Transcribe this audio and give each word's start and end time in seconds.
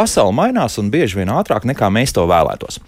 Pasaule 0.00 0.32
mainās 0.32 0.78
un 0.80 0.86
bieži 0.88 1.18
vien 1.18 1.28
ātrāk 1.28 1.66
nekā 1.68 1.90
mēs 1.92 2.14
to 2.16 2.22
vēlētos. 2.24 2.78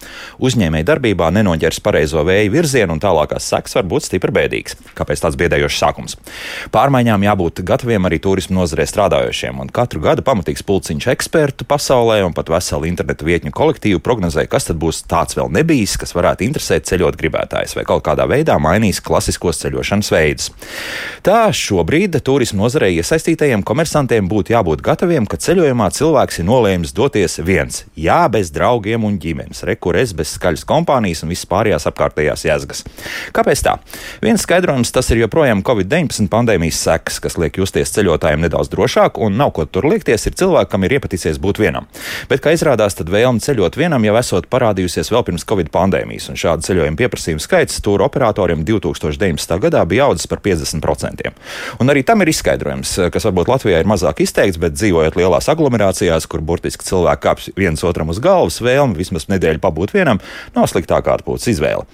Uzņēmēji 0.40 0.86
darbībā 0.88 1.28
nenoķers 1.34 1.80
pareizo 1.84 2.22
vēju 2.24 2.52
virzienu 2.54 2.96
un 2.96 3.02
tālākās 3.02 3.48
sekas 3.52 3.76
var 3.76 3.88
būt 3.90 4.06
stipri 4.06 4.32
bēdīgas. 4.34 4.78
Kāpēc 4.96 5.24
tāds 5.24 5.38
biedējošs 5.40 5.80
sākums? 5.82 6.16
Pārmaiņām 6.72 7.26
jābūt 7.26 7.62
gataviem 7.68 8.08
arī 8.08 8.20
turismu 8.22 8.60
nozarē 8.60 8.86
strādājošiem, 8.88 9.60
un 9.62 9.72
katru 9.72 10.02
gadu 10.04 10.24
pamatīgs 10.26 10.64
pulciņš 10.66 11.08
ekspertu 11.12 11.66
pasaulē 11.68 12.22
un 12.26 12.36
pat 12.36 12.50
veselu 12.52 12.88
internetu 12.88 13.29
vietņu 13.29 13.52
kolektīvu 13.54 14.02
prognozē, 14.04 14.46
kas 14.50 14.71
tad 14.71 14.80
būs 14.82 15.02
tāds 15.10 15.36
vēl 15.38 15.52
nebijis, 15.52 15.98
kas 16.00 16.14
varētu 16.16 16.46
interesēt 16.46 16.88
ceļot 16.88 17.18
gribētājs 17.21 17.76
vai 17.79 17.86
kaut 17.88 18.04
kādā 18.07 18.26
veidā 18.30 18.58
mainīs 18.62 19.02
klasiskos 19.04 19.60
ceļošanas 19.62 20.12
veidus. 20.14 20.50
Tā 21.26 21.44
šobrīd 21.54 22.18
turismu 22.24 22.62
nozarē 22.64 22.90
iesaistītajiem 22.99 23.64
komersantiem 23.66 24.29
būtu 24.30 24.54
jābūt 24.54 24.82
gataviem, 24.85 25.26
ka 25.26 25.40
ceļojumā 25.40 25.90
cilvēks 25.94 26.40
ir 26.40 26.49
nolēmis 26.49 26.94
doties 26.96 27.38
viens. 27.43 27.85
Jā, 27.99 28.24
bez 28.32 28.52
draugiem 28.54 29.04
un 29.07 29.18
ģimenes, 29.22 29.64
rekurēs 29.68 30.14
bez 30.22 30.36
skaļas 30.39 30.64
kompānijas 30.68 31.25
un 31.25 31.32
visas 31.32 31.49
pārējās 31.50 31.89
apkārtējās 31.90 32.47
jēzgas. 32.47 32.84
Kāpēc 33.34 33.64
tā? 33.67 33.77
Viens 34.22 34.42
skaidrojums 34.47 34.92
tas 34.94 35.11
ir 35.12 35.22
joprojām 35.25 35.64
Covid-19 35.67 36.30
pandēmijas 36.33 36.80
sekas, 36.86 37.19
kas 37.22 37.39
liek 37.41 37.58
justies 37.58 37.92
ceļotājiem 37.97 38.46
nedaudz 38.46 38.70
drošāk, 38.72 39.19
un 39.22 39.36
nav 39.41 39.55
ko 39.56 39.66
tur 39.66 39.88
liekties, 39.91 40.28
ir 40.28 40.36
cilvēkam 40.38 40.86
ir 40.86 40.96
iepaticies 40.98 41.41
būt 41.42 41.61
vienam. 41.62 41.88
Bet, 42.30 42.42
kā 42.44 42.55
izrādās, 42.55 42.96
tad 42.98 43.11
vēlme 43.12 43.42
ceļot 43.42 43.78
vienam 43.80 44.05
jau 44.06 44.16
esot 44.20 44.48
parādījusies 44.52 45.11
vēl 45.12 45.27
pirms 45.27 45.46
Covid 45.48 45.72
pandēmijas, 45.74 46.30
un 46.33 46.39
šādu 46.41 46.66
ceļojumu 46.68 47.00
pieprasījumu 47.00 47.42
skaits 47.42 47.83
tūru 47.84 48.06
operatoriem 48.06 48.64
2019. 48.68 49.58
gadā 49.66 49.83
bija 49.89 50.08
audzis 50.08 50.30
par 50.30 50.42
50%. 50.44 51.33
Un 51.83 51.92
arī 51.92 52.05
tam 52.06 52.22
ir 52.22 52.33
izskaidrojums, 52.33 52.94
kas 53.12 53.28
varbūt 53.28 53.50
Latvijā 53.50 53.83
ir 53.83 53.91
mazāk 53.91 54.22
izteikts, 54.24 54.61
bet 54.62 54.77
dzīvojot 54.77 55.18
lielās 55.18 55.50
aglomerācijās, 55.52 56.28
kur 56.30 56.44
burtiski 56.44 56.86
cilvēki 56.86 57.24
kāpj 57.27 57.52
viens 57.58 57.84
otram 57.86 58.12
uz 58.12 58.20
galvas, 58.22 58.61
vēlme 58.64 58.98
vismaz 58.98 59.28
nedēļu 59.33 59.62
pabūt 59.62 59.94
vienam, 59.96 60.11
nav 60.56 60.68
sliktākā 60.70 61.16
atpūtas 61.16 61.48
izvēle. 61.52 61.86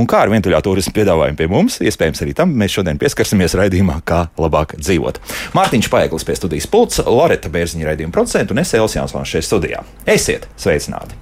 Un 0.00 0.08
kā 0.10 0.24
ar 0.24 0.32
vientuļā 0.32 0.60
turismu 0.64 0.94
piedāvājumu 0.98 1.38
pie 1.38 1.48
mums, 1.52 1.78
iespējams 1.84 2.24
arī 2.24 2.36
tam 2.36 2.52
mēs 2.58 2.76
šodien 2.76 3.00
pieskarsimies 3.00 3.56
raidījumā, 3.58 4.00
kā 4.08 4.26
labāk 4.40 4.76
dzīvot. 4.80 5.22
Mārtiņš 5.56 5.90
Paeglis 5.92 6.28
pie 6.28 6.38
studijas 6.38 6.70
pults, 6.70 7.02
Loreta 7.06 7.52
Bērziņa 7.52 7.90
raidījuma 7.90 8.14
producentu 8.14 8.56
un 8.56 8.62
es 8.64 8.74
Elsijāns 8.78 9.16
Vans 9.16 9.32
šeit 9.32 9.48
studijā. 9.48 9.84
Esiet 10.06 10.48
sveicināti! 10.60 11.18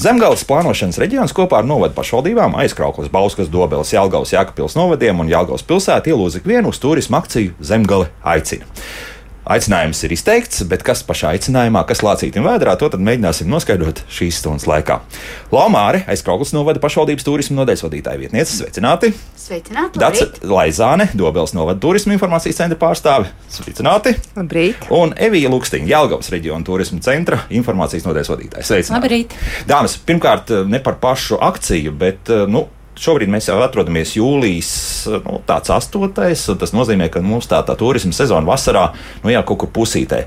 Zemgājas 0.00 0.46
plānošanas 0.48 0.96
reģions 1.02 1.34
kopā 1.36 1.58
ar 1.60 1.66
novadu 1.68 1.92
pašvaldībām, 1.98 2.54
aizkrauklas, 2.62 3.10
Bauskas, 3.12 3.50
Dobeles, 3.52 3.92
Jālgavas, 3.92 4.32
Jākapils 4.32 4.72
novadiem 4.78 5.20
un 5.20 5.28
Jālgavas 5.28 5.66
pilsētu 5.68 6.14
ielūdz 6.14 6.38
ikvienu 6.40 6.72
uz 6.72 6.80
turismu 6.80 7.18
akciju 7.20 7.52
Zemgale 7.60 8.08
aicina. 8.24 8.64
Aicinājums 9.42 9.98
ir 10.06 10.12
izteikts, 10.14 10.60
bet 10.70 10.84
kas 10.86 11.00
pašā 11.02 11.32
aicinājumā, 11.34 11.80
kas 11.88 11.98
lācītam 12.06 12.44
vēdrā, 12.46 12.76
to 12.78 12.86
mēģināsim 12.94 13.48
noskaidrot 13.50 14.04
šīs 14.06 14.36
stundas 14.38 14.68
laikā. 14.70 15.00
Laumāre, 15.50 16.04
aizkrauklis 16.12 16.52
novada 16.54 16.78
pašvaldības 16.82 17.26
turismu 17.26 17.56
nodaļas 17.58 17.82
vadītāja 17.82 18.20
vietniece, 18.20 18.54
sveicināti! 18.60 19.10
Sveicināti! 19.42 19.98
Dats 19.98 20.44
Laizāne, 20.46 21.08
Dobels 21.18 21.56
novada 21.58 21.82
turismu 21.82 22.14
informācijas 22.14 22.60
centra 22.62 22.78
pārstāve, 22.78 23.32
sveicināti! 23.50 24.14
Labrīt! 24.38 24.86
Un 24.94 25.16
Evija 25.18 25.50
Lukstiņa, 25.50 25.90
Jelgavas 25.90 26.30
reģiona 26.30 26.62
turismu 26.68 27.00
centra 27.02 27.40
informācijas 27.50 28.06
nodaļas 28.06 28.30
vadītāja, 28.36 28.68
sveicināti! 28.68 28.94
Labrīt! 29.00 29.34
Dāmas, 29.66 29.98
pirmkārt, 30.06 30.54
ne 30.70 30.78
par 30.86 31.02
pašu 31.02 31.42
akciju, 31.42 31.96
bet, 31.98 32.30
nu, 32.46 32.68
Šobrīd 33.02 33.32
mēs 33.32 33.48
jau 33.48 33.58
atrodamies 33.64 34.14
jūlijas 34.14 34.72
nu, 35.24 35.40
astotais, 35.48 36.44
un 36.52 36.58
tas 36.60 36.74
nozīmē, 36.76 37.08
ka 37.10 37.22
mums 37.24 37.50
tā, 37.50 37.58
tā 37.66 37.74
turisma 37.78 38.14
sezona 38.14 38.46
vasarā 38.46 38.92
nu, 39.24 39.32
jau 39.32 39.42
kaut 39.48 39.64
kur 39.64 39.72
pusītē. 39.80 40.22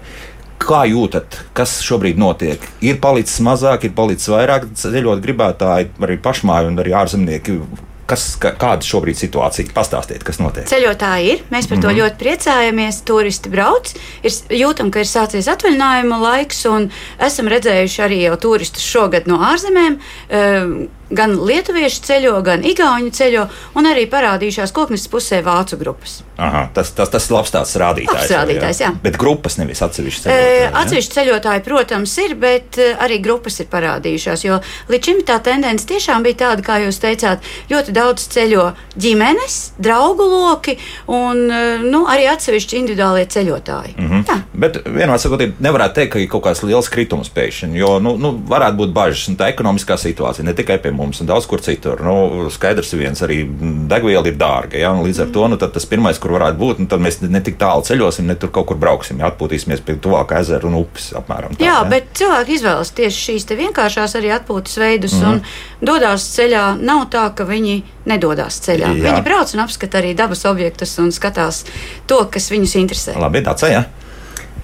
Kā 0.65 0.81
jūtat, 0.87 1.37
kas 1.55 1.77
šobrīd 1.85 2.19
notiek? 2.19 2.63
Ir 2.83 2.99
palicis 3.03 3.39
mazāk, 3.43 3.87
ir 3.87 3.95
palicis 3.95 4.31
vairāk 4.31 4.69
ceļot 4.79 5.23
gribētāji, 5.23 5.91
arī 6.03 6.19
pašmāju 6.23 6.71
un 6.71 6.83
arī 6.83 6.95
ārzemnieki 6.99 7.59
Kas, 8.05 8.35
kāda 8.37 8.85
šobrīd 8.85 9.17
situācija? 9.17 9.71
Pastāstiet, 9.73 10.21
kas 10.25 10.37
notiek. 10.37 10.67
Ceļotāji 10.69 11.31
ir, 11.31 11.39
mēs 11.49 11.65
par 11.65 11.79
to 11.79 11.87
mm 11.87 11.89
-hmm. 11.89 12.01
ļoti 12.03 12.19
priecājamies. 12.21 12.99
Turisti 13.05 13.49
brauc, 13.49 13.93
ir 14.21 14.31
jūtam, 14.61 14.91
ka 14.93 15.01
ir 15.01 15.09
sācies 15.09 15.49
atvaļinājuma 15.49 16.19
laiks, 16.21 16.65
un 16.69 16.91
esam 17.17 17.49
redzējuši 17.49 18.03
arī 18.05 18.21
jau 18.27 18.37
turistus 18.37 18.85
šogad 18.85 19.25
no 19.27 19.41
ārzemēm. 19.41 19.97
Uh, 19.97 20.85
gan 21.09 21.35
lietuvieši 21.45 22.01
ceļo, 22.05 22.37
gan 22.45 22.63
igauņi 22.65 23.11
ceļo, 23.15 23.47
un 23.77 23.89
arī 23.89 24.07
parādījušās 24.09 24.73
koknes 24.75 25.07
pusē 25.11 25.41
vācu 25.45 25.77
grupas. 25.77 26.21
Aha, 26.35 26.65
tas, 26.75 26.89
tas, 26.91 27.09
tas 27.09 27.29
ir 27.29 27.35
labs 27.35 27.53
tāds 27.53 27.75
rādītājs. 27.79 28.25
Labs 28.25 28.33
rādītājs 28.33 28.81
jā. 28.81 28.89
Jā. 28.89 29.01
Bet 29.03 29.17
grupas 29.19 29.55
nevis 29.59 29.81
atsevišķi 29.85 30.25
ceļotāji. 30.25 30.57
E, 30.65 30.71
atsevišķi 30.81 31.15
ceļotāji, 31.15 31.63
protams, 31.65 32.15
ir, 32.25 32.35
bet 32.39 32.79
arī 33.05 33.19
grupas 33.23 33.59
ir 33.63 33.69
parādījušās. 33.71 34.43
Jo 34.47 34.59
līdz 34.91 35.09
šim 35.09 35.21
tā 35.27 35.37
tendence 35.45 35.87
tiešām 35.87 36.25
bija 36.25 36.41
tāda, 36.43 36.65
kā 36.65 36.79
jūs 36.83 36.99
teicāt, 37.03 37.45
ļoti 37.71 37.95
daudz 37.95 38.27
ceļo 38.35 38.65
ģimenes, 38.99 39.59
draugu 39.79 40.27
loki 40.27 40.75
un 41.07 41.45
nu, 41.85 42.03
arī 42.11 42.27
atsevišķi 42.33 42.81
individuālie 42.81 43.25
ceļotāji. 43.31 43.95
Mm 43.95 44.09
-hmm. 44.11 44.25
Jā. 44.27 44.39
Bet 44.53 44.81
vienmēr 44.85 45.21
sakot, 45.21 45.45
nevarētu 45.59 45.99
teikt, 46.01 46.13
ka 46.13 46.19
ir 46.19 46.29
kaut 46.29 46.43
kāds 46.43 46.63
liels 46.63 46.89
kritums 46.89 47.31
pēkšņi, 47.31 47.79
jo 47.79 47.99
nu, 47.99 48.17
nu, 48.17 48.33
varētu 48.49 48.81
būt 48.81 48.93
bažas 48.93 49.27
un 49.31 49.37
tā 49.39 49.49
ekonomiskā 49.53 49.97
situācija 49.97 50.45
ne 50.45 50.53
tikai 50.53 50.77
pie 50.83 50.91
mums 50.95 51.21
un 51.21 51.29
daudz 51.29 51.47
kur 51.49 51.61
citur. 51.63 52.01
Nu, 52.05 52.47
skaidrs, 52.53 52.93
viens 52.97 53.21
arī 53.25 53.41
degviela 53.89 54.25
ir 54.29 54.37
dārga. 54.39 54.79
Ja? 54.79 54.93
Līdz 54.95 55.25
ar 55.25 55.33
to 55.35 55.47
nu, 55.51 55.59
tas 55.61 55.87
pirmais, 55.89 56.19
kur 56.21 56.35
varētu 56.35 56.59
būt, 56.61 56.81
nu, 56.83 56.89
tad 56.91 57.03
mēs 57.03 57.21
ne 57.23 57.41
tik 57.45 57.59
tālu 57.61 57.85
ceļosim, 57.85 58.27
ne 58.29 58.37
tur 58.39 58.53
kaut 58.55 58.69
kur 58.71 58.79
brauksim. 58.81 59.19
Ja? 59.21 59.31
Atpūtīsimies 59.33 59.83
pie 59.85 59.97
tuvākā 60.01 60.39
ezera 60.43 60.67
un 60.69 60.79
upes 60.81 61.11
apmēram. 61.17 61.57
Tā, 61.57 61.65
Jā, 61.65 61.79
ja? 61.81 61.89
bet 61.91 62.11
cilvēki 62.17 62.57
izvēlas 62.59 62.93
tieši 62.95 63.25
šīs 63.29 63.49
vienkāršās 63.55 64.17
arī 64.19 64.31
atpūtas 64.35 64.79
veidus 64.81 65.17
mm. 65.19 65.35
un 65.35 65.85
dodas 65.91 66.29
ceļā. 66.35 66.65
Nav 66.85 67.05
tā, 67.13 67.27
ka 67.35 67.47
viņi 67.49 67.81
nedodas 68.09 68.61
ceļā. 68.65 68.95
Jā. 68.95 69.09
Viņi 69.09 69.25
brauc 69.25 69.53
un 69.55 69.65
apskata 69.65 70.01
arī 70.01 70.15
dabas 70.17 70.45
objektus 70.49 70.97
un 71.01 71.13
skatās 71.15 71.65
to, 72.09 72.21
kas 72.31 72.49
viņus 72.53 72.79
interesē. 72.81 73.19
Labi, 73.21 73.43
ir. 73.45 73.71
Ja? 73.71 73.85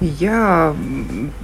Jā, 0.01 0.73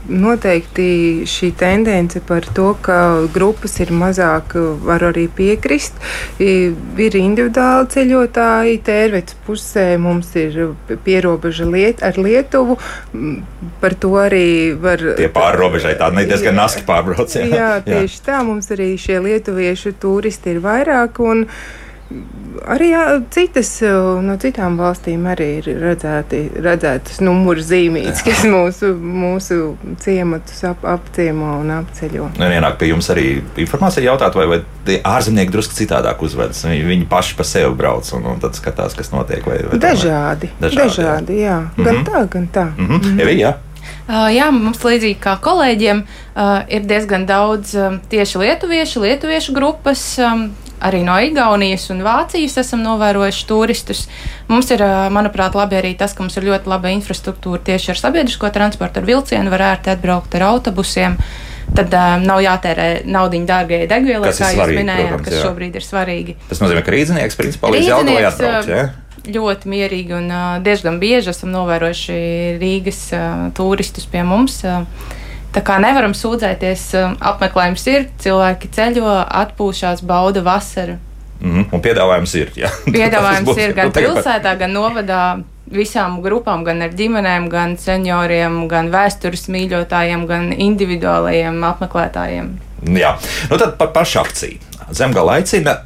noteikti 0.09 0.88
šī 1.29 1.51
tendence 1.59 2.18
par 2.25 2.47
to, 2.57 2.72
ka 2.81 3.28
grupas 3.29 3.78
ir 3.84 3.91
mazāk, 3.94 4.56
var 4.81 5.06
arī 5.12 5.28
piekrist. 5.29 6.00
Ir 6.41 7.17
individuāli 7.22 7.91
ceļotāji, 7.94 8.79
tērvets 8.88 9.38
pusē 9.46 9.85
mums 10.01 10.34
ir 10.41 10.73
pierobeža 11.06 11.69
liet, 11.69 12.01
ar 12.01 12.17
Lietuvu. 12.17 12.79
Par 13.78 13.94
to 14.01 14.16
arī 14.25 14.73
var. 14.81 15.06
Tie 15.22 15.29
pārrobežai 15.34 15.94
tādi 16.01 16.25
diezgan 16.25 16.57
naski 16.57 16.81
pārbrauc. 16.88 17.38
Jā, 17.38 17.46
jā 17.53 17.73
tieši 17.85 18.17
jā. 18.17 18.23
tā 18.31 18.41
mums 18.47 18.73
arī 18.73 18.96
šie 18.97 19.22
lietuviešu 19.22 20.00
turisti 20.01 20.56
ir 20.56 20.63
vairāk. 20.66 21.22
Un, 21.22 21.46
Arī 22.68 22.90
jā, 22.94 23.01
citas 23.31 23.69
no 24.23 24.38
citām 24.40 24.78
valstīm 24.79 25.25
arī 25.28 25.47
ir 25.59 25.68
redzēti, 25.81 26.40
redzētas 26.63 27.19
numuru 27.23 27.63
zīmītes, 27.63 28.23
kas 28.23 28.45
mūsu, 28.47 28.94
mūsu 28.95 29.75
ciematus 30.03 30.63
ap, 30.69 30.85
apciemo 30.88 31.57
un 31.62 31.73
apceļo. 31.78 32.29
Un 32.40 32.56
ienāk 32.57 32.79
pie 32.79 32.91
jums 32.94 33.12
arī 33.13 33.28
informācija 33.59 34.06
jautāt, 34.07 34.40
vai, 34.40 34.47
vai 34.47 34.97
ārzemnieki 35.03 35.53
drusku 35.53 35.75
citādāk 35.78 36.23
uzvedas. 36.23 36.63
Viņi, 36.67 36.88
viņi 36.88 37.07
paši 37.12 37.38
pa 37.40 37.47
sevi 37.47 37.75
brauc 37.78 38.09
un, 38.16 38.28
un 38.34 38.44
tad 38.44 38.56
skatās, 38.59 38.96
kas 38.97 39.12
notiek. 39.12 39.44
Vai, 39.47 39.61
vai 39.67 39.79
dažādi, 39.84 40.52
dažādi, 40.59 40.84
dažādi, 40.84 41.40
jā. 41.43 41.47
jā. 41.47 41.59
Mm 41.59 41.84
-hmm. 41.84 41.85
Gan 41.85 42.03
tā, 42.05 42.28
gan 42.29 42.47
tā. 42.53 42.66
Mm 42.78 42.87
-hmm. 42.87 42.97
Mm 42.97 43.02
-hmm. 43.02 43.22
Evi, 43.22 43.40
jā. 43.41 43.53
Uh, 44.08 44.29
jā, 44.32 44.47
mums 44.52 44.79
līdzīgi 44.79 45.17
kā 45.20 45.34
kolēģiem 45.43 45.97
uh, 46.03 46.61
ir 46.72 46.85
diezgan 46.87 47.26
daudz 47.26 47.76
um, 47.76 47.99
tieši 48.09 48.37
lietuviešu, 48.37 49.02
lietuviešu 49.03 49.53
grupas, 49.53 50.17
um, 50.23 50.46
arī 50.84 51.02
no 51.06 51.18
Igaunijas 51.22 51.90
un 51.94 52.03
Vācijas 52.06 52.58
esam 52.62 52.84
novērojuši 52.85 53.46
turistus. 53.50 54.06
Mums 54.52 54.72
ir, 54.74 54.84
manuprāt, 55.14 55.58
labi 55.58 55.79
arī 55.79 55.94
tas, 55.97 56.16
ka 56.16 56.24
mums 56.24 56.38
ir 56.38 56.47
ļoti 56.47 56.72
laba 56.72 56.94
infrastruktūra 56.94 57.62
tieši 57.72 57.94
ar 57.94 58.02
sabiedrisko 58.02 58.52
transportu, 58.53 59.02
ar 59.02 59.09
vilcienu, 59.09 59.53
var 59.53 59.66
ērti 59.74 59.94
atbraukt 59.96 60.38
ar 60.38 60.47
autobusiem. 60.53 61.18
Tad 61.76 61.91
um, 61.91 62.24
nav 62.24 62.40
jātērē 62.40 62.88
naudu 63.12 63.41
dārgajai 63.47 63.90
degvielai, 63.91 64.32
kā 64.32 64.53
jūs 64.56 64.72
minējāt, 64.72 65.09
protams, 65.09 65.26
kas 65.26 65.35
jā. 65.35 65.41
šobrīd 65.44 65.76
ir 65.76 65.84
svarīgi. 65.84 66.38
Tas 66.47 66.62
nozīmē, 66.64 66.84
ka 66.85 66.94
rīznieks 66.96 67.35
principā 67.35 67.73
līdz 67.73 67.90
Jelgavai 67.90 68.23
atbrauc. 68.30 68.70
Ja? 68.72 68.85
Ļoti 69.28 69.68
mierīgi 69.73 70.16
un 70.16 70.32
uh, 70.32 70.46
diezgan 70.64 71.02
bieži 71.02 71.34
esam 71.34 71.52
novērojuši 71.52 72.20
Rīgas 72.62 73.02
uh, 73.18 73.50
turistus 73.58 74.08
pie 74.08 74.23
mums. 74.23 74.62
Uh, 74.64 74.88
Tā 75.58 75.64
kā 75.66 75.80
nevaram 75.82 76.14
sūdzēties, 76.14 76.82
um, 77.02 77.14
apmeklējums 77.32 77.86
ir, 77.90 78.04
cilvēki 78.22 78.70
ceļo, 78.76 79.09
atpūšās, 79.42 80.04
bauda 80.06 80.44
vasaru. 80.46 81.00
Mm 81.40 81.54
-hmm. 81.54 81.66
Un 81.74 81.82
piedāvājums 81.82 82.36
ir. 82.38 82.52
Jā. 82.56 82.70
Piedāvājums 82.98 83.58
ir 83.58 83.74
gan 83.74 83.92
pilsētā, 83.92 84.54
gan 84.59 84.74
novadā 84.74 85.22
visām 85.74 86.22
grupām, 86.22 86.64
gan 86.64 86.82
ar 86.82 86.94
ģimenēm, 86.94 87.50
gan 87.50 87.74
senioriem, 87.78 88.68
gan 88.68 88.92
vēstures 88.94 89.48
mīļotājiem, 89.50 90.28
gan 90.30 90.54
individuālajiem 90.54 91.64
apmeklētājiem. 91.64 92.54
Jā, 92.94 93.18
nu 93.50 93.58
tad 93.58 93.78
par 93.78 93.92
pašu 93.96 94.20
akciju. 94.20 94.59
Zemgala 94.92 95.40
aicina. 95.42 95.78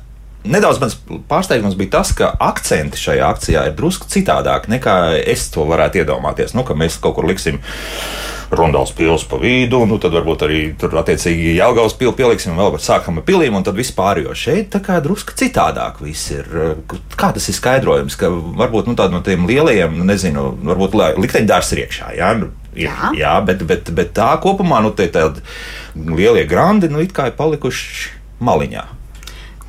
Nedaudz 0.43 0.79
mans 0.81 0.97
pārsteigums 1.29 1.77
bija 1.77 1.89
tas, 1.99 2.11
ka 2.17 2.33
akcenti 2.39 2.97
šajā 2.97 3.29
akcijā 3.29 3.65
ir 3.69 3.75
drusku 3.77 4.09
citādāk 4.09 4.67
nekā 4.67 4.95
es 5.25 5.47
to 5.53 5.63
varētu 5.69 6.01
iedomāties. 6.01 6.55
Nu, 6.57 6.63
ka 6.63 6.73
mēs 6.73 6.97
kaut 6.99 7.15
kur 7.15 7.29
liksim 7.29 7.61
Rundāls 8.51 8.91
pils 8.91 9.23
pa 9.31 9.37
vidu, 9.39 9.79
nu 9.87 9.95
tad 10.01 10.11
varbūt 10.11 10.41
arī 10.43 10.59
tur 10.79 10.91
attiecīgi 10.99 11.53
Jelgavas 11.55 11.95
pili 11.95 12.11
pieliksim 12.17 12.57
vēl 12.59 12.75
sākam 12.83 13.21
ar 13.21 13.25
pilīm 13.27 13.55
un 13.55 13.63
tad 13.63 13.77
vispār, 13.79 14.19
jo 14.25 14.35
šeit 14.35 14.73
tā 14.73 14.81
kā 14.83 14.97
drusku 15.03 15.35
citādāk 15.39 16.01
viss 16.03 16.33
ir. 16.35 16.49
Kā 17.15 17.31
tas 17.31 17.47
ir 17.47 17.55
skaidrojums, 17.55 18.17
ka 18.19 18.27
varbūt 18.31 18.89
nu, 18.91 18.95
tāda 18.99 19.15
no 19.15 19.21
tiem 19.23 19.47
lielajiem, 19.47 19.95
nu, 19.95 20.07
nezinu, 20.09 20.49
varbūt 20.67 20.97
likteņdārs 21.21 21.71
ir 21.75 21.85
iekšā, 21.85 22.09
jā? 22.19 22.33
Nu, 22.41 22.51
ir, 22.75 22.89
jā. 22.89 23.13
jā, 23.21 23.35
bet, 23.47 23.63
bet, 23.69 23.93
bet 23.95 24.11
tā 24.19 24.33
kopumā, 24.43 24.81
nu, 24.83 24.91
tādi 24.99 25.45
lielie 25.95 26.43
grandi, 26.49 26.91
nu, 26.91 26.99
ir 26.99 27.31
palikuši 27.39 28.11
maliņā. 28.43 28.83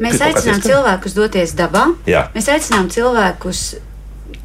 Mēs 0.03 0.19
aicinām 0.25 0.59
cilvēkus 0.65 1.15
doties 1.15 1.55
dabā. 1.55 1.87
Jā. 2.11 2.27
Mēs 2.35 2.49
aicinām 2.51 2.91
cilvēkus 2.91 3.63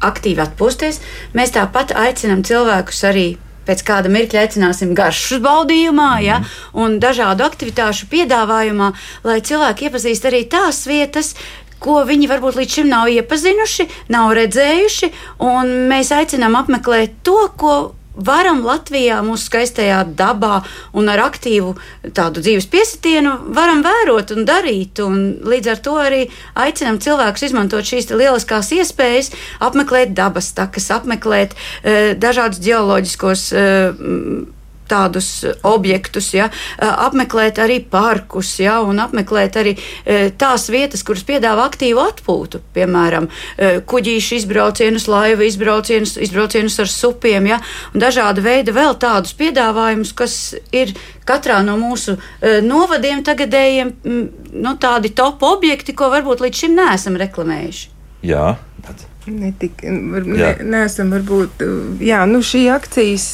aktīvi 0.04 0.42
atpūsties. 0.44 1.00
Mēs 1.34 1.54
tāpat 1.56 1.94
aicinām 1.98 2.44
cilvēkus 2.46 3.02
arī 3.08 3.26
pēc 3.68 3.84
kāda 3.86 4.12
mirkļa 4.12 4.46
aicināsim 4.46 4.94
garšas 4.96 5.42
baudījumā, 5.44 6.10
mm. 6.16 6.24
ja, 6.26 6.40
un 6.72 6.98
dažādu 7.02 7.46
aktivitāšu 7.46 8.08
piedāvājumā, 8.12 8.92
lai 9.28 9.40
cilvēki 9.44 9.88
iepazīst 9.88 10.28
arī 10.30 10.44
tās 10.50 10.86
vietas, 10.88 11.34
ko 11.78 12.00
viņi 12.08 12.26
varbūt 12.30 12.58
līdz 12.58 12.80
šim 12.80 12.88
nav 12.90 13.10
iepazinuši, 13.12 13.86
nav 14.14 14.32
redzējuši, 14.38 15.12
un 15.46 15.70
mēs 15.90 16.10
aicinām 16.16 16.58
apmeklēt 16.58 17.20
to, 17.26 17.38
ko 17.60 17.76
varam 18.18 18.62
Latvijā, 18.66 19.20
mūsu 19.24 19.48
skaistajā 19.48 20.02
dabā 20.18 20.62
un 20.98 21.08
ar 21.12 21.22
aktīvu 21.28 21.74
tādu 22.16 22.42
dzīves 22.44 22.68
piesitienu, 22.72 23.34
varam 23.56 23.82
vērot 23.86 24.34
un 24.34 24.46
darīt. 24.48 25.02
Un 25.04 25.38
līdz 25.48 25.72
ar 25.72 25.82
to 25.84 25.96
arī 26.02 26.20
aicinām 26.58 27.00
cilvēkus 27.02 27.48
izmantot 27.48 27.88
šīs 27.88 28.10
lieliskās 28.12 28.72
iespējas, 28.76 29.32
apmeklēt 29.64 30.14
dabas 30.18 30.52
takas, 30.56 30.90
apmeklēt 30.94 31.54
e, 31.54 32.14
dažādus 32.18 32.62
geoloģiskos. 32.64 33.48
E, 33.52 33.66
tādus 34.88 35.28
objektus, 35.66 36.30
ja, 36.36 36.48
apmeklēt 36.78 37.60
arī 37.62 37.78
parkus, 37.90 38.54
ja, 38.62 38.78
un 38.84 39.00
apmeklēt 39.02 39.58
arī 39.60 39.74
tās 40.40 40.68
vietas, 40.72 41.04
kuras 41.06 41.24
piedāvā 41.28 41.66
aktīvu 41.68 42.02
atpūtu, 42.02 42.62
piemēram, 42.76 43.28
kuģīšu 43.88 44.38
izbraucienus, 44.40 45.08
laivu 45.10 45.46
izbraucienus, 45.48 46.16
izbraucienus 46.28 46.78
ar 46.82 46.92
supiem, 46.92 47.50
ja, 47.52 47.60
un 47.92 48.04
dažāda 48.04 48.44
veida 48.44 48.74
vēl 48.76 48.96
tādus 49.00 49.36
piedāvājumus, 49.38 50.14
kas 50.18 50.38
ir 50.74 50.94
katrā 51.28 51.60
no 51.66 51.76
mūsu 51.80 52.16
novadiem 52.64 53.22
tagadējiem 53.26 53.92
nu, 54.04 54.74
tādi 54.80 55.12
top 55.16 55.44
objekti, 55.46 55.96
ko 55.96 56.10
varbūt 56.14 56.44
līdz 56.46 56.64
šim 56.64 56.76
neesam 56.78 57.18
reklamējuši. 57.20 57.94
Jā, 58.28 58.56
Netik, 59.28 59.82
var, 60.12 60.24
ne, 60.24 60.54
neesam 60.64 61.12
varbūt, 61.12 61.62
jā, 62.04 62.22
nu 62.30 62.40
šī 62.44 62.64
akcijas 62.72 63.28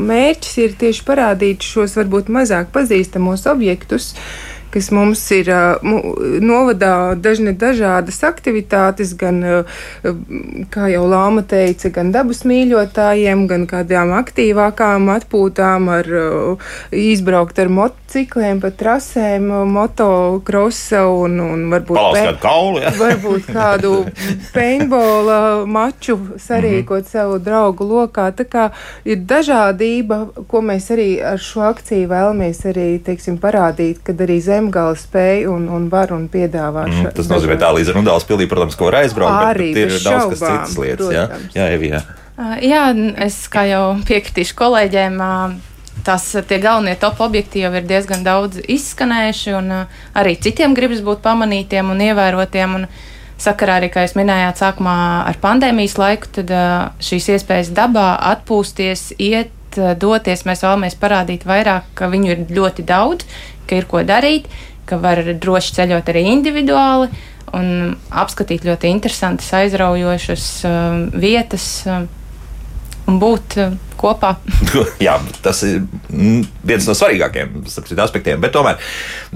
mērķis 0.00 0.56
ir 0.64 0.74
tieši 0.80 1.04
parādīt 1.06 1.66
šos 1.66 1.98
varbūt 2.00 2.32
mazāk 2.32 2.70
pazīstamos 2.74 3.44
objektus, 3.50 4.12
uh, 4.14 4.53
kas 4.74 4.90
mums 4.94 5.22
ir 5.34 5.50
novadā 6.42 7.14
dažne 7.14 7.54
dažādas 7.58 8.20
aktivitātes, 8.26 9.14
gan, 9.18 9.40
kā 10.74 10.88
jau 10.92 11.04
Lāma 11.08 11.44
teica, 11.46 11.90
gan 11.94 12.10
dabas 12.14 12.42
mīļotājiem, 12.48 13.46
gan 13.50 13.66
kādām 13.70 14.14
aktīvākām 14.18 15.10
atpūtām, 15.14 15.90
ar 15.94 16.10
izbraukt 16.90 17.60
ar 17.62 17.70
motocikliem 17.72 18.62
pa 18.62 18.72
trasēm, 18.74 19.50
motokrosa 19.74 21.04
un, 21.10 21.38
un 21.44 21.66
varbūt, 21.72 22.00
pe, 22.16 22.24
kaulu, 22.42 22.82
ja? 22.82 22.92
varbūt 22.98 23.50
kādu 23.54 23.92
paintbola 24.56 25.38
maču 25.66 26.18
sarīkot 26.40 27.04
mm 27.04 27.06
-hmm. 27.06 27.12
savu 27.12 27.38
draugu 27.38 27.84
lokā. 27.84 28.30
Tā 28.32 28.44
kā 28.44 28.68
ir 29.04 29.18
dažādība, 29.18 30.26
ko 30.48 30.60
mēs 30.60 30.90
arī 30.90 31.22
ar 31.22 31.38
šo 31.38 31.60
akciju 31.70 32.08
vēlamies 32.08 32.64
arī, 32.70 32.88
teiksim, 32.98 33.38
parādīt, 33.38 34.02
kad 34.04 34.20
arī 34.20 34.40
zem 34.40 34.63
zemgala 34.64 34.96
spēj 34.96 35.46
un, 35.50 35.68
un 35.68 35.88
var 35.92 36.12
un 36.14 36.28
piedāvā. 36.28 36.86
Mm, 36.88 37.12
tas 37.16 37.28
nozīmē, 37.28 37.58
tā 37.60 37.70
līdz 37.74 37.94
Rundāls 37.94 38.26
pilī, 38.28 38.48
protams, 38.48 38.76
ko 38.76 38.88
var 38.88 39.02
aizbraukt, 39.02 39.52
arī, 39.52 39.72
bet, 39.74 39.88
bet 39.88 39.98
ir 39.98 40.04
daudz 40.04 40.32
kas 40.32 40.42
citas 40.42 40.76
lietas. 40.78 41.08
Protams. 41.08 41.54
Jā, 41.54 41.60
jā, 41.60 41.70
Evijā. 41.76 42.02
Uh, 42.34 42.56
jā, 42.64 42.84
es 43.24 43.38
kā 43.48 43.66
jau 43.68 43.84
piekritīšu 44.08 44.56
kolēģiem. 44.58 45.20
Tās 46.04 46.24
tie 46.48 46.58
galvenie 46.60 46.96
top 47.00 47.20
objekti 47.22 47.62
jau 47.62 47.70
ir 47.78 47.84
diezgan 47.88 48.24
daudz 48.26 48.58
izskanējuši, 48.60 49.52
un 49.56 49.74
arī 50.18 50.34
citiem 50.42 50.74
gribas 50.76 51.04
būt 51.06 51.22
pamanītiem 51.24 51.92
un 51.92 52.02
ievērotiem. 52.10 52.80
Un 52.80 52.88
sakarā 53.40 53.78
arī, 53.78 53.90
kā 53.92 54.02
jūs 54.04 54.16
minējāt, 54.18 54.60
sākumā 54.62 54.96
ar 55.28 55.38
pandēmijas 55.42 55.96
laiku, 56.00 56.30
tad 56.40 56.50
šīs 57.02 57.30
iespējas 57.36 57.72
dabā 57.76 58.14
atpūsties, 58.34 59.12
iet, 59.22 59.52
doties, 59.74 60.44
mēs 60.46 60.62
vēlamies 60.62 60.94
parādīt 61.00 61.46
vairāk, 61.48 61.88
ka 61.98 62.06
viņu 62.12 62.30
ir 62.30 62.42
ļoti 62.54 62.84
daudz, 62.86 63.26
ka 63.68 63.78
ir 63.80 63.88
ko 63.90 64.02
darīt, 64.06 64.50
ka 64.88 64.98
var 65.00 65.22
droši 65.24 65.78
ceļot 65.78 66.10
arī 66.12 66.26
individuāli 66.32 67.08
un 67.54 67.94
apskatīt 68.10 68.66
ļoti 68.66 68.90
interesantas, 68.90 69.52
aizraujošas 69.56 70.50
uh, 70.68 71.00
vietas. 71.14 71.68
Uh, 71.86 72.04
un 73.10 73.18
būt 73.20 73.56
uh, 73.60 73.74
kopā. 74.00 74.34
Jā, 75.06 75.16
tas 75.44 75.62
ir 75.66 75.82
mm, 75.84 76.42
viens 76.66 76.88
no 76.88 76.96
svarīgākajiem 76.96 77.64
aspektiem. 78.04 78.40
Bet 78.42 78.54
tomēr 78.56 78.80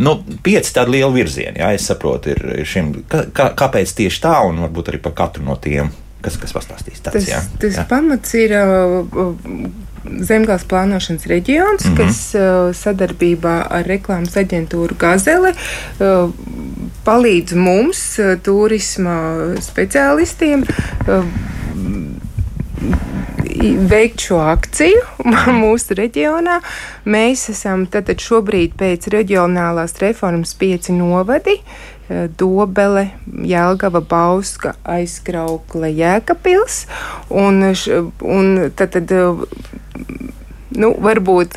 nu, 0.00 0.18
pieci 0.44 0.74
tādi 0.76 0.96
lieli 0.96 1.20
virzieni, 1.20 1.60
jā, 1.60 1.72
es 1.76 1.88
saprotu, 1.88 2.34
ir 2.34 2.68
šim. 2.68 2.92
Kā, 3.08 3.50
kāpēc 3.56 3.94
tieši 4.00 4.22
tā, 4.24 4.38
un 4.48 4.62
varbūt 4.66 4.92
arī 4.92 5.02
par 5.04 5.16
katru 5.18 5.44
no 5.46 5.58
tiem, 5.60 5.92
kas, 6.24 6.38
kas 6.40 6.54
pastāstīs. 6.56 7.02
Tāds, 7.04 7.20
tas 7.20 7.28
jā, 7.30 7.42
tas 7.60 7.80
jā. 7.80 7.86
pamats 7.90 8.34
ir. 8.38 8.56
Uh, 10.04 10.18
Zemgājas 10.28 10.64
plānošanas 10.68 11.26
reģions, 11.30 11.84
mm 11.84 11.90
-hmm. 11.90 11.96
kas 11.96 12.34
uh, 12.34 12.74
sadarbībā 12.74 13.56
ar 13.70 13.86
reklāmas 13.86 14.36
aģentūru 14.36 14.96
Gazeli 14.98 15.52
uh, 15.52 16.30
palīdz 17.04 17.54
mums, 17.54 18.18
uh, 18.18 18.36
turisma 18.42 19.16
speciālistiem, 19.60 20.64
veikt 23.88 24.20
šo 24.20 24.38
akciju 24.38 25.02
mūsu 25.62 25.94
reģionā. 25.98 26.60
Mēs 27.04 27.48
esam 27.50 27.86
tātad 27.86 28.22
šobrīd 28.22 28.76
pēc 28.78 29.08
reģionālās 29.08 29.98
reformas 30.00 30.54
pieci 30.54 30.92
novadi. 30.92 31.60
Dobele, 32.38 33.10
Jēlgava, 33.44 34.00
Bauska, 34.00 34.74
aizkraukla, 34.84 35.86
Jēkabils. 35.86 36.86
Un, 37.28 37.74
un 38.20 38.70
tad, 38.76 38.90
tad 38.90 39.12
nu, 40.78 40.92
varbūt 41.02 41.56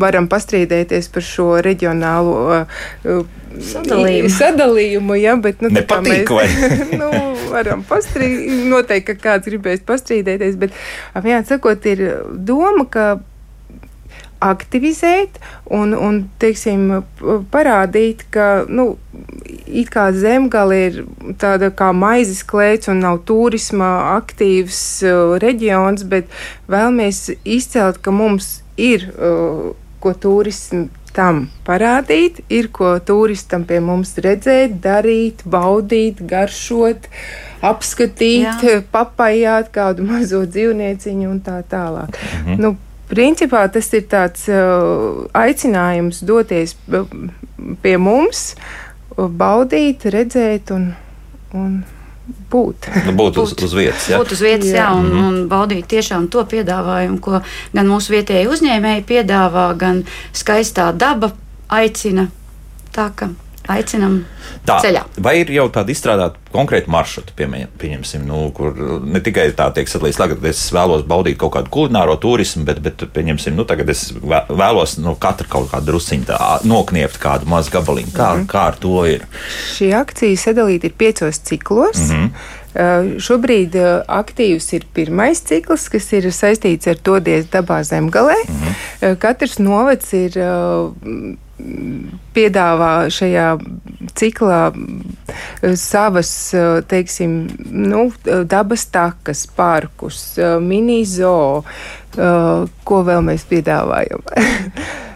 varam 0.00 0.28
pastrīdēties 0.30 1.10
par 1.14 1.24
šo 1.24 1.48
reģionālo 1.64 2.38
uh, 2.54 3.20
sadalījumu. 3.70 4.32
sadalījumu 4.34 5.18
ja, 5.20 5.36
bet, 5.42 5.62
nu, 5.64 5.70
Nepatīk, 5.72 6.30
mēs 6.32 6.92
nu, 7.00 7.10
varam 7.52 7.84
pastrīdēties. 7.88 8.66
Noteikti, 8.68 9.14
ka 9.14 9.28
kāds 9.28 9.50
gribēs 9.50 9.84
pastrīdēties, 9.88 10.58
bet, 10.60 10.76
jāsakot, 11.28 11.86
ir 11.90 12.04
doma, 12.48 12.84
ka 12.90 13.10
aktivizēt 14.44 15.38
un, 15.74 15.94
un 15.94 16.20
teiksim, 16.42 17.02
parādīt, 17.52 18.24
ka 18.34 18.64
nu, 18.68 18.92
it 19.66 19.90
kā 19.94 20.08
zemgale 20.14 20.78
ir 20.88 21.00
tāda 21.40 21.72
kā 21.74 21.90
maizes 21.96 22.44
klēts 22.46 22.90
un 22.92 23.02
nav 23.04 23.22
turisma 23.28 23.90
aktīvs 24.18 24.80
uh, 25.06 25.34
reģions, 25.42 26.06
bet 26.08 26.30
vēlamies 26.70 27.26
izcelt, 27.44 28.00
ka 28.02 28.14
mums 28.14 28.60
ir 28.78 29.10
uh, 29.16 29.74
ko 29.98 30.14
turismu 30.14 30.86
tam 31.18 31.48
parādīt, 31.66 32.42
ir 32.52 32.68
ko 32.74 32.92
turistam 33.02 33.64
pie 33.66 33.80
mums 33.82 34.14
redzēt, 34.22 34.76
darīt, 34.84 35.42
baudīt, 35.50 36.20
garšot, 36.30 37.08
apskatīt, 37.66 38.62
Jā. 38.62 38.82
papajāt 38.92 39.72
kādu 39.74 40.06
mazo 40.06 40.44
dzīvnieciņu 40.46 41.30
un 41.32 41.40
tā 41.42 41.58
tālāk. 41.66 42.14
Mhm. 42.44 42.60
Nu, 42.62 42.76
Principā 43.08 43.64
tas 43.72 43.88
ir 43.96 44.04
tāds 44.10 44.48
uh, 44.52 45.24
aicinājums 45.36 46.20
doties 46.28 46.74
uh, 46.92 47.06
pie 47.82 47.96
mums, 47.96 48.50
uh, 49.16 49.28
baudīt, 49.28 50.04
redzēt 50.12 50.72
un, 50.76 50.90
un 51.56 51.78
būt. 52.52 52.90
Nu, 53.06 53.16
būt 53.16 53.40
uz, 53.40 53.56
uz 53.66 53.76
vietas, 53.76 54.10
jā. 54.12 54.20
Būt 54.20 54.36
uz 54.36 54.44
vietas, 54.44 54.70
jā, 54.70 54.84
jā 54.84 54.92
un, 54.92 55.08
mm. 55.08 55.26
un 55.26 55.42
baudīt 55.50 55.88
tiešām 55.88 56.28
to 56.32 56.44
piedāvājumu, 56.52 57.20
ko 57.24 57.40
gan 57.72 57.90
mūsu 57.90 58.18
vietējie 58.18 58.48
uzņēmēji 58.52 59.06
piedāvā, 59.08 59.70
gan 59.80 60.04
skaistā 60.36 60.90
daba 60.92 61.32
aicina. 61.80 62.28
Tā 62.92 63.08
ka 63.16 63.32
aicinam 63.68 64.24
Tā, 64.66 64.78
ceļā. 64.82 65.02
vai 65.24 65.34
ir 65.42 65.50
jau 65.52 65.66
tāda 65.72 65.92
izstrādāta 65.92 66.40
konkrēta 66.52 66.90
maršruta, 66.92 67.34
piemēram, 67.36 67.70
pieņemsim, 67.80 68.24
nu, 68.28 68.50
kur 68.56 68.76
ne 69.04 69.20
tikai 69.24 69.50
tā 69.56 69.68
tiek 69.76 69.88
sadalīts, 69.90 70.18
tagad 70.20 70.44
es 70.48 70.62
vēlos 70.74 71.04
baudīt 71.08 71.38
kaut 71.40 71.52
kādu 71.56 71.72
kulināro 71.72 72.16
turismu, 72.20 72.64
bet, 72.68 72.80
bet 72.84 73.04
pieņemsim, 73.14 73.56
nu, 73.58 73.66
tagad 73.68 73.90
es 73.92 74.08
vē- 74.12 74.46
vēlos 74.48 74.96
no 75.02 75.14
katra 75.20 75.48
kaut 75.48 75.70
kādu 75.72 75.92
drusciņu 75.92 76.28
tā 76.30 76.38
nokniept 76.68 77.20
kādu 77.22 77.48
mazu 77.50 77.74
gabaliņu. 77.76 78.14
Kā, 78.14 78.30
mm 78.34 78.40
-hmm. 78.40 78.46
kā 78.46 78.62
ar 78.72 78.76
to 78.80 79.06
ir? 79.06 79.26
Šī 79.76 79.92
akcija 80.00 80.36
sadalīta 80.36 80.86
ir 80.86 80.96
piecos 80.98 81.38
ciklos. 81.38 82.08
Mm 82.08 82.16
-hmm. 82.16 82.30
Uh, 82.78 83.16
šobrīd 83.18 83.74
uh, 83.74 84.04
aktīvs 84.06 84.72
ir 84.76 84.84
pirmais 84.94 85.40
cikls, 85.40 85.88
kas 85.88 86.12
ir 86.12 86.22
saistīts 86.30 86.86
ar 86.86 86.96
dodies 87.04 87.46
dabā 87.46 87.82
zemgalē. 87.82 88.36
Mm 88.48 88.54
-hmm. 88.54 89.12
uh, 89.12 89.18
katrs 89.18 89.58
novads 89.58 90.12
ir 90.12 90.32
piedāvā 92.36 92.92
šajā 93.12 93.48
ciklā 94.18 94.60
uh, 94.70 95.74
savas, 95.78 96.30
uh, 96.56 96.78
teiksim, 96.88 97.40
nu, 97.72 98.08
dabas 98.48 98.86
takas, 98.94 99.46
parkus, 99.56 100.22
mini 100.62 101.02
zoo, 101.08 101.64
ko 102.88 103.02
vēl 103.06 103.20
mēs 103.26 103.44
piedāvājam. 103.50 104.24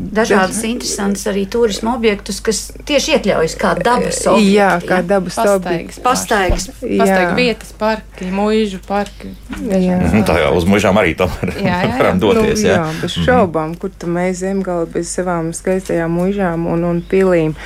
Dažādas 0.00 0.62
interesantas 0.64 1.26
arī 1.28 1.44
turisma 1.50 1.92
objektus, 1.98 2.38
kas 2.44 2.70
tieši 2.88 3.18
iekļaujas 3.18 3.56
kā 3.60 3.74
dabas 3.76 4.20
objekti. 4.30 4.54
Jā, 4.54 4.70
kā 4.80 5.00
dabas 5.04 5.36
Pastaigas, 5.36 5.60
objekti. 5.60 6.04
Pastaigas. 6.04 6.66
Pastaigu 6.80 7.34
vietas, 7.36 7.72
parki, 7.78 8.30
mūžu 8.34 8.80
parki. 8.86 9.34
Jā. 9.60 9.98
Nu, 10.14 10.22
tā 10.26 10.38
jau 10.40 10.54
uz 10.56 10.66
mūžām 10.70 11.00
arī 11.00 11.12
tomēr 11.18 11.52
varam 12.00 12.22
doties. 12.22 12.62
Nu, 12.64 12.70
jā. 12.70 12.78
bez 13.02 13.18
šaubām, 13.26 13.74
kur 13.80 13.92
tu 13.92 14.08
mēs 14.10 14.40
zemgāli 14.40 14.88
bez 14.94 15.12
savām 15.18 15.52
skaistajām 15.56 16.16
mužām 16.16 16.64
un, 16.70 16.86
un 16.88 17.02
pilīm. 17.04 17.56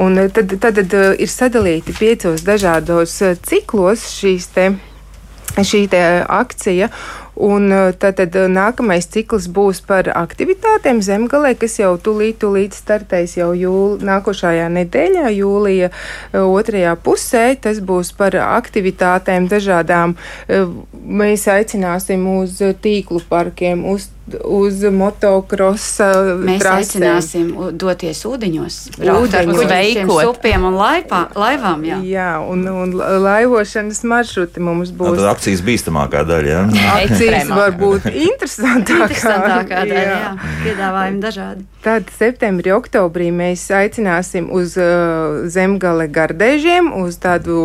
Un 0.00 0.18
eh, 0.18 0.32
tad, 0.34 0.56
tad, 0.58 0.80
tad 0.80 0.98
eh, 0.98 1.12
ir 1.22 1.30
sadalīti 1.30 1.94
piecos 1.96 2.42
dažādos 2.46 3.20
eh, 3.22 3.38
ciklos 3.38 4.08
šīs 4.16 4.50
te. 4.56 4.72
Šī 5.54 5.84
akcija, 6.34 6.88
un 7.34 7.70
eh, 7.70 7.92
tad, 7.98 8.16
tad 8.18 8.36
eh, 8.38 8.46
nākamais 8.50 9.08
cikls 9.10 9.48
būs 9.50 9.80
par 9.86 10.08
aktivitātēm 10.14 11.02
zemgalē, 11.04 11.54
kas 11.58 11.78
jau 11.80 11.94
tūlīt, 11.98 12.38
tūlīt 12.42 12.76
startēs 12.76 13.36
jau 13.38 13.50
jūl, 13.58 13.98
nākošajā 14.04 14.68
nedēļā, 14.78 15.28
jūlija 15.34 15.90
eh, 15.90 16.38
otrajā 16.40 16.94
pusē. 17.02 17.46
Tas 17.60 17.80
būs 17.84 18.12
par 18.16 18.36
aktivitātēm 18.38 19.48
dažādām. 19.50 20.16
Mēs 20.94 21.46
aicināsim 21.50 22.24
uz 22.38 22.60
tīklu 22.82 23.22
parkiem, 23.28 23.84
uz, 23.90 24.08
uz 24.44 24.80
motocrossa 24.88 26.06
Mēs 26.40 26.62
trasēm. 26.62 26.78
aicināsim 26.80 27.48
doties 27.76 28.22
ūdeņos, 28.24 28.76
Ūdeņos. 28.98 29.64
Veikot. 29.68 30.24
upiem 30.30 30.64
un 30.64 30.78
laipā, 30.78 31.26
laivām. 31.36 31.84
Jā. 31.84 31.98
Jā, 32.08 32.28
un, 32.40 32.64
un 32.68 32.94
laivošanas 32.96 34.00
maršruti 34.08 34.60
mums 34.64 34.90
Tā 34.94 34.96
būs. 35.02 35.18
tad 35.20 35.28
akcijas 35.34 35.60
bīstamākā 35.66 36.24
daļa. 36.24 36.48
Jā. 36.48 36.62
Akcijas 36.94 37.20
Ekstrēmākā. 37.20 37.58
var 37.60 37.76
būt 37.82 38.08
interesantākā. 38.30 38.98
Interesantākā 39.04 39.84
daļa, 39.92 40.16
jā. 40.16 40.32
Piedāvājumi 40.64 41.20
dažādi. 41.20 41.66
Tad 41.84 42.08
septembrī, 42.16 42.72
oktobrī 42.72 43.28
mēs 43.28 43.66
aicināsim 43.76 44.48
uz 44.56 44.78
uh, 44.80 45.44
zemgale 45.52 46.08
gardēžiem, 46.08 46.88
uz 47.04 47.18
tādu 47.20 47.58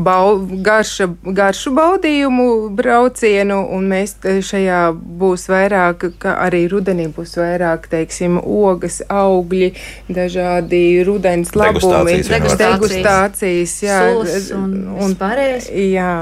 bau, 0.00 0.38
garša, 0.64 1.10
garšu 1.24 1.74
baudījumu 1.76 2.70
braucienu, 2.74 3.60
un 3.76 3.88
mēs 3.92 4.16
šajā 4.24 4.93
būs 4.94 5.48
vairāk, 5.52 6.08
ka 6.22 6.36
arī 6.44 6.64
rudenī 6.72 7.08
būs 7.14 7.36
vairāk, 7.40 7.88
teiksim, 7.92 8.38
ogas, 8.40 9.00
augļi, 9.08 9.72
dažādi 10.08 10.84
rudens 11.06 11.54
labumi, 11.58 12.20
Degustācijas 12.24 12.58
degustācijas, 12.60 13.74
jā, 13.84 14.00
Sulas 14.04 14.50
un 14.54 14.74
vispārējais. 15.00 15.68
Jā, 15.92 16.12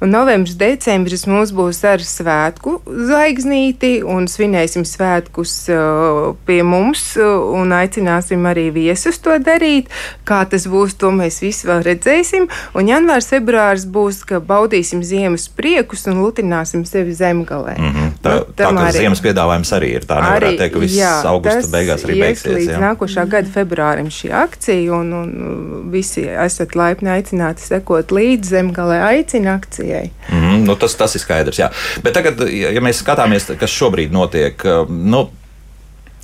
un 0.00 0.12
novembris, 0.14 0.54
decembris 0.58 1.24
mums 1.26 1.50
būs 1.54 1.80
ar 1.88 2.02
svētku 2.04 2.78
zvaigznīti, 2.86 3.98
un 4.06 4.28
svinēsim 4.30 4.84
svētkus 4.86 5.54
uh, 5.74 6.36
pie 6.46 6.60
mums, 6.66 7.16
uh, 7.18 7.50
un 7.58 7.74
aicināsim 7.74 8.46
arī 8.48 8.68
viesus 8.74 9.18
to 9.22 9.34
darīt. 9.42 9.90
Kā 10.28 10.44
tas 10.50 10.68
būs, 10.70 10.94
to 11.00 11.10
mēs 11.14 11.40
visi 11.42 11.66
vēl 11.68 11.82
redzēsim. 11.86 12.46
Un 12.78 12.90
janvārs, 12.90 13.30
februārs 13.32 13.88
būs, 13.90 14.22
ka 14.28 14.38
baudīsim 14.38 15.02
ziemas 15.02 15.48
priekus 15.50 16.06
un 16.10 16.22
lutināsim 16.22 16.84
sevi 16.86 17.14
zemgalē. 17.14 17.76
Mm 17.78 17.92
-hmm. 17.92 18.12
Tā, 18.22 18.34
Nu, 18.34 18.46
tā 18.56 18.70
kā 18.70 18.82
arī- 18.86 18.98
ziemas 18.98 19.20
piedāvājums 19.20 19.72
arī 19.72 19.88
ir. 19.96 20.02
Tā 20.06 20.16
nevarētu 20.22 20.58
teikt, 20.58 20.74
ka 20.74 20.78
viss 20.78 20.96
jā, 20.98 21.12
augusta 21.24 21.68
beigās 21.70 22.04
arī 22.04 22.14
ies 22.14 22.24
beigsies. 22.24 22.54
Līdz 22.54 22.72
jā. 22.72 22.78
nākošā 22.78 23.28
gada 23.28 23.48
februārim 23.54 24.06
šī 24.10 24.32
akcija, 24.32 24.92
un, 24.92 25.12
un 25.12 25.90
visi 25.90 26.22
esat 26.22 26.74
laipni 26.74 27.08
aicināti 27.08 27.62
sekot 27.62 28.10
līdzi 28.10 28.48
zemgalē 28.48 28.98
aicina 29.02 29.58
akcijai. 29.88 30.10
Mm 30.30 30.64
nu 30.68 30.74
tas, 30.76 30.94
tas 30.96 31.14
ir 31.14 31.22
skaidrs. 31.22 31.58
Jā. 31.58 31.70
Bet 32.02 32.14
tagad, 32.16 32.40
ja 32.50 32.80
mēs 32.84 33.00
skatāmies, 33.02 33.48
kas 33.58 33.72
šobrīd 33.72 34.12
notiek, 34.12 34.62
nu, 34.88 35.28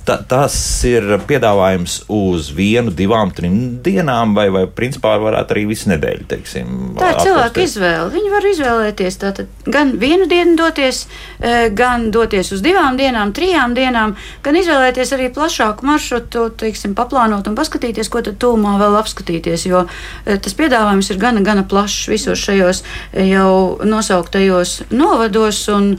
ta, 0.05 0.17
tas 0.29 0.55
ir 0.87 1.05
piedāvājums 1.27 1.97
uz 2.13 2.49
vienu, 2.55 2.93
divām, 2.93 3.31
trim 3.35 3.55
dienām, 3.83 4.35
vai, 4.37 4.47
vai 4.53 4.63
principā 4.69 5.15
varētu 5.21 5.55
arī 5.55 5.65
visu 5.71 5.89
nedēļu. 5.91 6.25
Teiksim, 6.29 6.73
Tā 6.99 7.11
ir 7.13 7.21
cilvēka 7.23 7.63
izvēle. 7.63 8.07
Viņi 8.13 8.33
var 8.33 8.47
izvēlēties 8.51 9.19
tātad 9.21 9.69
gan 9.71 9.95
vienu 10.01 10.27
dienu 10.29 10.55
doties, 10.59 11.05
eh, 11.39 11.69
gan 11.73 12.09
doties 12.15 12.51
uz 12.55 12.63
divām 12.65 12.99
dienām, 12.99 13.33
trijām 13.35 13.75
dienām, 13.77 14.15
gan 14.45 14.59
izvēlēties 14.59 15.15
arī 15.17 15.31
plašāku 15.35 15.87
maršrutu, 15.89 16.47
teiksim, 16.61 16.95
paplānot 16.97 17.47
un 17.49 17.57
paskatīties, 17.57 18.11
ko 18.13 18.21
tad 18.25 18.37
tūmā 18.41 18.77
vēl 18.81 18.99
apskatīties. 19.01 19.65
Jo 19.69 19.85
eh, 20.25 20.37
tas 20.37 20.53
piedāvājums 20.53 21.09
ir 21.11 21.21
gana, 21.21 21.41
gana 21.45 21.65
plašs 21.65 22.09
visos 22.11 22.45
šajos 22.45 22.83
eh, 23.13 23.25
jau 23.33 23.79
nosauktajos 23.83 24.83
novados 24.93 25.65
un 25.73 25.95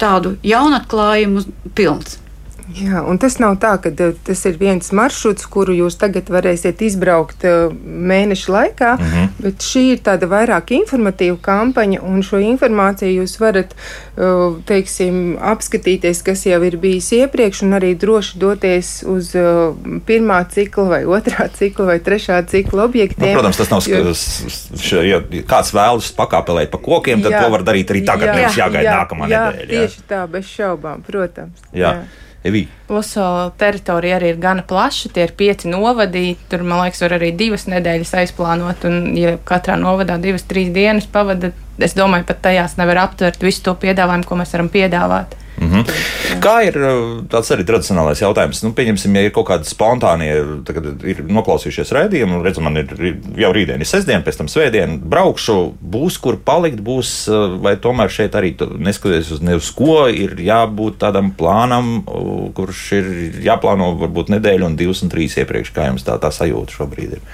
tādu 0.00 0.30
jaunatklājumu 0.48 1.42
pilns. 1.76 2.14
Jā, 2.74 3.00
un 3.08 3.16
tas 3.16 3.38
nav 3.40 3.54
tā, 3.62 3.70
ka 3.80 3.88
eh, 3.88 4.12
tas 4.26 4.42
ir 4.44 4.58
viens 4.60 4.90
maršruts, 4.92 5.46
kuru 5.48 5.72
jūs 5.72 5.94
tagad 5.96 6.28
varēsiet 6.28 6.82
izbraukt 6.84 7.44
eh, 7.48 7.70
mēneša 7.72 8.52
laikā, 8.52 8.90
mm 8.98 9.04
-hmm. 9.12 9.28
bet 9.42 9.54
šī 9.64 9.82
ir 9.92 9.98
tāda 10.04 10.28
vairāk 10.28 10.68
informatīva 10.76 11.36
kampaņa, 11.42 12.02
un 12.02 12.20
šo 12.22 12.36
informāciju 12.36 13.22
jūs 13.22 13.38
varat, 13.40 13.72
eh, 13.72 14.58
teiksim, 14.68 15.38
apskatīties, 15.40 16.22
kas 16.24 16.44
jau 16.46 16.62
ir 16.64 16.76
bijis 16.76 17.12
iepriekš, 17.12 17.62
un 17.62 17.72
arī 17.80 17.94
droši 17.96 18.38
doties 18.38 19.02
uz 19.06 19.32
pirmā 20.06 20.44
cikla 20.50 20.84
vai 20.88 21.04
otrā 21.04 21.48
cikla 21.58 21.84
vai 21.86 21.98
trešā 22.00 22.42
cikla 22.46 22.78
Nu, 22.82 22.84
objektiem. 22.84 23.32
protams, 23.34 23.56
tas 23.56 23.70
nav. 23.70 23.82
jo- 23.88 24.10
s- 24.14 24.44
s- 24.46 24.70
š- 24.74 25.08
Ja 25.08 25.20
kāds 25.46 25.72
vēlas 25.72 26.12
pakāpelēt 26.16 26.66
pa 26.70 26.78
kokiem, 26.78 27.22
tad 27.22 27.32
Jā. 27.32 27.42
to 27.44 27.50
var 27.50 27.62
darīt 27.62 27.86
arī 27.90 28.04
tagad. 28.04 28.34
Nevis 28.36 28.56
jāgaida 28.56 28.82
jā, 28.92 29.06
nākamā 29.06 29.28
jā, 29.28 29.52
nedēļa. 29.52 29.72
Jā. 29.72 29.80
Tieši 29.88 30.00
tā, 30.08 30.26
bez 30.30 30.44
šaubām, 30.44 31.02
protams. 31.06 31.58
Jā. 31.72 32.02
Evī, 32.46 32.68
Pluso 32.86 33.22
teritorija 33.58 34.16
arī 34.16 34.30
ir 34.32 34.38
gana 34.40 34.62
plaša. 34.66 35.10
Tie 35.14 35.24
ir 35.26 35.34
pieci 35.36 35.68
novadi. 35.68 36.36
Tur, 36.50 36.62
man 36.62 36.84
liekas, 36.84 37.02
var 37.04 37.16
arī 37.18 37.32
divas 37.36 37.66
nedēļas 37.70 38.14
aizplānot. 38.22 38.86
Un, 38.88 39.00
ja 39.18 39.34
katrā 39.48 39.74
novadā 39.80 40.20
divas, 40.22 40.46
trīs 40.48 40.70
dienas 40.74 41.08
pavada, 41.10 41.50
es 41.82 41.96
domāju, 41.98 42.28
pat 42.30 42.40
tajās 42.46 42.78
nevar 42.78 43.02
aptvert 43.08 43.42
visu 43.42 43.66
to 43.66 43.74
piedāvājumu, 43.82 44.28
ko 44.28 44.38
mēs 44.38 44.54
varam 44.54 44.70
piedāvāt. 44.72 45.34
Mhm. 45.58 45.82
Kā 46.42 46.54
ir 46.68 46.76
uh, 46.78 46.98
tāds 47.30 47.50
arī 47.54 47.64
tradicionālais 47.66 48.20
jautājums? 48.22 48.60
Nu, 48.62 48.70
pieņemsim, 48.76 49.16
ja 49.18 49.26
ir 49.26 49.34
kaut 49.34 49.48
kādi 49.50 49.66
spontānie, 49.66 50.30
tagad 50.68 51.02
ir 51.02 51.24
noklausījušies 51.26 51.90
raidījumu, 51.96 52.40
redzam, 52.44 52.68
man 52.68 52.78
ir 52.82 52.94
jau 53.38 53.50
rītdiena, 53.56 53.82
ir 53.82 53.90
sestdiena, 53.90 54.22
pēc 54.26 54.38
tam 54.40 54.50
svētdiena, 54.52 55.00
braukšu, 55.02 55.58
būs 55.82 56.20
kur 56.22 56.38
palikt, 56.46 56.82
būs, 56.84 57.12
uh, 57.32 57.58
vai 57.64 57.74
tomēr 57.82 58.12
šeit 58.14 58.38
arī 58.38 58.54
neskatoties 58.58 59.34
uz, 59.34 59.44
ne 59.44 59.58
uz 59.58 59.72
ko, 59.74 60.04
ir 60.12 60.38
jābūt 60.46 61.00
tādam 61.02 61.32
plānam, 61.38 61.98
kurš 62.54 62.84
ir 63.00 63.12
jāplāno 63.44 63.92
varbūt 63.98 64.34
nedēļu 64.36 64.70
un 64.70 64.78
divas 64.78 65.02
un 65.02 65.12
trīs 65.12 65.36
iepriekš, 65.42 65.74
kā 65.74 65.90
jums 65.90 66.06
tā, 66.06 66.20
tā 66.22 66.30
sajūta 66.34 66.78
šobrīd 66.78 67.18
ir. 67.18 67.24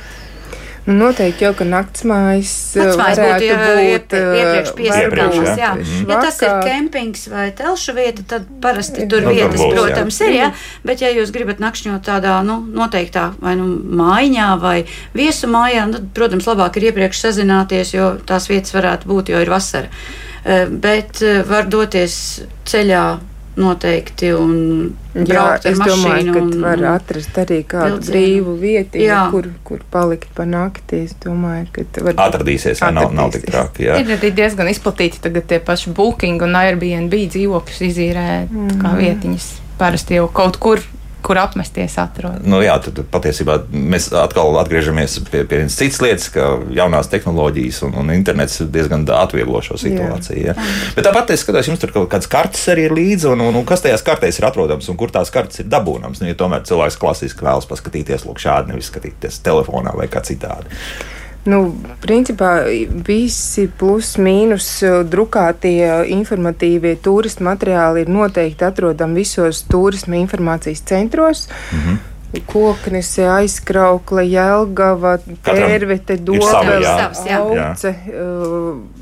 Nu, 0.85 0.95
noteikti 0.99 1.47
jau, 1.47 1.55
ka 1.57 1.65
naktsmājas 1.65 2.51
Naktsmājas 2.77 3.17
būtu 3.17 3.25
varētu 3.25 3.47
jau 3.47 3.57
būt 3.61 4.17
iepriekš 4.19 4.69
eh, 4.69 4.75
piesakāmas. 4.81 5.01
Iepriekš, 5.01 5.39
Jā. 5.57 5.69
jā. 5.81 6.01
Ja 6.11 6.19
tas 6.21 6.41
ir 6.45 6.53
kempings 6.67 7.23
vai 7.33 7.47
telšu 7.57 7.95
vieta, 7.97 8.25
tad 8.35 8.51
parasti 8.61 9.07
tur 9.09 9.25
Nu, 9.25 9.33
vietas, 9.33 9.57
būs, 9.63 9.71
jā. 9.71 9.79
protams, 9.79 10.21
ir. 10.27 10.35
Jā. 10.37 10.51
Bet, 10.85 11.01
ja 11.01 11.13
jūs 11.15 11.33
gribat 11.33 11.63
nakšņot 11.65 12.05
tādā 12.05 12.37
nu, 12.45 12.59
noteiktā 12.77 13.31
vai 13.41 13.57
nu 13.57 13.71
mājiņā 14.03 14.51
vai 14.61 14.77
viesu 15.17 15.49
mājā, 15.49 15.87
tad, 15.97 16.11
protams, 16.17 16.49
labāk 16.53 16.77
ir 16.77 16.91
iepriekš 16.91 17.25
sazināties, 17.31 17.95
jo 17.97 18.15
tās 18.29 18.51
vietas 18.53 18.77
varētu 18.77 19.09
būt, 19.09 19.33
jo 19.33 19.41
ir 19.41 19.53
vasara. 19.57 19.89
Eh, 20.45 20.67
Bet 20.69 21.25
eh, 21.25 21.41
var 21.49 21.65
doties 21.73 22.43
ceļā 22.69 23.07
noteikti 23.57 24.33
un 24.35 24.55
Jā, 25.15 25.25
braukt 25.29 25.67
ar 25.67 25.73
es 25.73 25.79
domāju, 25.79 26.05
mašīnu. 26.05 26.33
ka 26.35 26.41
un- 26.41 26.61
var 26.61 26.79
un- 26.79 26.85
atrast 26.91 27.37
arī 27.39 27.59
kādu 27.65 27.99
vilcienu. 27.99 28.11
brīvu 28.11 28.55
vietu, 28.59 29.31
kur, 29.31 29.49
kur 29.65 29.79
palikt 29.91 30.29
pa 30.35 30.45
nakti. 30.45 31.05
Es 31.05 31.15
domāju, 31.15 31.67
ka 31.73 32.03
var 32.03 32.15
Atradīsies, 32.15 32.81
ja 32.81 32.91
nav, 32.91 33.13
nav 33.15 33.31
tik 33.33 33.47
traki. 33.47 33.85
Jā. 33.85 34.01
Ir 34.01 34.17
arī 34.17 34.33
diezgan 34.35 34.67
izplatīti 34.69 35.21
tagad 35.21 35.47
tie 35.47 35.61
paši 35.61 35.95
Booking 35.95 36.43
un 36.43 36.55
Airbnb 36.55 37.13
dzīvokļus 37.13 37.81
izīrē 37.91 38.49
mm. 38.51 38.81
kā 38.83 38.97
vietiņas. 38.99 39.51
Parasti 39.79 40.15
jau 40.15 40.29
kaut 40.29 40.59
kur 40.59 40.81
kur 41.25 41.39
apmesties 41.41 41.95
atrodas. 42.01 42.43
Nu, 42.45 42.59
jā, 42.61 42.75
tad 42.85 42.99
patiesībā 43.13 43.57
mēs 43.73 44.11
atkal 44.21 44.59
atgriežamies 44.61 45.17
pie, 45.31 45.41
pie 45.49 45.63
vienas 45.63 45.79
citas 45.79 46.03
lietas, 46.05 46.27
ka 46.35 46.51
jaunās 46.77 47.09
tehnoloģijas 47.13 47.81
un, 47.89 47.97
un 48.03 48.13
internets 48.13 48.61
diezgan 48.75 49.07
atvieglo 49.17 49.63
šo 49.65 49.79
situāciju. 49.81 50.43
Jā. 50.51 50.53
Jā. 50.53 50.69
Bet 50.99 51.09
tāpat 51.09 51.33
es 51.33 51.45
skatos, 51.47 51.71
jums 51.71 51.81
tur 51.81 51.95
kaut 51.97 52.11
kādas 52.13 52.29
kartes 52.31 52.69
arī 52.73 52.89
ir 52.91 52.97
līdzi, 52.99 53.31
un, 53.33 53.47
un, 53.47 53.57
un 53.63 53.65
kas 53.69 53.87
tajās 53.87 54.05
kartēs 54.05 54.41
ir 54.41 54.49
atrodams 54.51 54.91
un 54.93 55.01
kur 55.01 55.15
tās 55.15 55.33
kartes 55.33 55.65
ir 55.65 55.71
dabūnamas. 55.73 56.21
Nu, 56.21 56.29
ja 56.29 56.37
tomēr 56.39 56.67
cilvēks 56.69 57.01
klasiski 57.01 57.49
vēlas 57.49 57.69
paskatīties, 57.73 58.29
lūk, 58.29 58.45
šādi 58.45 58.75
nevis 58.75 58.93
skatīties 58.93 59.41
telefonā 59.49 59.97
vai 59.97 60.11
kā 60.13 60.21
citādi. 60.29 60.69
Nu, 61.45 61.75
principā 62.01 62.55
visi 63.05 63.67
plus-mínus 63.69 64.69
drukātie 65.13 65.85
informatīvie 66.15 66.95
turisma 67.05 67.51
materiāli 67.53 68.07
ir 68.07 68.13
noteikti 68.13 68.65
atrodami 68.65 69.21
visos 69.21 69.61
turisma 69.69 70.17
informācijas 70.17 70.81
centros. 70.89 71.49
Mm 71.73 71.79
-hmm. 71.79 72.03
Koknes, 72.47 73.19
aizkraukla, 73.19 74.23
jēlgava, 74.23 75.19
tērvete, 75.43 76.17
dobele, 76.17 76.89
auce, 77.37 77.95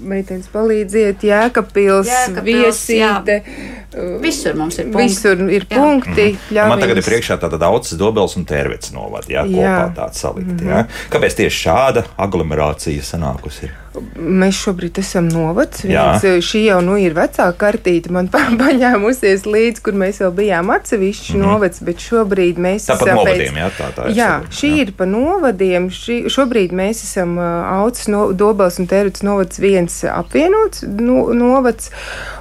meitenes 0.03 0.51
palīdziet, 0.53 1.25
jēkapils, 1.25 2.11
viesīte. 2.45 3.43
Jā. 3.47 3.82
Visur 4.23 4.57
mums 4.57 4.79
ir 4.79 4.89
punkti. 4.89 5.09
Visur 5.09 5.43
ir 5.53 5.67
punkti. 5.69 6.27
Mm. 6.51 6.69
Man 6.73 6.81
tagad 6.81 7.03
ir 7.03 7.07
priekšā 7.07 7.37
tāda 7.43 7.61
daudz 7.61 7.93
dobels 8.01 8.39
un 8.41 8.47
tērvets 8.49 8.95
novad, 8.95 9.29
jā, 9.29 9.45
jā. 9.45 9.77
kopā 9.77 9.87
tāds 9.99 10.25
salikt. 10.25 10.49
Mm 10.49 10.59
-hmm. 10.59 10.73
Jā. 10.73 10.87
Kāpēc 11.13 11.37
tieši 11.43 11.69
šāda 11.69 12.05
aglomerācija 12.17 13.03
sanākusi? 13.03 13.71
Mēs 14.17 14.57
šobrīd 14.57 14.97
esam 15.03 15.27
novads. 15.29 15.83
Viens, 15.85 16.25
šī 16.25 16.63
jau 16.65 16.79
nu, 16.85 16.95
ir 16.97 17.13
vecāka 17.13 17.53
kartīte. 17.61 18.13
Man 18.15 18.31
paņēmusies 18.63 19.45
līdzi, 19.45 19.83
kur 19.85 19.99
mēs 20.01 20.23
vēl 20.23 20.33
bijām 20.39 20.71
atsevišķi 20.73 21.35
mm 21.35 21.43
-hmm. 21.43 21.53
novads, 21.53 21.83
bet 21.85 22.01
šobrīd 22.01 22.61
mēs 22.67 22.89
Tāpat 22.89 23.03
esam 23.03 23.17
novadiem, 23.21 23.55
pēc... 23.55 23.61
jā, 23.61 23.71
tā, 23.79 23.91
tā 23.97 24.09
jā, 24.09 24.31
savu, 24.31 24.57
šī 24.61 24.71
jā. 24.71 24.81
ir 24.83 24.93
pa 24.97 25.05
novadiem. 25.05 25.91
Šī, 25.91 26.17
šobrīd 26.33 26.73
mēs 26.73 27.05
esam 27.05 27.37
uh, 27.39 27.45
Aucis, 27.83 28.09
no, 28.09 28.33
Dobels 28.33 28.79
un 28.79 28.89
Tērvits 28.89 29.23
novads 29.23 29.61
viens 29.61 30.05
apvienots 30.05 30.87
no, 30.89 31.29
novads 31.37 31.91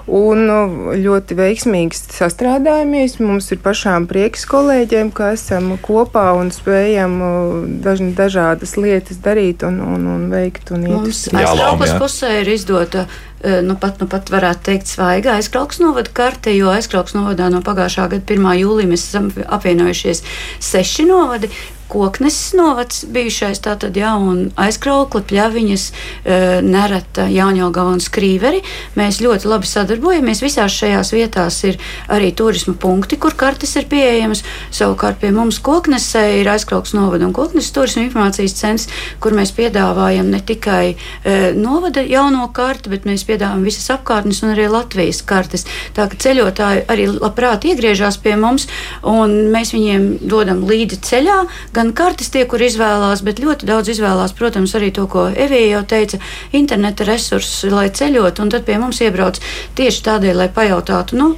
un 0.08 0.50
uh, 0.50 0.96
ļoti 0.96 1.36
veiksmīgi 1.42 1.98
sastrādājamies. 2.16 3.18
Mums 3.22 3.50
ir 3.54 3.60
pašām 3.64 4.08
prieks 4.10 4.46
kolēģiem, 4.50 5.12
ka 5.16 5.34
esam 5.36 5.74
kopā 5.82 6.30
un 6.38 6.54
spējam 6.54 7.18
uh, 7.26 7.58
daž, 7.84 8.04
dažādas 8.18 8.78
lietas 8.80 9.20
darīt 9.24 9.66
un, 9.68 9.82
un, 9.84 10.08
un 10.16 10.30
veikt 10.32 10.72
un 10.76 10.88
iet. 10.88 11.12
Aizkraukas 11.34 11.98
pusē 12.00 12.32
ir 12.42 12.54
izdota, 12.54 13.06
eh, 13.42 13.60
nu 13.66 13.76
pat, 13.82 14.00
nu 14.02 14.08
pat 14.12 14.32
varētu 14.34 14.68
teikt, 14.70 14.90
svaiga 14.92 15.36
aizkraukas 15.40 15.82
novada 15.84 16.14
karte, 16.14 16.54
jo 16.56 16.72
aizkraukas 16.74 17.18
novadā 17.18 17.52
no 17.54 17.64
pagājušā 17.66 18.08
gada 18.16 18.38
1. 18.38 18.50
jūlija 18.62 18.94
mēs 18.94 19.06
esam 19.10 19.30
apvienojušies 19.58 20.24
seši 20.72 21.10
novadi, 21.10 21.52
Koknes 21.92 22.38
novads 22.56 23.04
bijušais, 23.12 23.60
tātad, 23.66 23.98
jā, 24.00 24.14
un 24.16 24.46
aizkraukla, 24.60 25.22
pļaviņas, 25.28 25.86
e, 26.24 26.38
nereta 26.64 27.26
Jāņaugava 27.32 27.96
un 27.98 28.00
Skrīveri. 28.04 28.62
Mēs 28.96 29.20
ļoti 29.24 29.50
labi 29.52 29.68
sadarbojamies. 29.68 30.44
Visās 30.44 30.72
šajās 30.72 31.12
vietās 31.12 31.58
ir 31.68 31.80
arī 32.08 32.32
turisma 32.36 32.74
punkti, 32.80 33.20
kur 33.20 33.36
kartes 33.36 33.76
ir 33.76 33.90
pieejamas. 33.92 34.44
Savukārt 34.72 35.20
pie 35.20 35.34
mums 35.36 35.60
Koknesē 35.60 36.24
ir 36.40 36.50
aizkrauks 36.54 36.96
novada 36.96 37.28
un 37.28 37.36
Koknes 37.36 37.72
turisma 37.76 38.06
informācijas 38.06 38.56
centrs, 38.56 38.88
kur 39.20 39.36
mēs 39.36 39.52
piedāvājam 39.58 40.32
ne 40.32 40.40
tikai 40.40 40.96
e, 40.96 41.36
novada 41.58 42.06
jauno 42.08 42.48
karti, 42.56 42.94
bet 42.94 43.08
mēs 43.10 43.26
piedāvājam 43.28 43.68
visas 43.68 43.92
apkārtnes 43.98 44.44
un 44.46 44.56
arī 44.56 44.70
Latvijas 44.72 45.22
kartes. 45.28 45.68
Tā 45.96 46.08
ka 46.08 46.20
ceļotāji 46.22 46.86
arī 46.92 47.10
labprāt 47.12 47.68
iegriežās 47.68 48.20
pie 48.24 48.38
mums, 48.40 48.68
un 49.08 49.52
mēs 49.52 49.74
viņiem 49.76 50.08
dodam 50.32 50.64
līdzi 50.68 51.02
ceļā 51.12 51.38
gan 51.76 51.81
kartes 51.98 52.30
tie, 52.30 52.46
kur 52.46 52.62
izvēlās, 52.62 53.24
bet 53.26 53.42
ļoti 53.42 53.66
daudz 53.70 53.90
izvēlās, 53.96 54.36
protams, 54.38 54.76
arī 54.78 54.92
to, 54.94 55.08
ko 55.10 55.28
Evija 55.34 55.78
jau 55.80 55.84
teica, 55.96 56.22
interneta 56.58 57.08
resursus, 57.10 57.66
lai 57.74 57.90
ceļot, 57.90 58.44
un 58.44 58.54
tad 58.54 58.68
pie 58.70 58.78
mums 58.82 59.02
iebrauc 59.02 59.42
tieši 59.80 60.06
tādēļ, 60.06 60.44
lai 60.44 60.52
pajautātu, 60.54 61.18
nu, 61.18 61.34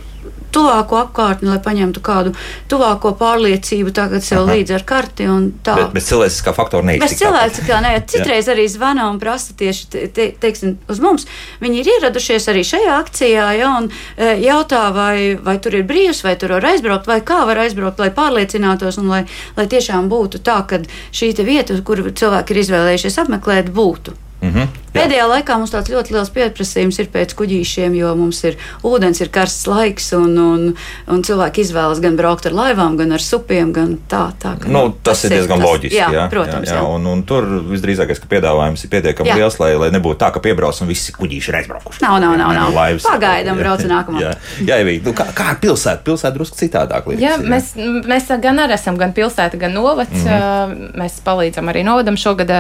tuvāko 0.54 1.00
apkārtni, 1.02 1.50
lai 1.52 1.60
paņemtu 1.63 2.02
kādu 2.04 2.34
tuvāko 2.72 3.13
pārliecību, 3.20 3.94
tagad 3.96 4.26
sev 4.26 4.44
Aha. 4.44 4.56
līdzi 4.56 4.76
ar 4.78 4.86
karti. 4.88 5.28
Bet, 5.66 5.94
bet 5.96 6.06
cilvēciskā 6.06 6.54
faktora 6.56 6.88
neiztikt. 6.88 7.10
Bez 7.10 7.22
cilvēciskā, 7.22 7.80
nē, 7.86 7.94
citreiz 8.10 8.50
arī 8.52 8.68
zvana 8.72 9.10
un 9.12 9.20
prasa 9.22 9.56
tieši, 9.60 9.89
te, 9.94 10.06
te, 10.13 10.30
teiksim, 10.44 10.78
uz 10.92 11.02
mums. 11.04 11.28
Viņi 11.63 11.82
ir 11.82 11.92
ieradušies 11.96 12.50
arī 12.54 12.63
šajā 12.68 13.00
akcijā, 13.00 13.48
ja, 13.60 13.72
un 13.80 13.89
e, 13.89 14.34
jautā, 14.44 14.86
vai, 14.96 15.34
vai 15.42 15.58
tur 15.63 15.80
ir 15.80 15.88
brīvs, 15.89 16.24
vai 16.26 16.36
tur 16.39 16.56
var 16.58 16.70
aizbraukt, 16.74 17.10
vai 17.10 17.20
kā 17.26 17.44
var 17.50 17.63
aizbraukt, 17.66 18.02
lai 18.04 18.12
pārliecinātos, 18.13 19.00
un 19.02 19.12
lai, 19.13 19.24
lai 19.58 19.68
tiešām 19.72 20.10
būtu 20.12 20.44
tā, 20.46 20.62
ka 20.70 20.84
šī 21.13 21.34
vieta, 21.44 21.76
kur 21.86 22.06
cilvēki 22.13 22.54
ir 22.54 22.63
izvēlējušies 22.63 23.22
apmeklēt, 23.26 23.74
būtu. 23.74 24.18
Mm 24.44 24.54
-hmm. 24.54 24.83
Pēdējā 24.93 25.25
laikā 25.29 25.58
mums 25.58 25.73
tāds 25.73 25.91
ļoti 25.93 26.13
liels 26.13 26.32
pieprasījums 26.34 26.99
ir 27.01 27.10
pēc 27.13 27.34
kuģīšiem, 27.39 27.95
jo 27.97 28.13
mums 28.17 28.43
ir 28.45 28.58
ūdens, 28.86 29.21
ir 29.23 29.32
karsts 29.34 29.65
laiks, 29.69 30.12
un, 30.17 30.38
un, 30.38 30.65
un 31.10 31.23
cilvēki 31.25 31.63
izvēlas 31.65 32.01
gan 32.03 32.17
braukt 32.19 32.47
ar 32.49 32.56
laivām, 32.58 32.97
gan 32.99 33.15
ar 33.15 33.23
supiem. 33.23 33.71
Gan 33.73 33.95
tā, 34.10 34.27
tā, 34.41 34.53
ka, 34.62 34.69
nu, 34.69 34.86
tas, 34.93 35.23
tas 35.23 35.25
ir 35.27 35.38
diezgan 35.38 35.63
tas, 35.63 35.69
loģiski. 35.69 35.97
Jā, 35.97 36.10
jā, 36.13 36.27
protams. 36.29 36.69
Jā, 36.69 36.77
jā. 36.77 36.84
Jā. 36.84 36.93
Un, 36.93 37.08
un 37.10 37.23
tur 37.27 37.47
visdrīzākais, 37.71 38.21
ka 38.21 38.29
piedāvājums 38.29 38.86
ir 38.86 38.93
pietiekami 38.93 39.34
jā. 39.34 39.39
liels, 39.41 39.58
lai, 39.62 39.71
lai 39.82 39.89
nebūtu 39.95 40.19
tā, 40.21 40.29
ka 40.36 40.43
piebrauc 40.43 40.84
un 40.84 40.91
visi 40.91 41.15
kuģīši 41.17 41.51
ir 41.51 41.60
aizbraukuši. 41.63 42.03
Nav, 42.06 42.19
nav, 42.21 42.38
nav. 42.41 42.53
nav. 42.58 42.77
Laivas, 42.77 43.08
Pagaidām, 43.08 43.60
brauc 43.62 43.82
nākamā. 43.89 44.21
Jā, 44.21 44.36
jā, 44.62 44.79
jā 44.84 44.97
nu, 45.06 45.15
kā, 45.17 45.27
kā 45.36 45.49
pilsēta? 45.63 46.06
Pilsēta 46.06 46.36
drusku 46.38 46.60
citādāk. 46.60 47.10
Liekas, 47.10 47.23
jā, 47.23 47.36
jā. 47.39 47.49
Mēs, 47.49 47.73
mēs 48.10 48.32
gan 48.43 48.62
arī 48.63 48.77
esam 48.77 48.97
gan 49.01 49.13
pilsēta, 49.15 49.60
gan 49.60 49.73
novads. 49.73 50.13
Mm 50.13 50.29
-hmm. 50.29 50.97
Mēs 51.01 51.19
palīdzam 51.25 51.69
arī 51.71 51.84
novadam. 51.88 52.17
Šogad 52.17 52.51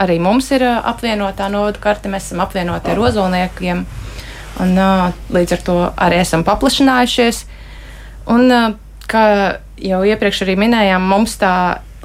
arī 0.00 0.18
mums 0.22 0.50
ir 0.50 0.64
apvienotā 0.64 1.48
novada 1.52 1.79
karte. 1.82 2.12
Mēs 2.12 2.30
esam 2.30 2.44
apvienoti 2.44 2.92
ar 2.92 3.02
ozolniekiem. 3.08 3.84
Un, 4.60 4.80
līdz 5.32 5.56
ar 5.56 5.66
to 5.66 5.76
arī 5.96 6.20
esam 6.20 6.44
paplašinājušies. 6.46 7.44
Un, 8.30 8.50
kā 9.10 9.24
jau 9.80 10.00
iepriekš 10.06 10.44
arī 10.46 10.56
minējām, 10.60 11.06
mums 11.10 11.36
tā 11.40 11.54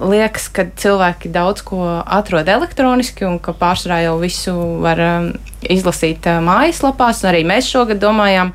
liekas, 0.01 0.49
ka 0.51 0.65
cilvēki 0.75 1.31
daudz 1.31 1.63
ko 1.67 1.81
atrod 2.03 2.49
elektroniski 2.51 3.27
un 3.27 3.37
ka 3.43 3.55
pārsvarā 3.55 4.01
jau 4.03 4.15
visu 4.19 4.55
var 4.83 5.01
izlasīt 5.71 6.27
mājaslapās. 6.43 7.23
Arī 7.27 7.45
mēs 7.47 7.69
šogad 7.71 8.01
domājām, 8.03 8.51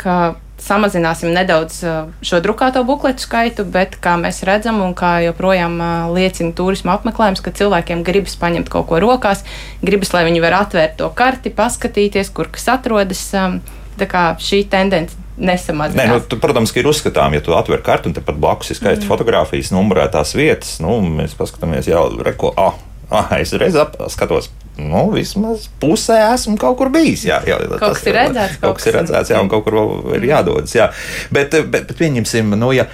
ka 0.00 0.34
samazināsim 0.62 1.32
nedaudz 1.34 1.80
uh, 1.84 2.12
šo 2.24 2.40
drukāto 2.44 2.84
bukletu 2.86 3.26
skaitu, 3.26 3.66
bet 3.68 3.98
kā 4.02 4.14
mēs 4.20 4.42
redzam, 4.48 4.80
un 4.84 4.94
kā 4.98 5.16
joprojām 5.26 5.78
uh, 5.80 5.92
liecina 6.14 6.54
turisma 6.56 6.96
apmeklējums, 6.96 7.42
ka 7.44 7.54
cilvēkiem 7.58 8.04
gribas 8.06 8.38
paņemt 8.40 8.70
kaut 8.72 8.88
ko 8.90 9.02
rokās, 9.02 9.44
gribas, 9.82 10.14
lai 10.14 10.26
viņi 10.28 10.44
var 10.44 10.60
atvērt 10.62 10.98
to 11.02 11.10
karti, 11.16 11.52
paskatīties, 11.54 12.32
kur 12.34 12.50
kas 12.52 12.70
atrodas. 12.76 13.28
Um, 13.36 13.60
tā 14.00 14.06
kā 14.08 14.22
šī 14.40 14.62
tendence 14.72 15.18
nesamazinās. 15.36 15.98
Nē, 15.98 16.06
nu, 16.12 16.22
tu, 16.28 16.38
protams, 16.40 16.72
ka 16.72 16.80
ir 16.80 16.88
uzskatām, 16.88 17.36
ja 17.36 17.42
tu 17.44 17.54
atver 17.56 17.82
kartu 17.84 18.10
un 18.10 18.16
tepat 18.16 18.38
blakus 18.40 18.72
ir 18.72 18.78
skaisti 18.78 19.04
mm. 19.04 19.10
fotografijas, 19.10 19.72
numurētās 19.74 20.34
vietas, 20.36 20.78
nu, 20.84 20.98
mēs 21.20 21.36
paskatāmies, 21.38 21.88
jā, 21.90 22.00
reko, 22.24 22.52
ah, 22.60 22.76
ah, 23.12 23.36
es 23.38 23.54
reiz 23.60 23.76
skatos 24.12 24.50
nu, 24.80 25.06
vismaz 25.12 25.68
pusē 25.80 26.18
esmu 26.32 26.56
kaut 26.60 26.78
kur 26.80 26.90
bijis. 26.92 27.26
Jā, 27.28 27.40
jā, 27.46 27.58
kaut 27.60 27.80
tas, 27.80 27.98
kas 27.98 28.08
ir 28.08 28.16
redzēts, 28.16 28.60
kaut 28.62 28.78
kas 28.78 28.88
ir 28.88 28.96
redzēts, 29.00 29.32
jā, 29.34 29.40
un 29.44 29.50
kaut 29.52 29.66
kur 29.66 29.78
vēl 29.78 30.20
ir 30.20 30.28
jādodas. 30.32 30.76
Jā. 30.76 30.90
Bet, 31.34 31.56
bet, 31.68 31.90
bet 31.90 31.98
pieņemsim, 31.98 32.54
nu, 32.56 32.72
ja 32.76 32.86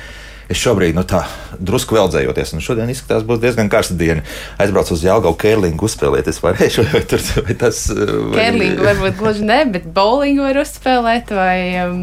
es 0.48 0.58
šobrīd, 0.58 0.96
nu, 0.96 1.04
tā 1.06 1.22
drusku 1.60 1.94
veldzējoties, 1.98 2.54
un 2.56 2.64
šodien 2.64 2.90
izskatās, 2.90 3.26
būs 3.28 3.42
diezgan 3.42 3.68
karsta 3.70 3.94
diena. 3.98 4.24
Aizbraucu 4.58 4.96
uz 4.96 5.04
Jālgaunu, 5.04 5.38
Kērlingu 5.38 5.86
uzspēlēt. 5.86 6.30
Es 6.32 6.40
varēšu, 6.42 6.86
vai 6.94 7.04
tur 7.08 7.22
vai 7.44 7.58
tas. 7.60 7.84
Vai... 7.92 8.40
Kērlingu 8.40 8.88
varbūt 8.88 9.20
gluži 9.20 9.46
ne, 9.46 9.60
bet 9.76 9.86
bowlingu 9.94 10.48
var 10.48 10.62
uzspēlēt. 10.64 11.34
Vai, 11.36 11.58
um, 11.84 12.02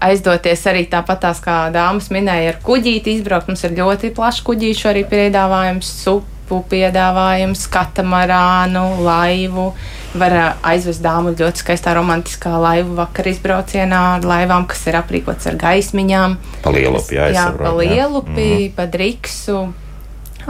aizdoties 0.00 0.66
arī 0.66 0.82
tāpatās, 0.90 1.40
kā 1.44 1.62
dāmas 1.72 2.10
minēja, 2.12 2.56
ar 2.56 2.60
kuģīti 2.66 3.16
izbraukt. 3.20 3.48
Mums 3.52 3.64
ir 3.68 3.78
ļoti 3.78 4.12
plašs 4.16 4.42
kuģīšu 4.48 4.90
arī 4.90 5.06
piedāvājums, 5.08 5.94
sup 6.02 6.39
grupu 6.50 6.66
piedāvājums, 6.74 7.68
katamarānu, 7.70 9.02
laivu. 9.04 9.74
Var 10.14 10.56
aizvest 10.66 11.02
dāmu 11.02 11.36
ļoti 11.38 11.62
skaistā 11.62 11.94
romantiskā 11.94 12.58
laivu 12.58 12.96
vakar 12.98 13.28
izbraucienā 13.30 14.16
ar 14.16 14.26
laivām, 14.26 14.66
kas 14.66 14.82
ir 14.90 14.98
aprīkots 14.98 15.46
ar 15.46 15.54
gaismiņām. 15.60 16.36
Pa 16.64 16.72
lielupi, 16.74 17.14
jā, 17.14 17.30
jā 17.30 17.46
pa 17.54 17.70
lielupi, 17.78 18.42
jā. 18.42 18.58
Mm. 18.66 18.74
pa 18.74 18.88
driksu 18.90 19.68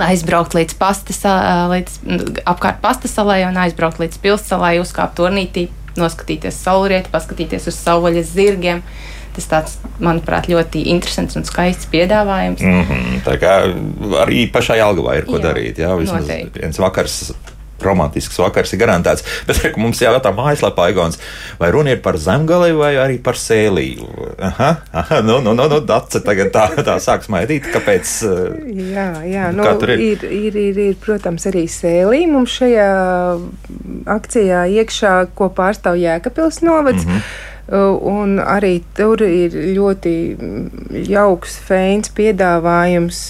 aizbraukt 0.00 0.54
līdz, 0.54 0.76
pastas, 0.80 1.20
līdz 1.68 1.98
apkārt 2.48 2.80
pastasalai 2.80 3.42
un 3.44 3.58
aizbraukt 3.60 4.00
līdz 4.00 4.16
pilsētai, 4.22 4.78
uzkāpt 4.80 5.18
turnītī, 5.18 5.66
noskatīties 5.96 6.62
saulrieti, 6.64 7.11
paskatīties 7.12 7.68
uz 7.70 7.79
saules 7.79 8.35
zirgiem. 8.35 8.83
Tas 9.31 9.46
tāds, 9.46 9.76
manuprāt, 10.03 10.48
ļoti 10.50 10.83
interesants 10.90 11.37
un 11.38 11.44
skaists 11.46 11.87
piedāvājums. 11.92 12.61
Mm 12.66 12.83
-hmm, 12.83 13.20
tā 13.24 13.37
kā 13.38 13.53
arī 14.24 14.50
pašai 14.53 14.81
Algavai 14.81 15.18
ir 15.18 15.24
ko 15.24 15.38
jā, 15.38 15.42
darīt. 15.44 15.79
Jā, 15.79 15.94
vismaz 15.98 16.26
noteikti. 16.26 16.61
viens 16.61 16.79
vakars 16.79 17.33
romantisks 17.84 18.38
vakars 18.40 18.74
ir 18.74 18.82
garantēts. 18.82 19.24
Bet 19.48 19.62
re, 19.64 19.72
mums 19.80 20.00
jājautā 20.02 20.32
mājaslapā, 20.36 20.90
Igons, 20.92 21.20
vai 21.60 21.70
runa 21.74 21.94
ir 21.94 22.02
par 22.04 22.18
zemgali 22.20 22.72
vai 22.76 22.94
arī 23.00 23.18
par 23.22 23.38
sēlīju? 23.40 24.08
Aha, 24.50 24.70
aha 25.02 25.20
nu, 25.26 25.40
nu, 25.44 25.54
nu, 25.58 25.68
nu 25.70 25.80
dace 25.84 26.22
tagad 26.24 26.52
tā, 26.54 26.68
tā 26.86 26.96
sāk 27.02 27.26
smaidīt. 27.26 27.68
Kāpēc? 27.74 28.14
Jā, 28.94 29.08
jā 29.28 29.50
nu, 29.56 29.66
ir? 29.86 29.94
Ir, 29.98 30.26
ir, 30.30 30.58
ir, 30.68 30.82
ir, 30.90 30.98
protams, 31.02 31.46
arī 31.50 31.66
sēlī 31.70 32.24
mums 32.30 32.56
šajā 32.60 32.90
akcijā 34.10 34.64
iekšā, 34.80 35.14
ko 35.36 35.50
pārstāv 35.54 36.00
Jēkabils 36.00 36.62
novads. 36.66 37.06
Mm 37.06 37.16
-hmm. 37.16 37.48
Un 37.70 38.40
arī 38.42 38.80
tur 38.98 39.20
ir 39.22 39.54
ļoti 39.76 40.12
jauks, 41.06 41.54
feins 41.62 42.11
piedāvājums 42.16 43.20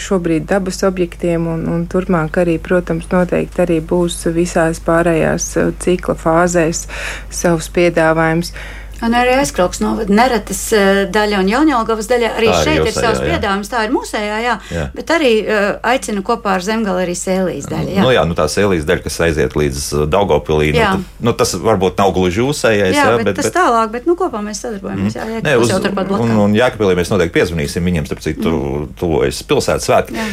šobrīd 0.00 0.46
dabas 0.48 0.80
objektiem, 0.88 1.44
un, 1.52 1.66
un 1.68 1.82
turpmāk 1.92 2.38
arī, 2.40 2.56
protams, 2.56 3.10
noteikti 3.12 3.66
arī 3.66 3.80
būs 3.84 4.22
visās 4.32 4.80
pārējās 4.86 5.50
cikla 5.84 6.16
fāzēs 6.16 6.86
savs 7.28 7.68
piedāvājums. 7.76 8.54
Un 9.02 9.16
arī 9.18 9.32
aizkrauks 9.34 9.80
novada 9.82 10.14
neretas 10.14 10.60
eh, 10.76 11.02
daļa 11.10 11.40
un 11.42 11.48
Jaunjēlgavas 11.50 12.08
daļa. 12.10 12.30
Arī 12.38 12.50
tā 12.52 12.58
šeit 12.62 12.78
ir, 12.78 12.90
ir 12.90 12.94
savs 12.94 13.22
piedāvājums, 13.22 13.70
tā 13.72 13.82
ir 13.86 13.94
mūsējā, 13.94 14.36
jā. 14.44 14.54
jā. 14.70 14.84
Bet 14.94 15.10
arī 15.10 15.32
uh, 15.42 15.64
aicinu 15.92 16.22
kopā 16.26 16.56
ar 16.58 16.62
Zemgali 16.62 17.02
arī 17.02 17.16
sēlīs 17.18 17.66
daļa. 17.70 17.96
Jā. 17.96 18.04
Nu, 18.04 18.12
jā, 18.14 18.22
nu 18.28 18.36
tā 18.38 18.46
sēlīs 18.52 18.86
daļa, 18.86 19.04
kas 19.06 19.18
aiziet 19.26 19.56
līdz 19.58 19.80
eh, 19.82 20.04
Daugopilī, 20.12 20.70
nu, 20.76 20.84
tad, 20.84 21.06
nu, 21.28 21.34
tas 21.42 21.54
varbūt 21.58 21.98
nav 21.98 22.14
gluži 22.14 22.44
jūsējais. 22.44 22.94
Jā, 22.94 23.08
jā 23.08 23.16
bet, 23.18 23.30
bet 23.30 23.40
tas 23.40 23.50
bet... 23.50 23.56
tālāk, 23.58 23.90
bet 23.96 24.06
nu, 24.10 24.14
kopā 24.18 24.44
mēs 24.44 24.62
sadarbojamies. 24.62 25.18
Jā, 25.18 25.26
jā, 25.34 25.42
Nē, 25.48 25.56
uz, 25.58 25.74
un, 26.20 26.36
un 26.46 26.54
Jākapilī 26.58 26.94
mēs 26.98 27.10
noteikti 27.10 27.40
piezvanīsim 27.40 27.90
viņiem, 27.90 28.06
starp 28.06 28.22
citu, 28.22 28.54
mm. 28.54 28.94
tuvojas 29.02 29.42
pilsētas 29.50 29.90
svētki. 29.90 30.28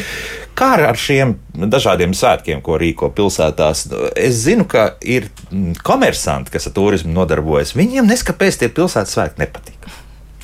Kā 0.60 0.74
ar 0.90 0.98
šiem 1.00 1.38
dažādiem 1.56 2.12
svētkiem, 2.18 2.60
ko 2.66 2.76
rīko 2.82 3.08
pilsētās? 3.16 3.86
Es 4.20 4.42
zinu, 4.44 4.66
ka 4.68 4.90
ir 5.00 5.30
mm, 5.50 5.80
komersanti, 5.88 6.52
kas 6.52 6.68
ar 6.68 6.76
turismu 6.76 7.14
nodarbojas. 7.16 7.72
Viņiem 7.80 8.10
neskapēc 8.10 8.60
tie 8.60 8.72
pilsētas 8.74 9.16
svētki 9.16 9.44
nepatīk. 9.46 9.88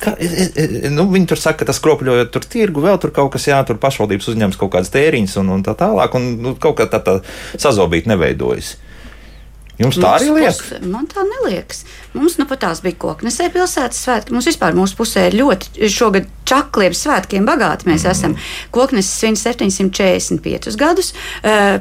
Kā, 0.00 0.12
es, 0.20 0.50
es, 0.56 0.72
nu, 0.92 1.06
viņi 1.12 1.28
tur 1.28 1.40
saka, 1.40 1.62
ka 1.62 1.70
tas 1.70 1.80
kropļojot 1.84 2.32
tur 2.32 2.48
tirgu, 2.48 2.82
vēl 2.84 2.98
tur 3.00 3.12
kaut 3.16 3.30
kas 3.36 3.46
jātur 3.48 3.78
pašvaldības 3.80 4.28
uzņems 4.32 4.58
kaut 4.60 4.74
kādas 4.74 4.92
tēriņas 4.92 5.38
un, 5.40 5.52
un 5.54 5.64
tā 5.64 5.72
tālāk, 5.76 6.16
un 6.18 6.34
nu, 6.44 6.56
kaut 6.60 6.76
kā 6.80 6.88
tā, 6.92 7.00
tā 7.04 7.20
sazobīt 7.60 8.08
neveidojas. 8.08 8.74
Jums 9.76 9.98
tā 10.00 10.14
arī 10.16 10.30
liekas? 10.32 10.60
Man 10.88 11.04
tā 11.10 11.24
neliekas. 11.28 11.82
Mums 12.16 12.38
nu 12.40 12.46
pat 12.48 12.62
tās 12.64 12.80
bija 12.84 12.96
koknesē 13.00 13.50
pilsētas 13.52 13.98
svētki. 14.06 14.32
Mums 14.32 14.48
vispār 14.48 14.76
mūsu 14.76 14.96
pusē 14.96 15.26
ļoti 15.34 15.90
šogad 15.92 16.30
čakliem 16.46 16.94
svētkiem 16.94 17.46
bagāti. 17.46 17.88
Mēs 17.90 18.04
mm 18.04 18.06
-hmm. 18.06 18.10
esam 18.10 18.36
kokneses 18.70 19.18
svin 19.20 19.36
745 19.36 20.76
gadus. 20.76 21.12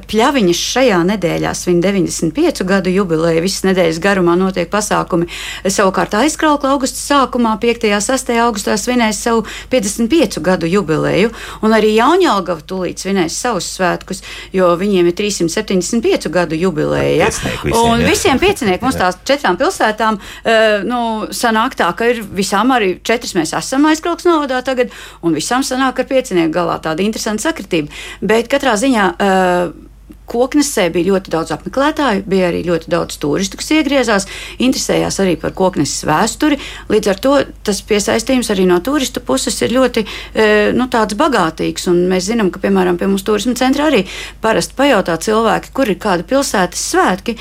Pļaviņas 0.10 0.62
šajā 0.73 0.99
nedēļā 1.12 1.54
svin 1.54 1.82
95 1.82 2.63
gadu 2.63 2.89
jubileju. 2.89 3.41
Visas 3.41 3.63
nedēļas 3.63 3.99
garumā 3.99 4.36
notiek 4.38 4.69
pasākumi. 4.69 5.28
Savukārt 5.65 6.13
aizkraukla 6.13 6.69
augusta 6.69 6.99
sākumā, 6.99 7.58
5. 7.60 7.93
un 7.93 8.01
6. 8.01 8.34
augustā 8.41 8.78
svinēs 8.78 9.21
savu 9.21 9.45
55 9.71 10.39
gadu 10.41 10.67
jubileju. 10.67 11.32
Un 11.62 11.71
arī 11.71 11.95
Jaunjēlgava 11.95 12.62
tūlīt 12.62 13.01
svinēs 13.01 13.38
savus 13.41 13.67
svētkus, 13.78 14.21
jo 14.54 14.71
viņiem 14.78 15.08
ir 15.08 15.15
375 15.17 16.30
gadu 16.30 16.56
jubileja. 16.56 17.30
Un 17.65 18.04
visiem 18.06 18.39
pieciniekiem 18.39 18.86
mums 18.86 18.99
tās 18.99 19.17
četrām 19.28 19.58
pilsētām 19.58 20.19
uh, 20.19 20.84
nu, 20.88 21.01
sanāk 21.32 21.78
tā, 21.80 21.89
ka 21.97 22.10
ir 22.12 22.21
visām 22.36 22.73
arī 22.75 22.95
četras 23.06 23.36
mēs 23.38 23.54
esam 23.58 23.86
aizkrauks 23.89 24.28
novadā 24.28 24.55
tagad, 24.65 24.94
un 25.22 25.36
visām 25.36 25.65
sanāk 25.65 26.00
ar 26.00 26.08
piecinieku 26.10 26.54
galā 26.56 26.80
tāda 26.84 27.04
interesanta 27.04 27.50
sakritība. 27.50 27.91
Bet 28.22 28.52
katrā 28.52 28.78
ziņā. 28.80 29.10
Uh, 29.20 29.85
Koknesē 30.26 30.88
bija 30.94 31.12
ļoti 31.14 31.32
daudz 31.34 31.54
apmeklētāju, 31.54 32.24
bija 32.30 32.50
arī 32.50 32.64
ļoti 32.66 32.90
daudz 32.90 33.20
turistu, 33.22 33.60
kas 33.60 33.70
iegriezās, 33.78 34.26
interesējās 34.58 35.20
arī 35.22 35.36
par 35.42 35.54
kokneses 35.58 36.06
vēsturi. 36.08 36.58
Līdz 36.90 37.12
ar 37.12 37.22
to 37.22 37.34
tas 37.66 37.82
piesaistījums 37.86 38.50
arī 38.54 38.66
no 38.70 38.80
turistu 38.84 39.22
puses 39.26 39.60
ir 39.62 39.76
ļoti 39.76 40.06
e, 40.06 40.48
nu, 40.76 40.88
bagātīgs. 40.90 41.88
Mēs 42.10 42.30
zinām, 42.32 42.50
ka 42.54 42.62
piemēram 42.64 42.98
pie 42.98 43.10
mums 43.12 43.26
turisma 43.28 43.54
centra 43.58 43.90
arī 43.92 44.04
parasti 44.42 44.74
pajautā 44.78 45.18
cilvēki, 45.22 45.74
kur 45.76 45.94
ir 45.94 46.00
kādi 46.02 46.26
pilsētas 46.28 46.88
svētki. 46.92 47.38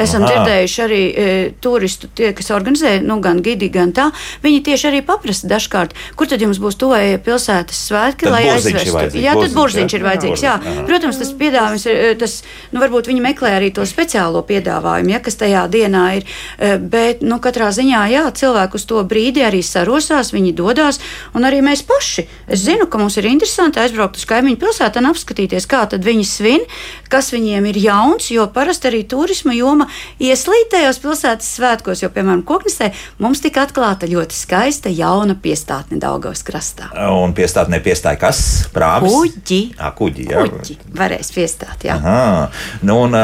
Esam 0.00 0.22
Aha. 0.22 0.30
dzirdējuši 0.30 0.82
arī 0.86 1.02
e, 1.02 1.26
turistu, 1.62 2.10
tie, 2.14 2.30
kas 2.36 2.52
organizē 2.54 3.00
nu, 3.02 3.18
gan 3.24 3.42
gidi, 3.42 3.70
gan 3.72 3.94
tā. 3.96 4.10
Viņi 4.44 4.62
tieši 4.70 4.90
arī 4.92 5.02
paprasta 5.06 5.50
dažkārt, 5.50 5.96
kur 6.16 6.30
tad 6.30 6.42
jums 6.44 6.62
būs 6.62 6.78
tuvējie 6.80 7.18
pilsētas 7.26 7.82
svētki, 7.88 8.28
tad 8.28 8.36
lai 8.36 8.44
aizvestu. 8.54 9.18
Jā, 9.18 9.34
tad 9.38 9.54
burziņš 9.56 9.98
ir 9.98 10.06
vajadzīgs. 10.06 10.46
Jā. 10.46 10.56
Protams, 10.86 11.20
tas 11.20 11.34
piedāvājums 11.38 11.86
ir 11.90 12.11
tas, 12.20 12.40
nu, 12.72 12.80
varbūt 12.82 13.10
viņi 13.10 13.24
meklē 13.24 13.56
arī 13.58 13.70
to 13.74 13.86
speciālo 13.88 14.42
piedāvājumu, 14.46 15.14
ja, 15.14 15.20
kas 15.24 15.38
tajā 15.40 15.64
dienā 15.72 16.04
ir. 16.18 16.26
E, 16.58 16.76
bet, 16.78 17.22
nu, 17.26 17.38
katrā 17.42 17.70
ziņā, 17.74 18.02
jā, 18.12 18.24
cilvēki 18.38 18.78
uz 18.78 18.86
to 18.88 19.02
brīdi 19.08 19.44
arī 19.46 19.62
sarosās, 19.66 20.32
viņi 20.34 20.54
dodas, 20.58 21.00
un 21.36 21.46
arī 21.48 21.62
mēs 21.64 21.84
paši. 21.88 22.26
Es 22.52 22.64
zinu, 22.66 22.88
ka 22.90 23.00
mums 23.00 23.16
ir 23.20 23.28
interesanti 23.30 23.80
aizbraukt 23.82 24.20
uz 24.20 24.26
kaimiņu 24.28 24.60
pilsētu 24.60 25.02
un 25.02 25.10
apskatīties, 25.12 25.68
kā 25.70 25.84
tad 25.90 26.04
viņi 26.06 26.26
svin, 26.28 26.66
kas 27.12 27.32
viņiem 27.34 27.68
ir 27.72 27.80
jauns, 27.82 28.30
jo 28.32 28.46
parasti 28.52 28.90
arī 28.90 29.02
turisma 29.08 29.56
joma 29.56 29.88
ieslīdējos 30.22 31.00
pilsētas 31.02 31.50
svētkos, 31.58 32.04
jo, 32.04 32.10
piemēram, 32.12 32.44
Koknesē 32.46 32.90
mums 33.22 33.42
tika 33.44 33.66
atklāta 33.66 34.08
ļoti 34.10 34.36
skaista 34.36 34.92
jauna 34.92 35.36
piestātne 35.38 36.00
Daugavas 36.02 36.44
krastā. 36.46 36.90
Un 37.12 37.34
piestātnē 37.36 37.80
piestāja 37.84 38.20
kas? 38.20 38.42
Prāvis? 38.74 39.12
Kuģi. 39.12 39.60
À, 39.78 39.92
kuģi, 39.96 40.28
jā. 40.30 40.46
Kuģi 40.52 40.78
varēs 40.96 41.32
piestāt, 41.34 41.86
jā. 41.88 41.96
Aha. 42.02 42.50
Nu, 42.82 42.98
un 43.06 43.16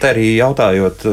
te 0.00 0.10
arī 0.10 0.30
jautājot, 0.38 1.04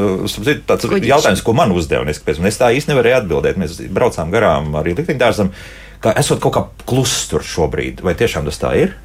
tāds 0.66 0.88
Kuģiši. 0.88 1.10
jautājums, 1.12 1.44
ko 1.44 1.54
man 1.56 1.74
uzdeva, 1.76 2.08
es, 2.10 2.22
es 2.24 2.60
tā 2.60 2.72
īsti 2.72 2.92
nevarēju 2.92 3.20
atbildēt. 3.20 3.60
Mēs 3.60 3.78
braucām 3.92 4.32
garām 4.32 4.72
arī 4.80 4.96
likteņdārzam, 4.98 5.52
ka 6.02 6.16
esot 6.18 6.42
kaut 6.42 6.56
kā 6.56 6.66
kluss 6.88 7.28
tur 7.30 7.44
šobrīd. 7.46 8.00
Vai 8.04 8.16
tiešām 8.18 8.48
tas 8.48 8.60
tā 8.62 8.74
ir? 8.80 8.96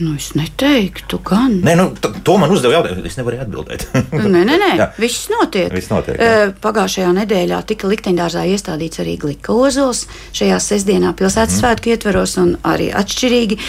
Nu, 0.00 0.14
es 0.16 0.30
neteiktu, 0.32 1.18
gan. 1.26 1.58
Nē, 1.60 1.74
nu, 1.76 1.90
to 2.24 2.36
man 2.40 2.52
uzdeva 2.54 2.78
jautājumu. 2.78 3.02
Es 3.04 3.18
nevaru 3.18 3.40
atbildēt. 3.42 3.84
nē, 4.14 4.44
nē, 4.48 4.56
nē. 4.62 4.70
viss 5.02 5.28
notiek. 5.32 5.68
Viss 5.74 5.90
notiek 5.92 6.16
jā. 6.16 6.46
Pagājušajā 6.62 7.10
nedēļā 7.18 7.58
tika 7.68 7.90
likteņdārzā 7.90 8.46
iestādīts 8.54 9.02
arī 9.02 9.18
glika 9.20 9.52
ozols. 9.52 10.06
Šajā 10.36 10.56
sestdienā 10.64 11.12
pilsētas 11.18 11.58
mm. 11.58 11.60
svētku 11.60 11.92
ietveros 11.92 12.38
un 12.40 12.54
arī 12.70 12.88
atšķirīgi 12.96 13.60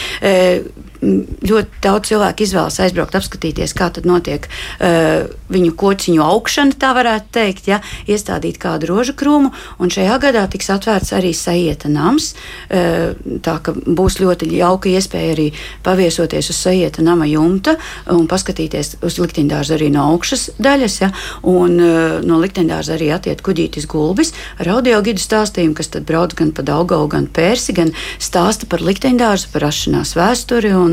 ļoti 1.01 1.81
daudz 1.81 2.11
cilvēku 2.11 2.45
izvēlas 2.45 2.79
aizbraukt, 2.83 3.15
apskatīties, 3.17 3.73
kā 3.77 3.89
tad 3.93 4.05
notiek 4.09 4.45
uh, 4.47 5.25
viņu 5.51 5.73
kociņu 5.77 6.21
augšana, 6.23 6.77
tā 6.79 6.91
varētu 6.97 7.31
teikt, 7.33 7.69
ja, 7.71 7.81
iestādīt 8.09 8.59
kādu 8.61 8.91
rožu 8.91 9.15
krūmu. 9.17 9.51
Un 9.81 9.91
šajā 9.93 10.17
gadā 10.21 10.45
tiks 10.51 10.69
atvērts 10.73 11.13
arī 11.17 11.33
sajieta 11.37 11.89
nams. 11.91 12.33
Uh, 12.69 13.17
tā 13.43 13.57
ka 13.65 13.73
būs 13.73 14.19
ļoti 14.21 14.51
jauka 14.53 14.91
iespēja 14.91 15.33
arī 15.35 15.47
paviesoties 15.85 16.51
uz 16.53 16.61
sajieta 16.61 17.03
nama 17.05 17.25
jumta 17.29 17.77
un 18.13 18.27
paskatīties 18.29 18.99
uz 19.05 19.17
likteņdārzu 19.21 19.77
arī 19.77 19.89
no 19.93 20.05
augšas 20.13 20.51
daļas. 20.61 20.99
Ja, 21.01 21.11
un 21.49 21.77
uh, 21.81 22.19
no 22.25 22.39
likteņdārza 22.43 22.95
arī 22.97 23.11
atiet 23.15 23.41
kuģītis 23.45 23.89
gulbis 23.89 24.35
ar 24.61 24.69
audio 24.77 25.01
gidu 25.05 25.23
stāstījumu, 25.23 25.75
kas 25.77 25.91
tad 25.93 26.05
brauc 26.09 26.35
gan 26.37 26.53
pa 26.55 26.65
Daugau, 26.65 27.07
gan 27.11 27.27
Pērsi, 27.31 27.73
gan 27.75 27.93
stāsta 28.21 28.69
par 28.69 28.83
likteņdārzu, 28.85 29.49
par 29.53 29.65
rašanās 29.65 30.13
vēsturi. 30.17 30.73
Un, 30.77 30.90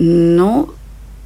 nu, 0.00 0.54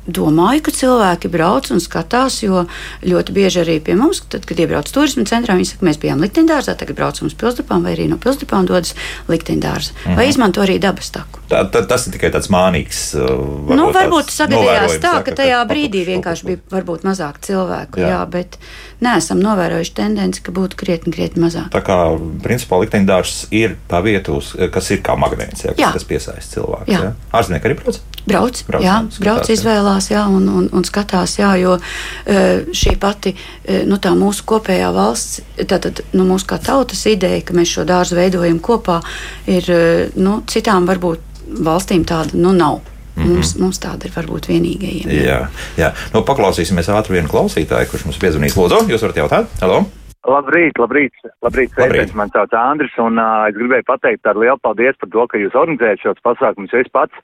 domāju, 0.09 0.63
ka 0.67 0.73
cilvēki 0.75 1.31
brauc 1.31 1.69
un 1.73 1.83
skatās, 1.85 2.41
jo 2.43 2.65
ļoti 3.05 3.35
bieži 3.37 3.63
arī 3.63 3.77
pie 3.85 3.97
mums, 3.99 4.23
tad, 4.33 4.47
kad 4.49 4.61
iebrauc 4.61 4.89
turisma 4.93 5.27
centrā, 5.29 5.57
viņi 5.59 5.73
saka, 5.73 5.87
mēs 5.89 6.01
bijām 6.01 6.23
likteņdārzā, 6.25 6.75
tagad 6.81 6.99
braucam 6.99 7.29
uz 7.29 7.37
pilsdrupām 7.39 7.85
vai 7.85 7.95
arī 7.95 8.09
no 8.11 8.19
pilsdrupām 8.21 8.67
dodas 8.69 8.95
likteņdārza. 9.29 9.93
Mm 9.93 10.01
-hmm. 10.05 10.17
Vai 10.17 10.25
mhm. 10.25 10.31
izmanto 10.31 10.65
arī 10.65 10.79
dabas 10.81 11.11
taku. 11.13 11.41
Tā, 11.49 11.63
tā, 11.71 11.85
tas 11.87 12.07
ir 12.07 12.13
tikai 12.13 12.31
tāds 12.33 12.49
mānīgs. 12.53 13.01
Uh, 13.17 13.29
varbūt 13.69 13.77
nu, 13.77 13.93
varbūt 13.93 14.33
sagadījās 14.33 14.99
tā, 15.01 15.15
ka 15.25 15.33
tajā 15.33 15.61
brīdī 15.69 16.05
vienkārši 16.07 16.47
bija 16.47 16.59
varbūt 16.71 17.05
mazāk 17.05 17.41
cilvēku, 17.41 18.01
jā, 18.01 18.09
jā 18.09 18.27
bet 18.27 18.59
neesam 19.01 19.41
novērojuši 19.41 19.95
tendenci, 19.95 20.43
ka 20.43 20.53
būtu 20.53 20.77
krietni, 20.77 21.13
krietni 21.13 21.45
mazāk. 21.45 21.69
Tā 21.73 21.81
kā 21.85 22.19
principā 22.43 22.81
likteņdārs 22.81 23.47
ir 23.51 23.77
tā 23.89 24.03
vieta, 24.03 24.33
kas 24.73 24.91
ir 24.91 25.03
kā 25.03 25.17
magnēts, 25.17 25.65
jā, 25.65 25.73
kas, 25.77 25.93
kas 25.93 26.05
piesaista 26.05 26.61
cilvēku. 26.61 26.93
Jā. 26.93 27.01
Jā. 27.01 27.13
Ārzemnieki 27.33 27.69
arī 27.69 27.75
brauc? 27.81 28.01
Brauc, 28.29 28.61
brauc, 28.69 28.85
jā, 28.85 28.97
skatās, 29.07 29.21
brauc 29.23 29.51
izvēlās 29.55 30.11
jā, 30.11 30.25
un, 30.29 30.49
un, 30.61 30.67
un 30.75 30.85
skatās, 30.87 31.39
jā, 31.41 31.53
jo 31.63 31.77
e, 31.79 32.43
šī 32.77 32.97
pati 33.01 33.33
e, 33.35 33.83
nu, 33.89 33.99
mūsu 34.21 34.45
kopējā 34.49 34.91
valsts, 34.95 35.41
tātad 35.71 36.03
nu, 36.13 36.27
mūsu 36.29 36.49
kā 36.51 36.61
tautas 36.63 37.07
ideja, 37.09 37.41
ka 37.47 37.57
mēs 37.57 37.73
šo 37.77 37.87
dārzu 37.89 38.19
veidojam 38.19 38.61
kopā, 38.61 39.01
ir 39.49 39.71
e, 39.73 39.83
nu, 40.21 40.41
citām 40.51 40.89
varbūt 40.89 41.43
valstīm 41.65 42.05
tāda 42.09 42.37
nu, 42.37 42.53
nav. 42.53 42.81
Mm 43.19 43.25
-hmm. 43.25 43.35
mums, 43.35 43.55
mums 43.59 43.81
tāda 43.83 44.07
ir 44.07 44.13
varbūt 44.15 44.47
vienīgajiem. 44.47 45.09
Jā, 45.11 45.23
jā. 45.27 45.39
jā. 45.77 45.89
Nu, 46.15 46.23
paklausīsimies 46.23 46.87
ātri 46.95 47.17
vienu 47.17 47.29
klausītāju, 47.29 47.91
kurš 47.91 48.05
mums 48.07 48.19
piezvanīs. 48.23 48.55
Lūdzu, 48.55 48.85
jūs 48.93 49.03
varat 49.03 49.17
jautāt? 49.17 49.47
Halo! 49.61 49.81
Labrīt, 50.29 50.79
labrīt, 50.79 51.15
labrīt, 51.43 51.73
labrīt. 51.79 52.15
Man 52.15 52.31
sauc 52.31 52.53
Andris, 52.53 52.95
un 52.99 53.19
uh, 53.19 53.49
es 53.49 53.57
gribēju 53.57 53.87
pateikt 53.87 54.23
tādu 54.27 54.45
lielu 54.45 54.59
paldies 54.63 54.97
par 55.01 55.09
to, 55.09 55.27
ka 55.27 55.39
jūs 55.39 55.55
organizējat 55.57 56.05
šos 56.05 56.21
pasākumus, 56.23 56.73
jo 56.73 56.83
es 56.85 56.91
pats 56.93 57.15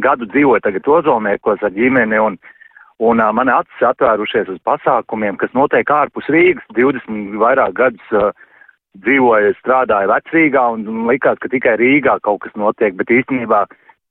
gadu 0.00 0.28
dzīvoju 0.30 0.64
tagad 0.64 0.88
ozolniekos 0.98 1.62
ar 1.66 1.76
ģimeni, 1.76 2.18
un, 2.20 2.40
Un 3.00 3.16
uh, 3.16 3.30
man 3.32 3.48
acis 3.48 3.80
atvērušies 3.80 4.50
uz 4.52 4.58
pasākumiem, 4.68 5.38
kas 5.40 5.54
notiek 5.56 5.88
ārpus 5.88 6.26
Rīgas. 6.28 6.66
20 6.76 7.38
vairāk 7.40 7.72
gadus 7.78 8.10
uh, 8.12 8.34
dzīvoju, 8.98 9.54
strādāju 9.60 10.10
vecrīgā 10.10 10.64
un, 10.74 10.84
un 10.84 11.06
likās, 11.08 11.38
ka 11.40 11.48
tikai 11.48 11.78
Rīgā 11.80 12.18
kaut 12.26 12.42
kas 12.44 12.52
notiek, 12.60 12.92
bet 12.98 13.12
īstenībā 13.14 13.64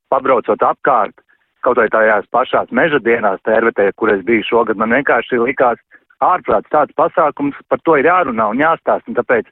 pabraucot 0.09 0.65
apkārt, 0.65 1.13
kaut 1.61 1.77
vai 1.77 1.85
tajās 1.93 2.25
pašās 2.33 2.71
meža 2.73 2.97
dienās 3.05 3.41
tērvetē, 3.45 3.91
kur 3.99 4.09
es 4.13 4.23
biju 4.25 4.47
šogad, 4.47 4.79
man 4.81 4.95
vienkārši 4.97 5.41
likās 5.43 5.77
ārprāts 6.25 6.71
tāds 6.73 6.95
pasākums, 6.97 7.59
par 7.69 7.83
to 7.85 7.97
ir 7.99 8.09
jārunā 8.09 8.49
un 8.49 8.63
jāstāst, 8.63 9.05
un 9.07 9.19
tāpēc 9.19 9.51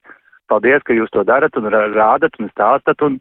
paldies, 0.49 0.81
ka 0.87 0.95
jūs 0.95 1.11
to 1.13 1.23
darat 1.27 1.55
un 1.59 1.69
rādat 1.69 2.39
un 2.39 2.49
stāstat, 2.55 3.03
un, 3.03 3.19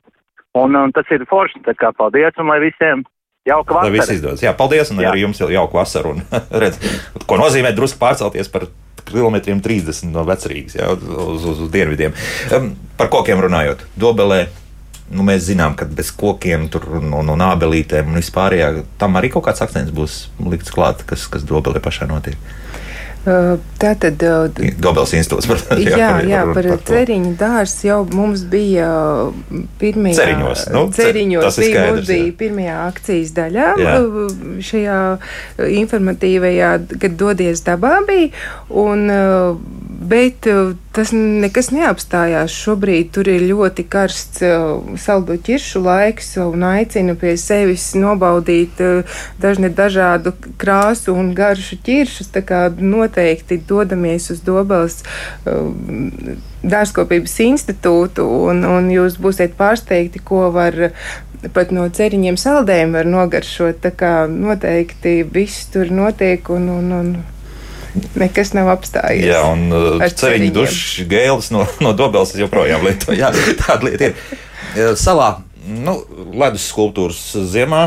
un, 0.57 0.81
un 0.81 0.95
tas 0.97 1.12
ir 1.14 1.27
forši, 1.29 1.62
tā 1.66 1.77
kā 1.79 1.92
paldies, 1.97 2.37
un 2.40 2.51
lai 2.53 2.62
visiem 2.64 3.05
Jauka 3.47 3.75
vasara. 3.75 3.90
Lai 3.90 3.95
viss 3.95 4.11
izdodas. 4.11 4.42
Jā, 4.42 4.53
paldies, 4.59 4.90
un 4.90 5.01
Jā. 5.01 5.12
arī 5.12 5.23
jums 5.23 5.38
jauka 5.38 5.79
vasara. 5.79 6.11
Un, 6.16 6.23
redz, 6.62 6.81
ko 7.31 7.38
nozīmē 7.38 7.71
drusku 7.77 8.01
pārcelties 8.03 8.51
par 8.51 8.66
kilometriem 9.07 9.61
30 9.62 10.11
no 10.11 10.25
vecrīgas, 10.27 10.75
jā, 10.81 10.90
uz, 10.90 11.45
uz, 11.47 11.61
uz 11.62 11.71
dienvidiem. 11.71 12.14
Um, 12.51 12.73
par 12.99 13.11
kokiem 13.12 13.42
runājot, 13.45 13.87
dobelē. 13.99 14.47
Nu, 15.07 15.23
mēs 15.23 15.45
zinām, 15.47 15.77
ka 15.79 15.87
bez 15.87 16.09
kokiem, 16.11 16.64
tur, 16.66 16.88
no, 16.99 17.21
no 17.23 17.37
nābelītēm 17.38 18.09
un 18.11 18.19
vispārējā 18.19 18.73
tam 18.99 19.14
arī 19.21 19.31
kaut 19.31 19.45
kāds 19.47 19.62
akcents 19.62 19.92
būs 19.95 20.16
likts 20.42 20.75
klāt, 20.75 21.05
kas, 21.07 21.29
kas 21.31 21.47
dobelē 21.47 21.79
pašā 21.85 22.09
notiek. 22.11 22.35
Tā 23.27 23.91
tad. 23.99 24.23
Dobels 24.79 25.12
institūts, 25.19 25.49
protams. 25.51 25.83
Jā, 25.83 25.97
jā, 25.99 26.11
par, 26.15 26.27
jā, 26.31 26.43
par, 26.55 26.69
par 26.71 26.83
ceriņu 26.87 27.33
dārstu 27.41 27.89
jau 27.89 27.99
mums 28.15 28.45
bija 28.51 28.91
pirmajā. 29.81 30.15
Ceriņos, 30.21 30.62
nu, 30.77 30.83
ceriņos 30.95 31.43
bija, 31.43 31.55
skaidrs, 31.57 31.97
mums 31.97 32.12
bija 32.12 32.37
pirmajā 32.43 32.77
akcijas 32.85 33.33
daļā 33.37 33.73
jā. 33.83 33.97
šajā 34.69 35.01
informatīvajā, 35.83 36.71
kad 37.03 37.19
dodies 37.19 37.65
dabā 37.67 37.97
bija. 38.07 38.31
Un, 38.71 39.11
Bet 40.07 40.47
tas 40.97 41.12
nekas 41.12 41.71
neapstājās. 41.75 42.55
Šobrīd 42.55 43.11
tur 43.16 43.29
ir 43.33 43.45
ļoti 43.49 43.85
karsts 43.90 44.42
saldo 45.03 45.37
ķiršu 45.49 45.83
laiks 45.85 46.35
un 46.42 46.64
aicina 46.69 47.16
pie 47.19 47.35
sevis 47.40 47.88
nobaudīt 47.99 48.81
dažne 49.42 49.71
dažādu 49.73 50.35
krāsu 50.61 51.16
un 51.16 51.33
garšu 51.37 51.81
ķiršus. 51.87 52.33
Tā 52.35 52.45
kā 52.47 52.61
noteikti 52.77 53.61
dodamies 53.69 54.31
uz 54.35 54.42
Dobeles 54.47 55.03
dārzkopības 56.66 57.38
institūtu 57.47 58.27
un, 58.51 58.64
un 58.66 58.90
jūs 58.90 59.19
būsiet 59.23 59.55
pārsteigti, 59.59 60.23
ko 60.25 60.49
var 60.55 60.77
pat 61.55 61.73
no 61.75 61.87
ceriņiem 61.92 62.38
saldējiem 62.40 62.95
var 62.97 63.09
nogaršot. 63.11 63.81
Tā 63.85 63.92
kā 63.95 64.12
noteikti 64.31 65.21
viss 65.33 65.69
tur 65.73 65.92
notiek 65.95 66.51
un, 66.53 66.69
un, 66.79 66.92
un 66.97 67.16
nekas 68.14 68.52
nav 68.56 68.70
apstājies. 68.74 69.26
Jā, 69.30 69.42
un 69.52 69.66
uh, 69.72 70.06
ceriņu 70.06 70.52
dušas 70.54 71.09
gēles 71.11 71.50
no, 71.54 71.66
no 71.85 71.94
dobels 71.96 72.35
joprojām 72.38 72.87
lieto. 72.87 73.16
Jā, 73.16 73.32
tāda 73.64 73.82
lieta 73.90 74.12
ir. 74.12 74.37
Salā 75.00 75.38
nu, 75.66 75.96
ledus 76.37 76.66
skulptūras 76.70 77.20
ziemā. 77.50 77.82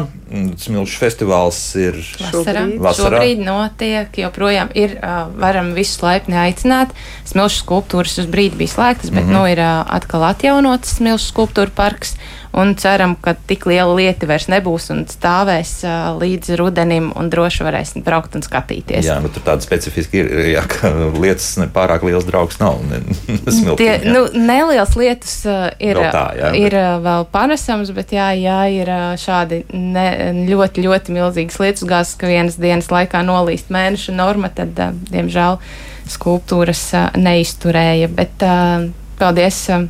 Smilšu 0.60 1.00
festivāls 1.02 1.58
ir 1.80 1.98
vasarā. 2.20 2.66
vasarā. 2.82 3.18
Šobrīd 3.18 3.42
notiek, 3.42 4.20
joprojām 4.24 4.72
ir, 4.78 4.98
varam 5.40 5.72
visus 5.78 6.02
laipni 6.04 6.38
aicināt. 6.38 6.94
Smilšu 7.30 7.64
skulptūras 7.64 8.20
uz 8.22 8.30
brīdi 8.30 8.60
bija 8.60 8.76
slēgtas, 8.76 9.14
bet 9.14 9.24
mm 9.24 9.30
-hmm. 9.30 9.40
nu 9.40 9.48
ir 9.48 9.64
atkal 10.00 10.28
atjaunotas 10.30 10.98
smilšu 11.00 11.32
skulptūra 11.34 11.74
parks 11.76 12.18
un 12.52 12.74
ceram, 12.76 13.14
ka 13.22 13.36
tik 13.48 13.68
liela 13.70 13.94
lieta 13.94 14.28
vairs 14.30 14.48
nebūs 14.50 14.90
un 14.94 15.04
stāvēs 15.10 15.74
uh, 15.86 16.18
līdz 16.18 16.56
rudenim 16.58 17.12
un 17.20 17.30
droši 17.30 17.66
varēs 17.66 17.94
braukt 18.06 18.34
un 18.38 18.44
skatīties. 18.46 19.06
Jā, 19.06 19.20
nu 19.22 19.30
tur 19.34 19.44
tāda 19.46 19.62
specifiska 19.66 20.18
ir, 20.18 20.32
jā, 20.56 20.64
ka 20.70 20.90
lietas 21.14 21.52
nepārāk 21.62 22.06
liels 22.08 22.26
draugs 22.26 22.58
nav. 22.62 22.82
Ne, 22.90 23.04
Tie, 23.80 23.92
jā. 23.92 24.00
nu, 24.10 24.26
nelielas 24.34 24.96
lietas 24.98 25.36
uh, 25.46 25.68
ir, 25.78 26.00
vēl 26.02 26.16
tā, 26.16 26.26
jā, 26.40 26.52
ir 26.58 26.78
bet... 26.78 27.04
vēl 27.06 27.28
panesams, 27.36 27.94
bet 27.96 28.16
jā, 28.18 28.32
jā 28.40 28.58
ir 28.80 28.94
šādi 29.22 29.62
ne, 29.76 30.08
ļoti, 30.50 30.88
ļoti 30.88 31.20
milzīgas 31.20 31.62
lietas 31.62 31.86
gāzes, 31.90 32.18
ka 32.18 32.32
vienas 32.32 32.58
dienas 32.62 32.90
laikā 32.94 33.22
nolīst 33.28 33.70
mēneša 33.74 34.18
norma, 34.18 34.50
tad, 34.50 34.74
uh, 34.82 34.98
diemžēl, 35.14 35.62
skulptūras 36.10 36.84
uh, 36.98 37.08
neizturēja. 37.14 38.10
Bet 38.18 38.42
uh, 38.48 38.90
paldies! 39.22 39.62
Uh, 39.70 39.88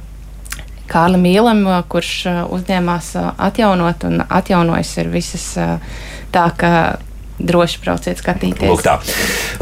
Kārlim 0.90 1.24
Mīlam, 1.28 1.66
kurš 1.92 2.14
uzņēmās 2.50 3.14
atjaunot 3.38 4.08
un 4.10 4.24
atjaunojas 4.26 4.96
ir 5.04 5.14
visas 5.14 5.46
tā, 6.34 6.48
ka 6.58 6.72
droši 7.40 7.80
brauciet 7.84 8.20
skatīties. 8.20 8.68
Lūk, 8.70 8.84
tā. 8.84 8.98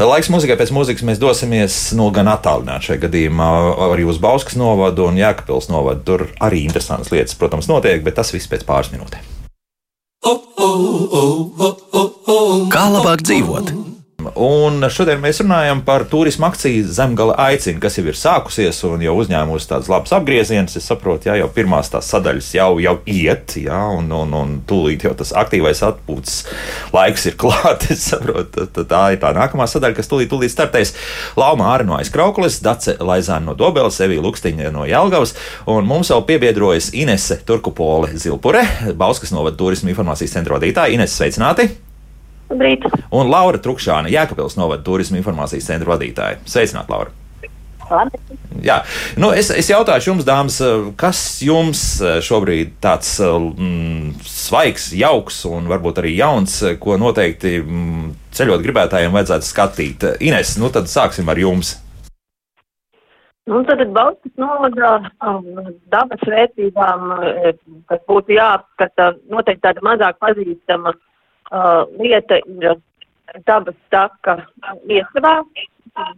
Laiks 0.02 0.30
muzikai 0.32 0.58
pēc 0.58 0.72
mūzikas 0.74 1.06
mēs 1.06 1.20
dosimies 1.22 1.78
no 1.98 2.10
gan 2.14 2.30
attālināt 2.32 2.88
šajā 2.88 3.04
gadījumā 3.06 3.48
arī 3.92 4.06
uz 4.08 4.20
Bauskas 4.22 4.58
novadu 4.58 5.06
un 5.08 5.18
Jēkabils 5.20 5.70
novadu. 5.72 6.04
Tur 6.08 6.26
arī 6.44 6.64
interesantas 6.66 7.12
lietas, 7.14 7.38
protams, 7.38 7.70
notiek, 7.70 8.02
bet 8.06 8.18
tas 8.18 8.34
viss 8.34 8.50
pēc 8.50 8.66
pāris 8.68 8.90
minūtēm. 8.94 9.34
Kā 12.74 12.88
labāk 12.90 13.22
dzīvot? 13.22 13.77
Un 14.36 14.82
šodien 14.92 15.20
mēs 15.22 15.40
runājam 15.42 15.80
par 15.86 16.04
turismu 16.10 16.48
akciju 16.48 16.86
Zemgala 16.92 17.36
aicina, 17.48 17.80
kas 17.80 17.98
jau 17.98 18.04
ir 18.08 18.18
sākusies 18.18 18.80
un 18.88 19.02
jau 19.04 19.14
uzņēmusi 19.22 19.70
tādas 19.70 19.88
labas 19.92 20.12
apgriezienus. 20.16 20.76
Es 20.80 20.88
saprotu, 20.90 21.30
jā, 21.30 21.38
jau 21.40 21.48
pirmās 21.54 21.90
tās 21.92 22.10
sadaļas 22.12 22.50
jau, 22.56 22.68
jau 22.82 22.94
iet, 23.08 23.56
jā, 23.62 23.80
un, 23.96 24.10
un, 24.12 24.34
un 24.36 24.52
tūlīt 24.68 25.06
jau 25.06 25.14
tas 25.18 25.32
aktīvais 25.38 25.82
atpūtas 25.86 26.42
laiks 26.94 27.28
ir 27.30 27.38
klāts. 27.40 27.88
Es 27.98 28.04
saprotu, 28.12 28.66
tā, 28.84 29.00
ir 29.14 29.20
tā 29.22 29.32
nākamā 29.34 29.64
sadaļa, 29.70 29.96
kas 29.96 30.10
tūlīt, 30.10 30.28
tūlīt 30.30 30.52
startēs. 30.52 30.92
Lauma 31.40 31.70
Āra 31.72 31.86
no 31.88 31.96
Aizkraukulis, 31.96 32.60
Dace 32.62 32.98
Laizāna 33.00 33.48
no 33.48 33.56
Dobeles, 33.58 33.98
Evija 34.04 34.22
Lukstiņa 34.22 34.70
no 34.74 34.84
Jelgavas, 34.88 35.34
un 35.70 35.88
mums 35.88 36.12
vēl 36.12 36.24
piebiedrojas 36.28 36.92
Inese 36.98 37.40
Turkupole 37.48 38.12
Zilpure, 38.20 38.66
Bauskas 38.98 39.34
novada 39.34 39.58
turismu 39.58 39.94
informācijas 39.94 40.36
centra 40.36 40.58
vadītāja. 40.58 40.98
Inese, 40.98 41.16
sveicināti! 41.18 41.87
Labrīt. 42.48 42.84
Un 43.12 43.30
Laura 43.32 43.60
Trukšāne, 43.62 44.12
Jēkabils 44.12 44.58
novada 44.58 44.84
turismu 44.86 45.20
informācijas 45.20 45.68
centra 45.68 45.94
vadītāja. 45.94 46.42
Sveicināt, 46.48 46.92
Laura! 46.92 47.14
Jā, 48.60 48.82
nu 49.16 49.30
es, 49.32 49.48
es 49.48 49.70
jautāšu 49.70 50.10
jums, 50.10 50.26
dāmas, 50.28 50.58
kas 51.00 51.22
jums 51.40 51.80
šobrīd 52.26 52.74
tāds 52.84 53.14
mm, 53.22 54.18
svaigs, 54.28 54.90
jauks 54.92 55.40
un 55.48 55.70
varbūt 55.70 56.02
arī 56.02 56.12
jauns, 56.18 56.58
ko 56.82 56.98
noteikti 57.00 57.54
mm, 57.62 58.10
ceļot 58.36 58.64
gribētājiem 58.66 59.14
vajadzētu 59.16 59.48
skatīt? 59.48 60.08
Ines, 60.20 60.58
nu 60.60 60.68
tad 60.74 60.90
sāksim 60.92 61.32
ar 61.32 61.40
jums. 61.40 61.78
Nu, 63.48 63.62
tad 63.64 63.80
Baltas 63.96 64.32
novadā 64.36 64.90
um, 65.24 65.46
dabas 65.88 66.20
vērtībām, 66.28 67.04
eh, 67.24 67.54
kas 67.88 68.02
būtu 68.10 68.34
jāapskata, 68.36 69.14
noteikti 69.32 69.64
tāda 69.64 69.84
mazāk 69.86 70.18
pazīstama 70.20 70.92
uh, 71.50 71.84
lieta 71.98 72.40
ir 72.44 72.78
dabas 73.46 73.76
taka 73.92 74.38
iesavā, 74.88 75.42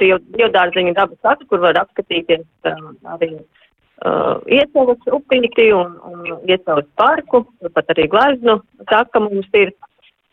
div, 0.01 0.21
divdārziņa 0.37 0.95
dabas 0.99 1.19
taka, 1.27 1.47
kur 1.51 1.63
var 1.65 1.79
apskatīties 1.83 2.47
uh, 2.69 2.91
arī 3.15 3.33
uh, 3.37 4.39
iecavas 4.47 5.13
upīti 5.19 5.71
un, 5.77 5.97
un 6.07 6.27
iecavas 6.49 6.89
parku, 7.01 7.45
pat 7.75 7.95
arī 7.97 8.09
glaznu 8.11 8.61
taka 8.91 9.23
mums 9.27 9.49
ir. 9.59 9.75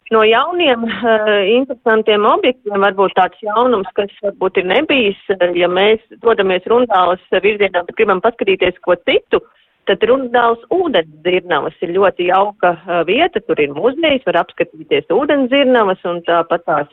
No 0.07 0.21
jauniem 0.23 0.86
uh, 0.88 1.43
interesantiem 1.51 2.23
objektiem 2.29 2.79
varbūt 2.79 3.17
tāds 3.17 3.41
jaunums, 3.43 3.89
kas 3.97 4.13
varbūt 4.23 4.62
ir 4.62 4.69
nebijis, 4.69 5.19
ja 5.57 5.67
mēs 5.67 5.99
dodamies 6.23 6.63
rundālas 6.71 7.23
virzienā, 7.33 7.83
bet 7.83 7.97
gribam 7.99 8.21
paskatīties 8.23 8.79
ko 8.86 8.95
citu, 9.03 9.41
uh, 9.41 9.66
Tad 9.88 10.04
Rundāls 10.04 10.63
ūdens 10.73 11.10
dzirnavas 11.23 11.76
ir 11.86 11.93
ļoti 11.95 12.28
jauka 12.28 12.73
vieta, 13.08 13.39
tur 13.47 13.60
ir 13.63 13.71
muzejs, 13.76 14.26
var 14.28 14.41
apskatīties 14.43 15.08
ūdens 15.15 15.47
dzirnavas 15.52 16.04
un 16.10 16.19
tāpat 16.28 16.65
tās 16.67 16.89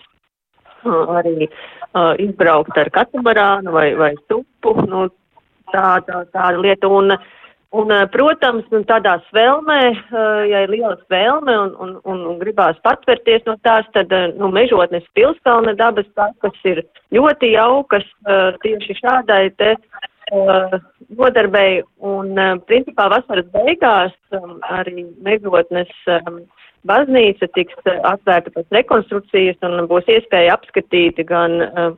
arī 0.84 1.48
uh, 1.48 2.14
izbraukt 2.20 2.76
ar 2.78 2.90
katamarānu 2.94 3.72
vai, 3.72 3.94
vai 3.98 4.12
stupu, 4.24 4.74
nu, 4.88 5.08
tā, 5.72 6.00
tā, 6.06 6.24
tāda 6.32 6.60
lieta. 6.60 6.88
Un, 6.88 7.14
un, 7.74 7.92
protams, 8.12 8.66
nu, 8.72 8.82
tādā 8.88 9.16
svelmē, 9.30 9.80
ja 10.50 10.64
ir 10.64 10.72
liela 10.72 10.96
svelme 11.06 11.56
un, 11.58 11.74
un, 11.80 11.96
un, 12.04 12.38
gribās 12.42 12.78
patverties 12.84 13.46
no 13.48 13.56
tās, 13.66 13.88
tad, 13.96 14.12
nu, 14.38 14.50
mežotnes 14.54 15.06
pilskalna 15.16 15.74
dabas 15.78 16.08
takas 16.14 16.58
ir 16.68 16.84
ļoti 17.14 17.54
jaukas 17.54 18.06
tieši 18.62 19.00
šādai 19.00 19.48
te 19.58 19.74
uh, 20.32 20.78
nodarbei 21.18 21.82
un, 21.98 22.32
uh, 22.38 22.56
principā, 22.68 23.08
vasaras 23.12 23.46
beigās 23.54 24.14
um, 24.36 24.58
arī 24.72 25.06
mežotnes 25.26 25.92
um, 26.08 26.42
baznīca 26.88 27.48
tiks 27.56 27.76
uh, 27.84 28.00
atvērta 28.14 28.52
pēc 28.54 28.78
rekonstrukcijas 28.78 29.60
un 29.66 29.88
būs 29.90 30.08
iespēja 30.08 30.56
apskatīt 30.56 31.20
gan 31.28 31.60
uh, 31.68 31.92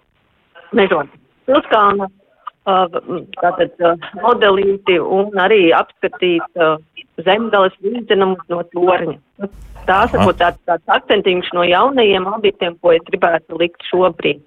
mežotnes 0.73 1.23
pilskalna, 1.47 2.11
uh, 2.11 2.26
tātad 2.67 3.85
uh, 3.85 3.95
modelīti 4.23 4.99
un 4.99 5.31
arī 5.39 5.71
apskatīt 5.77 6.59
uh, 6.59 6.77
zemgales 7.23 7.77
līdzenumus 7.85 8.43
no 8.53 8.63
torņa. 8.75 9.17
Tās 9.87 10.11
varbūt 10.11 10.41
tāds, 10.41 10.59
tāds 10.67 10.95
akcentiņš 10.97 11.53
no 11.55 11.63
jaunajiem 11.63 12.27
objektiem, 12.27 12.75
ko 12.83 12.91
es 12.97 13.05
gribētu 13.07 13.59
likt 13.61 13.87
šobrīd. 13.87 14.43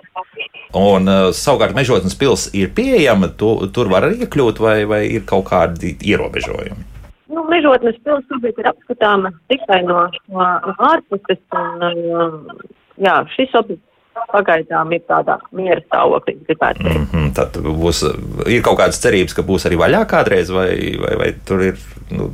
Un 0.75 1.07
uh, 1.07 1.29
savukārt 1.35 1.77
mežotnes 1.77 2.17
pils 2.19 2.49
ir 2.57 2.73
pieejama, 2.75 3.31
tu, 3.39 3.55
tur 3.75 3.91
var 3.91 4.09
arī 4.09 4.25
iekļūt 4.25 4.59
vai, 4.63 4.77
vai 4.89 5.03
ir 5.07 5.23
kaut 5.29 5.47
kādi 5.53 5.95
ierobežojumi? 6.03 6.87
Nu, 7.31 7.45
mežotnes 7.47 7.95
pils 8.03 8.27
šobrīd 8.27 8.59
ir 8.59 8.71
apskatāma 8.73 9.31
tikai 9.51 9.79
no, 9.87 10.09
no, 10.33 10.49
ārpuses. 10.91 11.39
Un, 11.55 11.87
uh, 11.87 12.67
jā, 12.99 13.21
šis 13.37 13.55
objekts 13.55 13.88
pagaidām 14.31 14.93
ir 14.95 15.01
tādā 15.09 15.37
miera 15.55 15.81
stāvoklī, 15.81 16.35
gribētu 16.47 16.83
teikt. 16.83 16.99
Mm 16.99 17.07
-hmm, 17.11 17.33
tad 17.35 17.57
būs, 17.63 18.03
ir 18.47 18.63
kaut 18.65 18.79
kādas 18.79 19.01
cerības, 19.01 19.35
ka 19.35 19.45
būs 19.47 19.65
arī 19.69 19.79
vaļā 19.79 20.05
kādreiz, 20.09 20.51
vai, 20.53 20.71
vai, 21.03 21.15
vai 21.23 21.33
tur 21.47 21.63
ir 21.63 21.75
nu, 22.11 22.29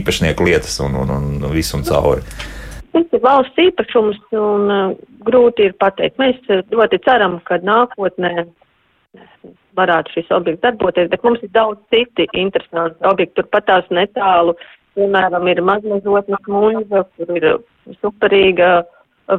īpašnieku 0.00 0.44
lietas 0.44 0.80
un, 0.80 0.94
un, 1.02 1.10
un 1.10 1.50
viss 1.52 1.74
un 1.74 1.82
cauri. 1.82 2.22
Tas 2.92 3.12
ir 3.12 3.20
valsts 3.22 3.58
īpašums 3.60 4.20
un 4.32 4.70
uh, 4.72 4.94
grūti 5.26 5.68
ir 5.68 5.74
pateikt. 5.76 6.18
Mēs 6.18 6.38
uh, 6.48 6.62
ļoti 6.72 7.02
ceram, 7.04 7.40
ka 7.44 7.58
nākotnē 7.60 8.46
varētu 9.76 10.14
šis 10.14 10.32
objekts 10.32 10.62
darboties, 10.62 11.10
bet 11.12 11.24
mums 11.26 11.42
ir 11.44 11.52
daudz 11.52 11.80
citi 11.92 12.26
interesanti 12.32 13.04
objekti. 13.04 13.34
Turpat 13.40 13.66
tās 13.68 13.88
netālu, 13.90 14.56
piemēram, 14.96 15.48
ir 15.52 15.60
mazmazotnes 15.60 16.48
muņa, 16.48 17.02
kur 17.16 17.36
ir 17.36 17.48
superīga 18.00 18.70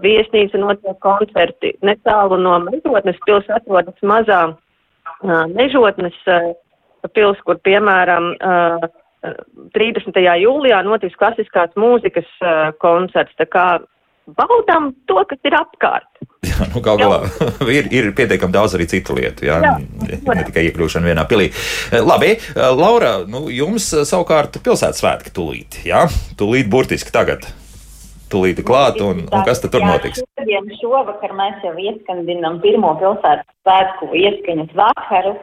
viesnīca, 0.04 0.60
notiek 0.62 1.00
koncerti. 1.04 1.74
Netālu 1.86 2.40
no 2.42 2.58
mežotnes 2.68 3.20
pils 3.26 3.50
atrodas 3.54 3.98
mazā 4.04 4.42
uh, 4.52 5.44
mežotnes 5.54 6.16
uh, 6.28 6.54
pils, 7.16 7.40
kur, 7.48 7.60
piemēram, 7.64 8.34
uh, 8.38 8.90
30. 9.76 10.18
jūlijā 10.44 10.82
notiks 10.86 11.18
klasiskās 11.20 11.74
mūzikas 11.80 12.28
uh, 12.44 12.72
koncerts. 12.84 13.36
Tā 13.40 13.48
kā 13.50 13.68
baudām 14.38 14.92
to, 15.08 15.22
kas 15.30 15.40
ir 15.48 15.56
apkārt. 15.58 16.10
Jā, 16.48 16.68
nu, 16.74 16.82
Galu 16.84 17.02
galā 17.02 17.20
ir, 17.78 17.88
ir 17.94 18.10
pietiekami 18.18 18.56
daudz 18.56 18.76
arī 18.78 18.88
citu 18.92 19.16
lietu, 19.18 19.48
jā, 19.48 19.58
jā. 19.64 19.76
ne 20.28 20.44
tikai 20.48 20.68
iekļūšana 20.68 21.12
vienā 21.12 21.24
pilī. 21.30 21.48
Labi, 22.04 22.36
Laura, 22.56 23.22
nu, 23.30 23.48
jums 23.54 23.90
savukārt 24.08 24.60
pilsētas 24.64 25.02
svētki 25.04 25.34
tūlīt, 25.36 25.82
jā, 25.88 26.06
tūlīt 26.40 26.70
burtiski 26.72 27.14
tagad. 27.16 27.48
Tūlīt 28.32 28.60
klāt, 28.68 28.98
un, 29.04 29.22
un 29.32 29.44
kas 29.48 29.62
tad 29.64 29.72
tur 29.72 29.86
notiks? 29.88 30.24
Jā, 30.48 30.60
šovakar 30.82 31.32
mēs 31.38 31.62
jau 31.64 31.76
ieskandinam 31.80 32.60
pirmo 32.64 32.94
pilsētas 33.00 33.48
svētku 33.64 34.10
ieskaņas 34.20 34.74
vakaru 34.76 35.38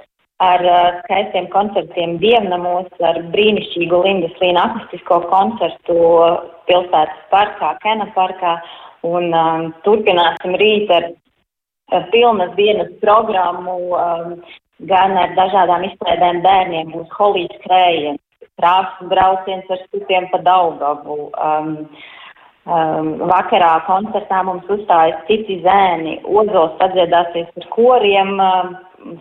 ar 0.44 0.64
uh, 0.66 0.98
skaistiem 1.04 1.46
koncertiem 1.52 2.18
dievnamos, 2.20 2.90
ar 3.08 3.20
brīnišķīgu 3.32 4.00
Lindas 4.04 4.34
Līna 4.42 4.66
akustisko 4.68 5.22
koncertu 5.30 5.96
pilsētas 6.68 7.22
parkā, 7.30 7.74
Kena 7.84 8.10
parkā, 8.16 8.56
un 9.06 9.30
um, 9.32 9.70
turpināsim 9.86 10.56
rīt 10.60 10.92
ar, 10.92 11.08
ar 11.94 12.04
pilnas 12.12 12.52
dienas 12.58 12.90
programmu, 13.00 13.78
um, 13.94 14.36
gan 14.90 15.16
ar 15.20 15.32
dažādām 15.38 15.86
izklaidēm 15.88 16.42
bērniem, 16.44 16.92
būs 16.92 17.16
holīts 17.16 17.62
krējiens, 17.64 18.20
krāsas 18.58 19.08
brauciens 19.08 19.70
ar 19.70 19.80
stupiem 19.86 20.28
pa 20.32 20.42
Daugavu. 20.44 21.30
Um, 21.32 21.72
Um, 22.64 23.18
vakarā 23.28 23.74
koncertā 23.84 24.38
mums 24.46 24.64
uzstājas 24.72 25.18
citi 25.28 25.58
zēni, 25.60 26.14
Ozols 26.24 26.78
sadziedāsies 26.80 27.50
ar 27.60 27.66
koriem, 27.74 28.38
um, 28.40 28.70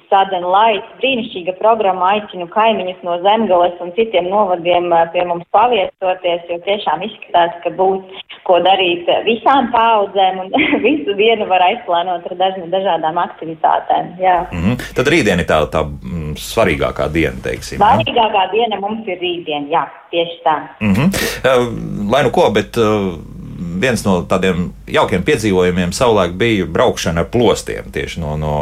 Sadena 0.07 0.47
Laits, 0.47 0.91
brīnišķīga 1.01 1.57
programma, 1.59 2.13
aicinu 2.15 2.47
kaimiņus 2.53 3.01
no 3.03 3.17
Zemgales 3.25 3.81
un 3.83 3.91
citiem 3.97 4.29
novadiem 4.31 4.87
eh, 4.95 5.09
pie 5.11 5.25
mums 5.27 5.43
paviesoties, 5.55 6.45
jo 6.47 6.59
tiešām 6.63 7.03
izskatās, 7.03 7.57
ka 7.65 7.73
būs 7.75 8.21
ko 8.47 8.59
darīt 8.63 9.09
visām 9.27 9.69
paudzēm 9.75 10.39
un 10.45 10.55
visu 10.85 11.15
dienu 11.19 11.47
var 11.51 11.65
aizplānot 11.67 12.23
ar 12.29 12.37
dažna, 12.39 12.69
dažādām 12.71 13.19
aktivitātēm. 13.25 14.15
Jā. 14.23 14.37
Mm 14.51 14.63
-hmm. 14.63 14.87
Tad 14.95 15.11
rītdiena 15.11 15.43
ir 15.43 15.51
tā, 15.51 15.59
tā 15.75 15.83
mm, 15.83 16.33
svarīgākā 16.39 17.09
diena, 17.11 17.43
teiksim. 17.43 17.83
Svarīgākā 17.83 18.47
diena 18.55 18.79
mums 18.79 19.07
ir 19.07 19.19
rītdiena, 19.19 19.67
jā, 19.67 19.85
tieši 20.15 20.41
tā. 20.47 20.57
Mm 20.79 20.93
-hmm. 20.93 21.07
uh, 21.43 22.11
lai 22.11 22.23
nu 22.23 22.31
ko, 22.31 22.49
bet. 22.55 22.77
Uh, 22.77 23.32
viens 23.57 24.03
no 24.05 24.15
tādiem 24.29 24.71
jaukiem 24.89 25.23
piedzīvojumiem 25.27 25.93
savulaik 25.95 26.35
bija 26.39 26.67
braukšana 26.69 27.23
ar 27.23 27.29
plostiem 27.33 27.91
tieši 27.93 28.23
no, 28.23 28.35
no 28.39 28.55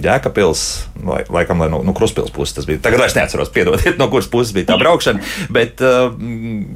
Jēkabils, 0.00 0.64
lai, 1.04 1.22
laikam, 1.28 1.60
lai 1.62 1.70
no, 1.72 1.82
no 1.86 1.94
Kruspils 1.96 2.32
puses 2.34 2.56
tas 2.56 2.68
bija. 2.68 2.80
Tagad 2.84 3.02
vairs 3.02 3.16
neatceros, 3.18 3.52
piedodiet, 3.54 3.98
no 4.00 4.08
kuras 4.12 4.30
puses 4.30 4.54
bija 4.56 4.70
tā 4.72 4.78
braukšana, 4.80 5.22
bet 5.52 5.82
uh, 5.84 6.08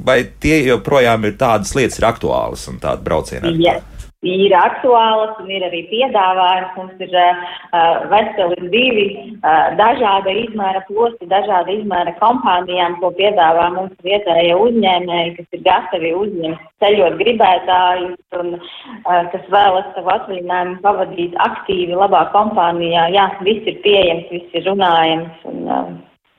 vai 0.05 0.21
tie 0.43 0.61
joprojām 0.67 1.27
ir 1.29 1.35
tādas 1.41 1.73
lietas, 1.77 1.99
ir 2.01 2.07
aktuālas 2.11 2.67
un 2.71 2.79
tāda 2.83 3.03
brauciena? 3.05 3.53
Yes 3.55 3.91
ir 4.25 4.53
aktuālas 4.57 5.37
un 5.41 5.49
ir 5.53 5.65
arī 5.67 5.81
piedāvājums. 5.91 6.71
Mums 6.77 7.03
ir 7.05 7.13
uh, 7.15 8.05
veseli 8.11 8.69
divi 8.73 9.05
uh, 9.15 9.75
dažāda 9.79 10.33
izmēra 10.43 10.81
posti, 10.89 11.29
dažāda 11.31 11.71
izmēra 11.75 12.15
kompānijām, 12.21 12.97
ko 13.01 13.11
piedāvā 13.19 13.69
mums 13.75 13.95
vietējie 14.05 14.57
uzņēmēji, 14.65 15.35
kas 15.37 15.59
ir 15.59 15.63
gatavi 15.67 16.13
uzņemt 16.23 16.65
ceļot 16.83 17.19
gribētājus 17.21 18.41
un 18.41 18.57
uh, 18.57 19.21
kas 19.33 19.45
vēlas 19.53 19.93
savu 19.95 20.13
atvaļinājumu 20.17 20.81
pavadīt 20.83 21.37
aktīvi, 21.45 21.95
labā 21.95 22.25
kompānijā. 22.35 23.07
Jā, 23.15 23.29
viss 23.45 23.69
ir 23.69 23.79
pieejams, 23.85 24.27
viss 24.33 24.59
ir 24.59 24.67
runājams. 24.71 25.47
Un, 25.51 25.63
uh, 25.69 25.95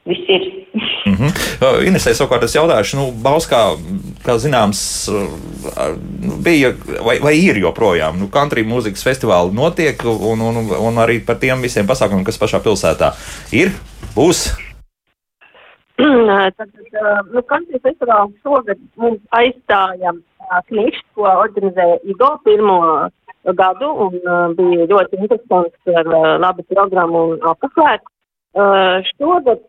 viss 0.07 0.29
ir. 0.29 0.43
mm 1.07 1.15
-hmm. 1.15 1.87
Inesē, 1.89 2.15
savukārt, 2.15 2.45
es 2.45 2.57
jautāšu, 2.57 2.97
nu, 2.97 3.07
Bauskā, 3.23 3.61
kā 4.27 4.37
zināms, 4.39 4.81
bija 6.45 6.73
vai, 7.07 7.19
vai 7.23 7.35
ir 7.39 7.57
joprojām. 7.59 8.19
Nu, 8.21 8.29
country 8.29 8.65
mūzikas 8.65 9.07
festivāli 9.09 9.55
notiek, 9.55 10.05
un, 10.05 10.41
un, 10.41 10.57
un 10.89 11.03
arī 11.05 11.19
par 11.27 11.37
tiem 11.37 11.63
visiem 11.63 11.87
pasākumiem, 11.87 12.25
kas 12.25 12.39
pašā 12.39 12.63
pilsētā 12.63 13.13
ir, 13.53 13.73
būs. 14.17 14.47
Tad, 16.57 16.69
nu, 17.33 17.43
country 17.43 17.79
festivāls 17.83 18.33
šogad 18.43 18.79
mums 18.97 19.21
aizstāja 19.31 20.13
knišs, 20.69 21.05
ko 21.15 21.23
organizēja 21.23 21.97
Igo 22.05 22.39
pirmo 22.45 23.09
gadu, 23.55 23.89
un 24.07 24.13
bija 24.59 24.87
ļoti 24.91 25.23
interesants 25.23 25.97
ar 26.01 26.11
labu 26.43 26.63
programmu 26.75 27.23
un 27.31 27.49
apmeklēt. 27.53 28.03
Šogad 29.17 29.63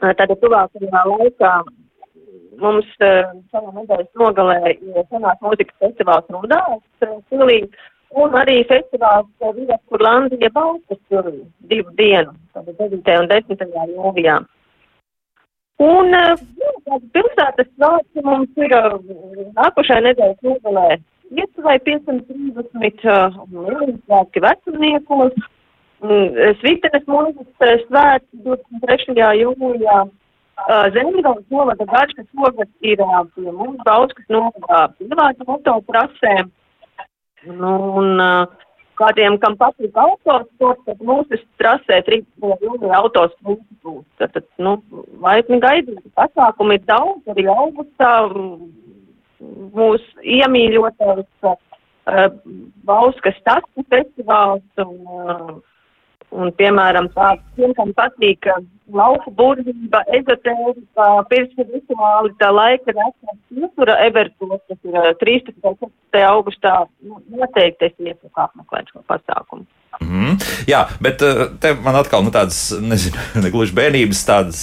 Tātad 0.00 0.38
tuvākajā 0.40 1.04
laikā 1.12 1.52
mums 2.60 2.88
šajā 2.98 3.72
nedēļas 3.76 4.10
nogalē 4.20 4.58
ir 4.72 5.02
senās 5.08 5.40
mūzikas 5.44 5.76
festivāls 5.84 6.30
Rudāls 6.32 7.26
pilī 7.32 7.58
un 8.20 8.38
arī 8.40 8.62
festivāls 8.70 9.28
Vidas 9.58 9.82
Kurlandija 9.90 10.50
Baltas 10.54 11.00
pilī 11.08 11.36
divu 11.72 11.92
dienu, 12.00 12.32
tātad 12.54 12.80
9. 12.80 13.20
un 13.20 13.30
10. 13.34 13.68
jūlijā. 13.92 14.40
Un 15.80 16.12
jā, 16.12 16.96
pilsētas 17.14 17.68
svētki 17.76 18.24
mums 18.24 18.60
ir 18.60 18.74
nākošajā 19.56 20.02
nedēļas 20.08 20.44
nogalē 20.44 20.88
Lietuvai 21.30 21.76
530 21.86 23.04
uh, 23.06 23.36
svētki 24.02 24.42
vecumniekos. 24.42 25.36
Svitenes 26.00 27.04
mūzikas 27.04 27.84
svētki 27.84 28.40
23. 28.46 29.26
jūlijā. 29.42 29.98
Zemgājas 30.94 31.44
novada 31.52 31.84
garša 31.88 32.24
šogad 32.24 32.68
ir 32.84 33.02
pie 33.34 33.52
mums 33.52 33.80
Bauskas 33.84 34.26
novada 34.28 34.88
pilāta 34.96 35.44
autoprasē. 35.46 36.34
Nu, 37.48 37.72
un 38.00 38.20
kādiem, 39.00 39.38
kam 39.40 39.56
patīk 39.60 39.96
autosports, 39.96 40.84
tad 40.84 41.00
mūsu 41.04 41.40
trasē 41.60 42.00
3. 42.08 42.24
jūlijā 42.40 42.96
autosports 42.96 43.64
būs. 43.84 44.04
Tad, 44.20 44.32
tad, 44.36 44.48
nu, 44.60 44.78
laipni 45.20 45.60
gaidīt. 45.60 46.00
Pasākumi 46.16 46.76
ir 46.80 46.84
daudz, 46.88 47.24
arī 47.32 47.48
augustā 47.48 48.12
mūs 49.76 50.04
iemīļotais 50.20 51.48
uh, 51.48 51.56
Bauskas 52.88 53.36
tastu 53.44 53.84
festivāls 53.92 54.84
un 54.84 54.96
uh, 55.08 55.58
Un, 56.30 56.52
piemēram, 56.54 57.08
tāds, 57.16 57.42
kam 57.76 57.90
patīk 57.96 58.46
lauku 58.96 59.32
būrība, 59.36 60.02
ezotērika, 60.18 61.08
pirms 61.30 61.58
rituāli, 61.58 62.32
tā 62.40 62.50
laika 62.54 62.94
resurs, 62.96 63.42
kultūra 63.50 63.98
evertos, 64.06 64.60
kas 64.68 64.78
ir 64.86 65.12
13. 65.22 65.58
un 65.62 65.76
14. 65.80 66.24
augustā, 66.30 66.74
nu, 67.06 67.20
noteikti 67.34 67.90
es 67.90 67.98
iesaku 67.98 68.46
apmeklēt 68.46 68.90
šo 68.92 69.04
pasākumu. 69.10 69.68
Mm, 70.00 70.36
jā, 70.70 70.84
bet 71.02 71.20
te 71.60 71.72
man 71.82 71.96
atkal 71.98 72.22
nu, 72.24 72.30
tādas, 72.32 72.70
nezinu, 72.80 73.20
ne 73.42 73.50
gluži 73.52 73.74
bērnības, 73.76 74.20
tādas 74.24 74.62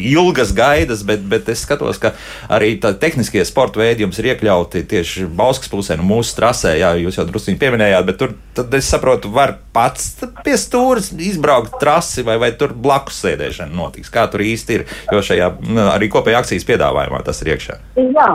ilgas 0.00 0.54
gaidas, 0.56 1.02
bet, 1.06 1.24
bet 1.28 1.50
es 1.52 1.64
skatos, 1.66 1.98
ka 2.00 2.14
arī 2.52 2.76
tehniskie 2.80 3.42
sporta 3.44 3.82
veidi 3.82 4.06
jums 4.06 4.20
ir 4.22 4.30
iekļauti 4.32 4.84
tieši 4.88 5.26
Bauskas 5.36 5.72
pusē, 5.72 5.98
nu, 6.00 6.06
mūsu 6.08 6.38
trasē. 6.38 6.76
Jā, 6.80 6.94
jūs 7.02 7.18
jau 7.18 7.26
drusku 7.28 7.56
pieminējāt, 7.60 8.08
bet 8.08 8.20
tur, 8.22 8.36
tad 8.56 8.72
es 8.78 8.88
saprotu, 8.88 9.32
var 9.34 9.58
pats 9.74 10.14
pie 10.46 10.56
stūres 10.60 11.10
izbraukt 11.18 11.76
trasi 11.82 12.24
vai, 12.24 12.38
vai 12.40 12.54
tur 12.56 12.72
blakus 12.72 13.20
sēdēšana 13.44 13.76
notiks. 13.76 14.12
Kā 14.12 14.26
tur 14.30 14.44
īsti 14.44 14.78
ir, 14.78 14.86
jo 15.12 15.22
šajā 15.24 15.50
nu, 15.68 15.86
arī 15.92 16.08
kopējā 16.12 16.42
akcijas 16.42 16.66
piedāvājumā 16.68 17.22
tas 17.24 17.42
ir 17.42 17.54
iekšā. 17.54 17.78
Jā. 18.16 18.30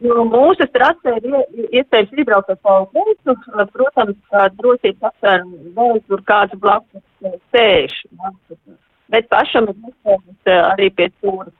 Nu, 0.00 0.22
mūsu 0.24 0.64
stratēģija 0.64 1.40
ir 1.60 1.74
iespējams 1.82 2.14
izbraukt 2.16 2.52
ar 2.52 2.56
savu 2.64 2.86
gaisu. 2.96 3.34
Protams, 3.74 4.16
drošības 4.56 5.10
apsvērumu 5.10 5.74
vēl 5.76 6.00
tur 6.08 6.22
kāds 6.28 6.56
blakus 6.62 7.34
sēž. 7.52 7.98
Bet 9.12 9.28
pašam 9.28 9.68
ir 9.68 9.76
iespējams 9.90 10.54
arī 10.70 10.88
pie 10.96 11.10
stūra 11.18 11.52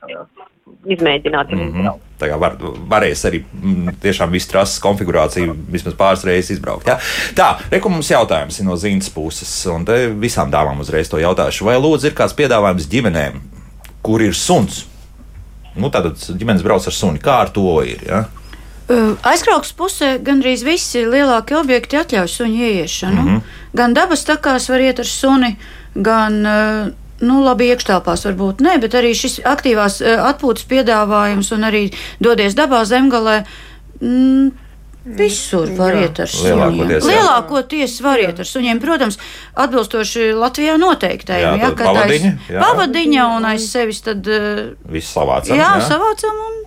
izmēģināt. 0.87 1.53
Mm 1.53 1.73
-hmm. 1.73 1.99
Tā 2.21 2.29
kā 2.29 2.37
var, 2.39 2.57
varēs 2.89 3.25
arī 3.25 3.43
m, 3.63 3.91
tiešām 4.03 4.31
visu 4.31 4.49
trases 4.49 4.81
konfigurāciju 4.81 5.55
vismaz 5.73 5.95
pāris 5.95 6.25
reizes 6.25 6.51
izbraukt. 6.51 6.87
Ja? 6.87 6.99
Tā, 7.35 7.57
reku 7.71 7.89
mums 7.89 8.11
jautājums 8.11 8.61
no 8.63 8.77
Zīnas 8.77 9.11
puses, 9.15 9.67
un 9.67 9.85
te 9.85 10.07
visām 10.09 10.51
dāmām 10.51 10.81
uzreiz 10.81 11.09
to 11.09 11.19
jautāšu. 11.19 11.65
Vai 11.65 11.77
lūdzu 11.77 12.07
ir 12.07 12.15
kāds 12.15 12.37
piedāvājums 12.37 12.89
ģimenēm, 12.89 13.41
kur 14.03 14.23
ir 14.23 14.35
suns? 14.35 14.87
Nu, 15.77 15.89
tātad 15.89 16.17
ģimenes 16.39 16.63
brauc 16.63 16.87
ar 16.87 16.93
suni. 16.93 17.19
Kā 17.19 17.41
ar 17.41 17.49
to 17.49 17.83
ir? 17.83 18.05
Ja? 18.07 18.25
Aizkrauks 19.23 19.71
pusē 19.79 20.17
gandrīz 20.19 20.65
visi 20.67 21.05
lielākie 21.07 21.57
objekti 21.57 21.97
atļauj 21.97 22.29
suņu 22.29 22.65
ieiešanu. 22.69 23.23
Mm 23.23 23.29
-hmm. 23.29 23.41
Gan 23.73 23.95
dabas 23.95 24.25
takās 24.27 24.69
var 24.69 24.81
iet 24.81 24.99
ar 24.99 25.07
suni, 25.07 25.57
gan 25.95 26.47
nu, 27.21 27.41
labi, 27.45 27.71
iekštelpās 27.75 28.25
varbūt 28.29 28.65
ne, 28.65 28.79
bet 28.83 28.97
arī 28.99 29.13
šis 29.17 29.41
aktīvās 29.49 30.01
atpūtas 30.03 30.67
piedāvājums 30.71 31.53
un 31.57 31.69
arī 31.69 31.85
dodies 32.23 32.57
dabā 32.59 32.85
zemgalē. 32.89 33.45
Mm, 34.01 34.51
Visur 35.01 35.71
var 35.79 35.95
jā. 35.97 36.01
iet 36.05 36.19
ar 36.21 36.29
suņiem. 36.29 36.81
Lielākoties, 37.07 37.95
var 38.05 38.21
iet 38.21 38.43
ar 38.43 38.49
suņiem. 38.49 38.83
Protams, 38.83 39.17
atbilstoši 39.57 40.27
Latvijā 40.37 40.75
noteiktajiem. 40.81 41.57
Jā, 41.57 41.71
jā, 41.71 41.71
pavadiņa, 41.79 42.33
jā. 42.53 42.61
pavadiņa 42.61 43.29
un 43.39 43.49
aiz 43.49 43.65
sevis 43.73 44.03
tad. 44.05 44.29
Viss 44.93 45.17
savācam. 45.17 45.57
Jā, 45.57 45.71
jā. 45.81 45.87
savācam 45.89 46.45
un 46.49 46.61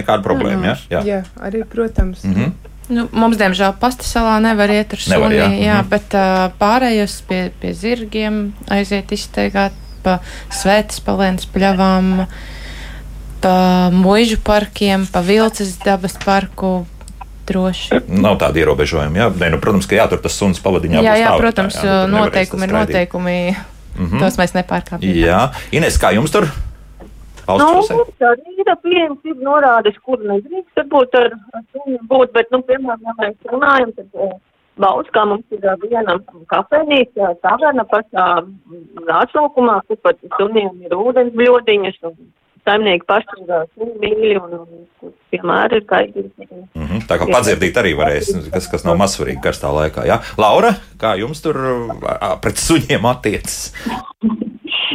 nekāda 0.00 0.26
problēma. 0.26 0.72
Ja? 0.72 0.76
Jā. 0.96 1.04
jā, 1.06 1.20
arī, 1.38 1.62
protams. 1.70 2.24
Mm 2.24 2.34
-hmm. 2.34 2.52
Nu, 2.88 3.08
mums, 3.12 3.36
diemžēl, 3.36 3.72
pastasalā 3.80 4.38
nevar 4.42 4.70
iet 4.70 4.92
ar 4.92 4.98
suni, 4.98 5.16
nevar, 5.16 5.32
jā. 5.32 5.46
Jā, 5.50 5.74
mm 5.74 5.80
-hmm. 5.80 5.88
bet 5.88 6.14
uh, 6.14 6.52
pārējos 6.58 7.22
pie, 7.28 7.50
pie 7.60 7.74
zirgiem 7.74 8.54
aiziet 8.68 9.12
izteigāt 9.12 9.72
pa 10.06 10.18
svētas 10.54 11.02
palēnas 11.04 11.48
pļavām, 11.52 12.12
pa 13.44 13.56
muižu 13.94 14.38
parkiem, 14.46 15.08
pa 15.10 15.24
vilces 15.26 15.76
dabas 15.84 16.18
parku. 16.24 16.78
Droši. 17.46 18.00
Nav 18.10 18.40
tāda 18.42 18.58
ierobežojuma. 18.58 19.20
Jā, 19.20 19.26
Nē, 19.30 19.52
nu, 19.52 19.60
protams, 19.62 19.86
ka 19.86 19.94
jātur 19.94 20.18
tas 20.18 20.34
suns 20.34 20.58
pavadiņā. 20.58 20.98
Jā, 21.06 21.12
jā, 21.20 21.28
protams, 21.38 21.76
jā, 21.78 22.00
noteikumi 22.10 22.66
ir 22.66 22.72
noteikumi. 22.74 23.36
Mm 23.96 24.06
-hmm. 24.06 24.18
Tos 24.18 24.38
mēs 24.40 24.54
nepārkāpjam. 24.56 25.14
Jā, 25.14 25.52
Ines, 25.70 25.94
kā 25.94 26.10
jums 26.10 26.34
tur? 26.34 26.50
valsts 27.46 27.92
nu? 27.94 28.04
Tā 28.20 28.32
ir 28.34 28.72
pieejams, 28.82 29.22
ir 29.30 29.38
norādes, 29.44 29.96
kur 30.06 30.20
nedrīkst 30.22 30.80
varbūt 30.80 31.16
ar, 31.20 31.30
suni 31.72 31.98
būt, 32.10 32.32
bet, 32.34 32.50
nu, 32.54 32.62
piemēram, 32.66 33.06
ja 33.06 33.14
mēs 33.20 33.52
runājam, 33.52 33.92
tad 33.96 34.10
uh, 34.76 34.80
Bauskā 34.80 35.24
mums 35.24 35.44
ir 35.56 35.64
viena 35.82 36.18
kafejnīca, 36.52 37.34
taverna 37.44 37.84
pašā 37.88 38.26
atsaukumā, 39.22 39.80
kur 39.88 40.00
pat 40.04 40.20
suniem 40.36 40.82
ir 40.84 40.96
ūdens 40.96 41.32
bļodiņas 41.36 42.02
un 42.10 42.16
saimnieki 42.66 43.06
paši 43.08 43.44
ir 43.46 43.94
mīļi 44.02 44.34
un, 44.42 44.56
un 44.60 45.14
vienmēr 45.32 45.78
ir 45.78 45.86
kaitīgi. 45.88 46.32
Mm 46.74 46.88
-hmm, 46.88 47.04
tā 47.08 47.20
kā 47.20 47.28
padzirdīt 47.30 47.78
arī 47.80 47.94
varēs, 47.96 48.32
kas, 48.52 48.68
kas 48.72 48.84
nav 48.84 48.98
mazsvarīgi 49.00 49.40
karstā 49.44 49.72
laikā, 49.72 50.04
jā? 50.10 50.20
Laura, 50.40 50.74
kā 51.00 51.14
jums 51.20 51.40
tur 51.44 51.56
pret 52.42 52.60
suņiem 52.60 53.08
attiecas? 53.12 53.72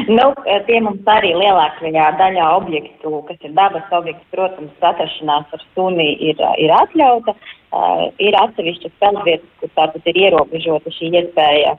Nu, 0.08 0.32
tie 0.68 0.80
mums 0.84 1.08
arī 1.10 1.34
lielākajā 1.36 2.08
daļā 2.20 2.48
objektu, 2.56 3.22
kas 3.28 3.39
ir 3.44 3.56
dabas 3.58 3.96
objekti, 3.96 4.24
protams, 4.32 4.76
atrašanās 4.80 5.52
ar 5.58 5.64
suni 5.74 6.14
ir, 6.30 6.39
ir 6.64 6.72
atļauta. 6.78 7.36
Uh, 7.72 8.10
ir 8.20 8.36
atsevišķas 8.36 8.92
peldvietas, 9.00 9.48
kur 9.62 9.72
tātad 9.80 10.08
ir 10.12 10.18
ierobežota 10.26 10.92
šī 10.92 11.08
iespēja 11.22 11.78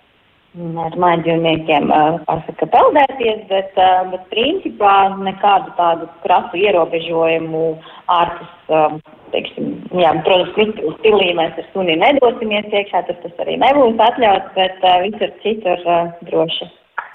ar 0.81 0.97
mājdzīvniekiem 1.01 1.91
pasaka 2.25 2.69
peldēties, 2.73 3.43
bet, 3.49 3.77
uh, 3.81 4.03
bet 4.13 4.25
principā 4.33 4.95
nekādu 5.21 5.73
tādu 5.77 6.09
krasu 6.25 6.61
ierobežojumu 6.61 7.65
ārpus, 8.13 8.53
teiksim, 9.33 9.73
jā, 10.01 10.13
protams, 10.25 10.85
stilī 10.99 11.33
mēs 11.37 11.61
ar 11.61 11.69
suni 11.73 11.97
nedosimies 12.01 12.69
iekšā, 12.73 13.05
tas, 13.09 13.21
tas 13.25 13.45
arī 13.45 13.57
nebūs 13.61 14.01
atļauts, 14.09 14.53
bet 14.57 14.85
uh, 14.85 15.01
visur 15.09 15.37
citur 15.45 15.89
uh, 15.89 16.13
droši. 16.29 16.73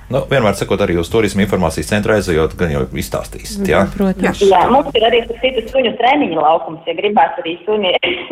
Nu, 0.07 0.21
vienmēr 0.23 0.55
sakot, 0.55 0.79
arī 0.79 0.95
uz 1.01 1.09
turismu 1.11 1.43
informācijas 1.43 1.89
centru 1.89 2.13
aizejot, 2.15 2.53
gan 2.55 2.71
jau 2.71 2.85
izstāstīsiet. 2.95 3.65
Jā, 3.67 3.81
protams. 3.91 4.39
Jā, 4.39 4.61
mums 4.71 4.93
ir 4.95 5.03
arī 5.03 5.19
tas 5.27 5.39
citas 5.41 5.65
suņu 5.73 5.91
treniņu 5.99 6.37
laukums, 6.39 6.85
ja 6.87 6.93
gribās 6.95 7.35
arī 7.41 7.57
suņi 7.65 7.91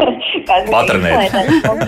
patrenēt. 0.71 1.35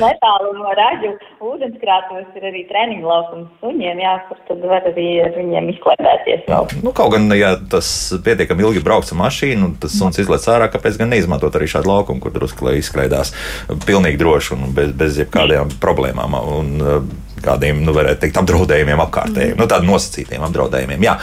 Netālu 0.01 0.49
no 0.57 0.73
raģu 0.75 1.13
ūdenskrātos 1.47 2.35
ir 2.35 2.47
arī 2.49 2.65
treniņu 2.67 3.07
laukums 3.07 3.63
suņiem, 3.63 4.01
jā, 4.03 4.15
kur 4.27 4.41
tad 4.49 4.65
var 4.73 4.89
arī 4.91 5.05
ar 5.23 5.31
viņiem 5.37 5.69
izklaidēties 5.77 6.43
vēl. 6.49 6.67
Nu, 6.83 6.91
kaut 6.97 7.13
gan, 7.15 7.31
ja 7.39 7.53
tas 7.71 7.91
pietiekami 8.25 8.67
ilgi 8.67 8.83
brauc 8.83 9.07
ar 9.07 9.21
mašīnu, 9.21 9.71
tas 9.85 9.95
suns 9.95 10.19
izlec 10.19 10.49
ārā, 10.51 10.67
kāpēc 10.73 10.99
gan 10.99 11.15
neizmantot 11.15 11.55
arī 11.55 11.69
šādu 11.71 11.93
laukumu, 11.93 12.19
kur 12.25 12.35
drusku 12.35 12.67
lai 12.67 12.75
izklaidās 12.81 13.31
pilnīgi 13.87 14.19
droši 14.19 14.53
un 14.57 14.67
bez, 14.75 14.91
bez 14.99 15.21
jebkādām 15.23 15.71
problēmām. 15.79 16.35
Un, 16.57 16.75
kādiem, 17.43 17.79
nu, 17.85 17.93
varētu 17.95 18.23
teikt, 18.23 18.37
apdraudējumiem 18.41 19.01
apkārtējiem, 19.03 19.53
mm. 19.55 19.61
nu, 19.61 19.67
tādiem 19.69 19.91
nosacītiem 19.91 20.43
apdraudējumiem. 20.47 21.03
Jā. 21.05 21.15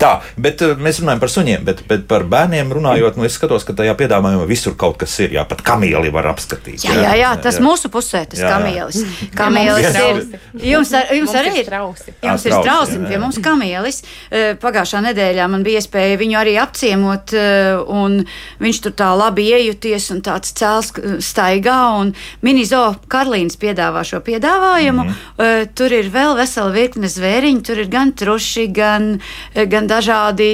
Tā, 0.00 0.12
bet 0.40 0.64
uh, 0.66 0.74
mēs 0.80 1.00
runājam 1.02 1.22
par 1.22 1.32
suņiem, 1.32 1.64
bet, 1.66 1.82
bet 1.90 2.06
par 2.10 2.26
bērniem 2.30 2.72
runājot, 2.76 3.18
nu, 3.18 3.26
es 3.28 3.36
skatos, 3.38 3.66
ka 3.68 3.74
tajā 3.78 3.94
piedāvājumā 3.98 4.46
visur 4.50 4.76
kaut 4.80 4.98
kas 5.00 5.14
ir. 5.22 5.34
Jā, 5.36 5.44
pat 5.48 5.62
kamieli 5.66 6.12
var 6.14 6.30
apskatīt. 6.32 6.84
Jā, 6.86 6.96
jā, 6.96 7.04
jā, 7.06 7.16
jā 7.22 7.30
tas 7.44 7.60
jā. 7.60 7.64
mūsu 7.64 7.90
pusē, 7.92 8.24
tas 8.30 8.42
jā, 8.42 8.50
kamielis. 8.50 9.04
Kamielis 9.36 9.98
ir. 10.00 10.22
Jums, 10.70 10.94
ar, 10.96 11.12
jums 11.16 11.36
arī 11.38 11.54
ir 11.62 11.68
trausi. 11.68 12.16
Jums 12.24 12.46
ir 12.48 12.56
trausi, 12.58 12.98
pie 13.06 13.20
mums 13.22 13.40
kamielis. 13.44 14.02
Uh, 14.02 14.52
pagājušā 14.60 15.04
nedēļā 15.10 15.48
man 15.52 15.66
bija 15.66 15.82
iespēja 15.82 16.18
viņu 16.20 16.40
arī 16.40 16.56
apciemot, 16.62 17.36
uh, 17.36 17.82
un 17.90 18.20
viņš 18.60 18.82
tur 18.86 18.96
tā 18.98 19.12
labi 19.16 19.48
iejuties 19.54 20.10
un 20.14 20.24
tāds 20.26 20.54
cēls 20.58 20.92
staigā, 21.24 21.78
un 22.00 22.14
Minizo 22.44 22.82
Karlīns 23.10 23.58
piedāvā 23.60 24.04
šo 24.06 24.22
piedāvājumu. 24.24 25.04
Mm 25.04 25.10
-hmm 25.10 25.59
tur 25.74 25.92
ir 25.94 26.10
vēl 26.12 26.36
vesela 26.38 26.72
virkne 26.74 27.10
zvēriņu. 27.10 27.62
Tur 27.66 27.82
ir 27.82 27.90
gan 27.92 28.12
truši, 28.16 28.66
gan, 28.74 29.12
gan 29.54 29.88
dažādi. 29.90 30.50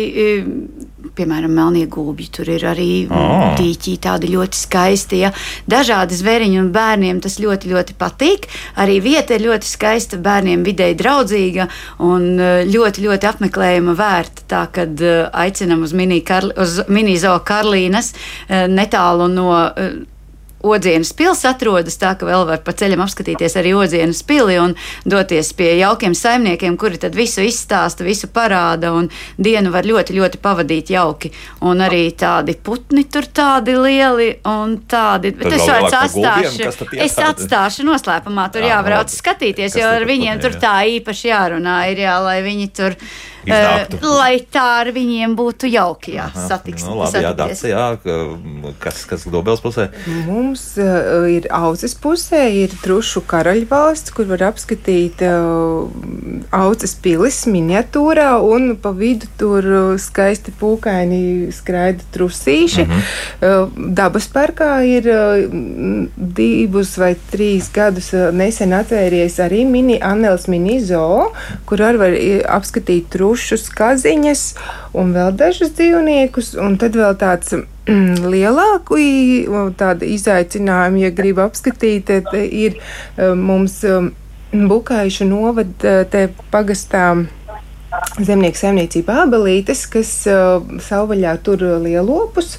Piemēram, 1.17 1.53
melnie 1.55 1.87
gūbi. 1.89 2.27
Tur 2.35 2.49
ir 2.53 2.65
arī 2.69 3.07
oh. 3.09 3.55
dīķi, 3.57 3.95
tādi 4.05 4.33
ļoti 4.33 4.59
skaisti. 4.59 5.21
Ja. 5.23 5.31
Dažādi 5.71 6.19
zvēriņi 6.19 6.59
un 6.61 6.73
bērniem 6.75 7.21
tas 7.25 7.39
ļoti, 7.43 7.71
ļoti 7.73 7.97
patīk. 8.01 8.49
Arī 8.83 8.99
vieta 9.05 9.37
ir 9.37 9.47
ļoti 9.47 9.71
skaista, 9.71 10.19
bērniem 10.21 10.65
vidēji 10.67 10.99
draudzīga 11.01 11.69
un 12.05 12.27
ļoti, 12.69 13.07
ļoti 13.07 13.31
apmeklējuma 13.31 13.97
vērta. 13.97 14.45
Tā 14.51 14.67
kad 14.75 15.07
aicinam 15.33 15.87
uz 15.87 15.95
mini, 15.97 16.21
Karli, 16.27 16.53
uz 16.61 16.83
mini 16.93 17.17
Karlīnas 17.17 18.13
netālu 18.51 19.31
no 19.33 19.49
Odzienas 20.67 21.13
pils 21.17 21.45
atrodas 21.49 21.99
tā, 22.01 22.15
ka 22.19 22.29
vēl 22.29 22.47
var 22.49 22.63
pa 22.67 22.75
ceļam 22.77 23.05
apskatīties 23.05 23.59
arī 23.61 23.75
Odzienas 23.77 24.23
pili 24.27 24.59
un 24.63 24.77
doties 25.05 25.53
pie 25.57 25.73
jaukiem 25.81 26.15
saimniekiem, 26.17 26.79
kuri 26.81 27.01
tad 27.03 27.17
visu 27.19 27.45
izstāsta, 27.47 28.07
visu 28.07 28.31
parāda 28.33 28.93
un 28.97 29.11
dienu 29.37 29.73
var 29.75 29.87
ļoti, 29.89 30.17
ļoti 30.17 30.43
pavadīt 30.43 30.95
jauki. 30.95 31.33
Un 31.67 31.83
arī 31.85 32.05
tādi 32.19 32.57
putni 32.57 33.07
tur 33.11 33.27
tādi 33.27 33.77
lieli 33.77 34.33
un 34.47 34.79
tādi, 34.89 35.35
bet 35.37 35.59
es 35.59 35.67
vairs 35.67 35.99
atstāšu, 36.01 36.91
es 37.03 37.19
atstāšu 37.21 37.87
noslēpumā, 37.87 38.49
tur 38.55 38.67
jā, 38.67 38.77
jābrauc 38.77 39.13
skatīties, 39.13 39.79
jo 39.81 39.89
ar 39.97 40.07
viņiem 40.09 40.43
tur 40.43 40.59
tā 40.61 40.79
īpaši 40.99 41.33
jārunā 41.33 41.79
ir, 41.93 42.05
jā, 42.07 42.19
lai 42.23 42.41
viņi 42.45 42.69
tur 42.77 42.97
iznāktu. 43.47 44.01
Uh, 44.01 44.17
lai 44.19 44.41
tā 44.53 44.65
ar 44.83 44.91
viņiem 44.95 45.37
būtu 45.39 45.71
jauki, 45.71 46.17
jā, 46.19 46.27
satiks. 46.35 46.85
Nu, 46.87 46.99
labi, 47.01 47.23
jā, 47.25 47.33
dats, 47.37 47.63
jā, 47.67 47.87
kas, 48.83 49.05
kas 49.09 49.27
Dobels 49.31 49.63
pusē? 49.65 49.89
Mums 50.27 50.65
uh, 50.81 51.27
ir 51.31 51.49
auces 51.55 51.95
pusē, 51.99 52.43
ir 52.65 52.75
trušu 52.83 53.23
karaļvalsts, 53.31 54.15
kur 54.17 54.29
var 54.31 54.47
apskatīt 54.51 55.23
uh, 55.27 55.87
auces 56.57 56.97
pilis 57.03 57.43
miniatūrā, 57.51 58.37
un 58.43 58.75
pa 58.83 58.93
vidu 58.97 59.31
tur 59.41 59.71
skaisti 60.03 60.55
pūkaini 60.61 61.53
skraida 61.55 62.05
trusīši. 62.15 62.85
Mm 62.85 62.93
-hmm. 62.93 63.03
uh, 63.41 63.89
dabas 63.97 64.29
parkā 64.33 64.73
ir 64.87 65.09
uh, 65.11 66.05
divus 66.17 66.97
vai 66.99 67.15
trīs 67.33 67.71
gadus 67.73 68.13
uh, 68.15 68.29
nesen 68.35 68.73
atvērties 68.73 69.39
arī 69.41 69.65
mini 69.69 70.01
Anels 70.03 70.47
mini 70.49 70.81
zoo, 70.81 71.33
kur 71.67 71.79
arī 71.79 71.97
var 71.99 72.17
apskatīt 72.59 73.09
trušu 73.11 73.36
pušus, 73.37 73.69
kaziņas 73.77 74.43
un 74.97 75.13
vēl 75.13 75.35
dažus 75.37 75.75
dzīvniekus. 75.77 76.55
Un 76.63 76.79
tad 76.81 76.97
vēl 76.97 77.17
tāds 77.21 77.53
mm, 77.53 78.25
lielāku 78.33 78.97
izaicinājumu, 80.17 81.03
ja 81.05 81.13
grib 81.13 81.43
apskatīt, 81.45 82.13
ir 82.33 82.79
e, 82.81 83.33
mums 83.37 83.83
e, 83.85 83.99
Bukaišu 84.57 85.27
novada 85.29 86.05
te 86.09 86.29
pagastā. 86.53 87.11
Zemnieku 88.17 88.59
saimniecība 88.61 89.23
abelītes, 89.23 89.83
kas 89.89 90.11
uh, 90.29 90.61
savvaļā 90.85 91.33
tur 91.45 91.63
lielopus, 91.81 92.59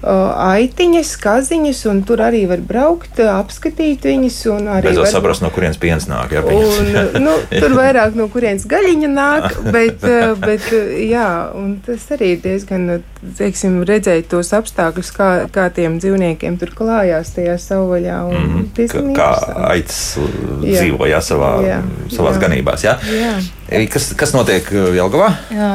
aitiņas, 0.00 1.10
kaziņas, 1.20 1.82
un 1.90 2.02
tur 2.08 2.22
arī 2.24 2.46
var 2.48 2.62
braukt, 2.64 3.20
apskatīt 3.20 4.06
viņas. 4.08 4.38
Beidzot 4.80 5.04
var... 5.04 5.12
saprast, 5.12 5.44
no 5.44 5.50
kurienes 5.52 5.80
piens 5.80 6.08
nāk. 6.08 6.32
Jā, 6.32 6.42
un, 6.44 7.20
nu, 7.24 7.36
tur 7.62 7.76
vairāk 7.76 8.16
no 8.18 8.30
kurienes 8.32 8.64
gaļiņa 8.70 9.10
nāk, 9.12 9.60
bet, 9.76 10.06
bet 10.40 10.70
jā, 11.04 11.28
tas 11.86 12.08
arī 12.16 12.32
diezgan, 12.40 12.88
teiksim, 13.38 13.80
redzēt 13.88 14.30
tos 14.32 14.54
apstākļus, 14.56 15.12
kā, 15.16 15.30
kā 15.52 15.68
tiem 15.76 16.00
dzīvniekiem 16.00 16.56
tur 16.60 16.72
klājās 16.76 17.34
tajā 17.36 17.58
savvaļā. 17.60 18.18
Mm, 18.32 19.14
kā 19.16 19.30
aitas 19.68 20.02
dzīvoja 20.64 21.20
savā, 21.24 21.56
jā, 21.66 21.80
savās 22.08 22.38
jā. 22.38 22.44
ganībās. 22.48 22.88
Jā? 22.88 22.96
Jā. 23.12 23.34
Kas, 23.70 24.08
kas 24.18 24.32
notiek 24.34 24.66
Jelgavā? 24.72 25.28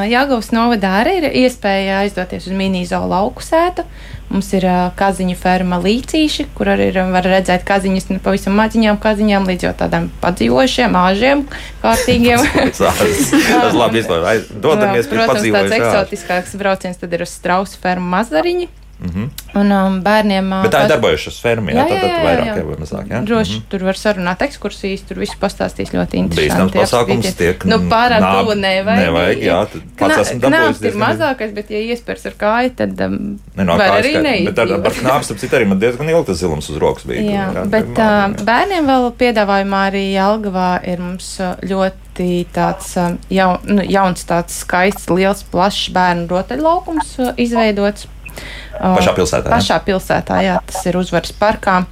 Jelgavas 0.04 0.50
novadā 0.52 0.98
arī 1.00 1.14
ir 1.22 1.26
iespēja 1.46 2.02
aizdoties 2.02 2.50
uz 2.50 2.52
mini-zoo 2.52 3.06
lauku 3.08 3.44
sētu. 3.44 3.86
Mums 4.28 4.50
ir 4.58 4.66
uh, 4.66 4.90
kaziņu 4.98 5.36
ferma 5.38 5.78
līcīši, 5.80 6.48
kur 6.58 6.72
arī 6.74 6.90
var 7.14 7.24
redzēt 7.24 7.62
kaziņas 7.64 8.08
no 8.10 8.18
pavisam 8.24 8.56
maziņām 8.58 8.98
kaziņām 9.00 9.46
līdz 9.48 9.68
jau 9.68 9.74
tādām 9.78 10.08
padzīvošiem, 10.20 10.98
āžiem, 10.98 11.44
kārtīgiem. 11.84 12.42
Tas 12.76 13.78
labi 13.78 14.02
izlaiž. 14.02 14.50
Dodamies 14.66 15.08
pie 15.08 15.20
Protams, 15.22 15.46
tāds 15.54 15.78
eksotiskāks 15.78 16.58
brauciens 16.58 17.00
tad 17.00 17.14
ir 17.16 17.24
uz 17.24 17.32
strausu 17.38 17.78
fermu 17.80 18.10
mazariņu. 18.12 18.68
Mm 18.98 19.10
-hmm. 19.10 19.60
Un 19.60 19.72
um, 19.72 20.02
bērniem. 20.02 20.50
Bet 20.62 20.72
tā 20.72 20.84
ir 20.84 20.88
darbojušās 20.88 21.40
ferma, 21.40 21.70
jā, 21.70 21.84
jā, 21.84 21.96
jā, 21.96 22.08
jā, 22.08 22.20
vairāk 22.24 22.46
jā. 22.46 22.64
vai 22.64 22.76
mazāk. 22.80 23.08
Jā? 23.10 23.20
Droši 23.24 23.52
mm 23.52 23.58
-hmm. 23.58 23.68
tur 23.68 23.84
var 23.84 23.96
sarunāt 23.96 24.42
ekskursijas, 24.42 25.02
tur 25.08 25.18
viss 25.18 25.36
pastāstīs 25.40 25.92
ļoti 25.92 26.16
interesanti. 26.16 26.78
Bīstams 26.78 26.96
pasākums 26.96 27.36
tiek. 27.36 27.64
Nu, 27.64 27.76
pārāk 27.76 28.24
tuvu 28.38 28.54
nevajag. 28.54 29.04
Nevajag, 29.04 29.42
jā, 29.42 29.66
pats 29.98 30.18
esmu 30.18 30.40
dabūjis. 30.40 30.84
ir 30.84 30.94
mazākais, 30.94 31.52
bet 31.54 31.70
ja 31.70 31.78
iespērs 31.78 32.26
ar 32.26 32.32
kāju, 32.38 32.70
tad 32.76 33.00
um, 33.00 33.38
ne, 33.56 33.64
no, 33.64 33.76
var 33.76 33.90
arī 34.00 34.16
neizdzīvot. 34.16 34.54
Bet 34.54 34.58
ar, 34.58 34.72
ar 34.86 34.92
knāps, 34.92 35.30
ap 35.30 35.38
citu 35.38 35.56
arī 35.56 35.66
man 35.66 35.78
diezgan 35.78 36.08
ilgi 36.08 36.26
tas 36.26 36.36
zilums 36.38 36.70
uz 36.70 36.76
rokas 36.76 37.04
bija. 37.04 37.20
Jā, 37.20 37.52
jā 37.54 37.64
bet 37.68 37.92
uh, 37.98 38.44
bērniem 38.44 38.86
vēl 38.86 39.12
piedāvājumā 39.18 39.86
arī 39.90 40.04
Jelgavā 40.12 40.80
ir 40.88 40.98
mums 40.98 41.40
ļoti 41.62 42.46
tāds 42.52 42.96
jaun, 43.28 43.58
nu, 43.64 43.82
jauns, 43.82 44.24
tāds 44.24 44.60
skaists, 44.64 45.10
liels, 45.10 45.44
plašs 45.52 45.90
bērnu 45.92 46.26
rotaļlaukums 46.28 47.18
izveidots 47.36 48.08
Pašā 48.78 49.14
pilsētā. 49.16 49.50
Pašā 49.52 49.78
pilsētā, 49.86 50.40
jā, 50.44 50.60
tas 50.68 50.86
ir 50.88 50.98
uzvaras 51.00 51.34
parkā. 51.36 51.82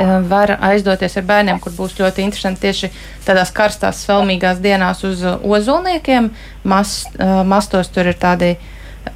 Var 0.00 0.52
aizdoties 0.70 1.16
ar 1.18 1.24
bērniem, 1.26 1.58
kur 1.60 1.74
būs 1.76 1.96
ļoti 1.98 2.22
interesanti 2.22 2.62
tieši 2.62 2.92
tādās 3.26 3.50
karstās, 3.52 4.04
svelmīgās 4.04 4.60
dienās 4.62 5.02
uz 5.04 5.24
ozolniekiem. 5.26 6.30
Mas, 6.64 7.02
mastos 7.44 7.90
tur 7.92 8.08
ir 8.08 8.16
tādi 8.20 8.54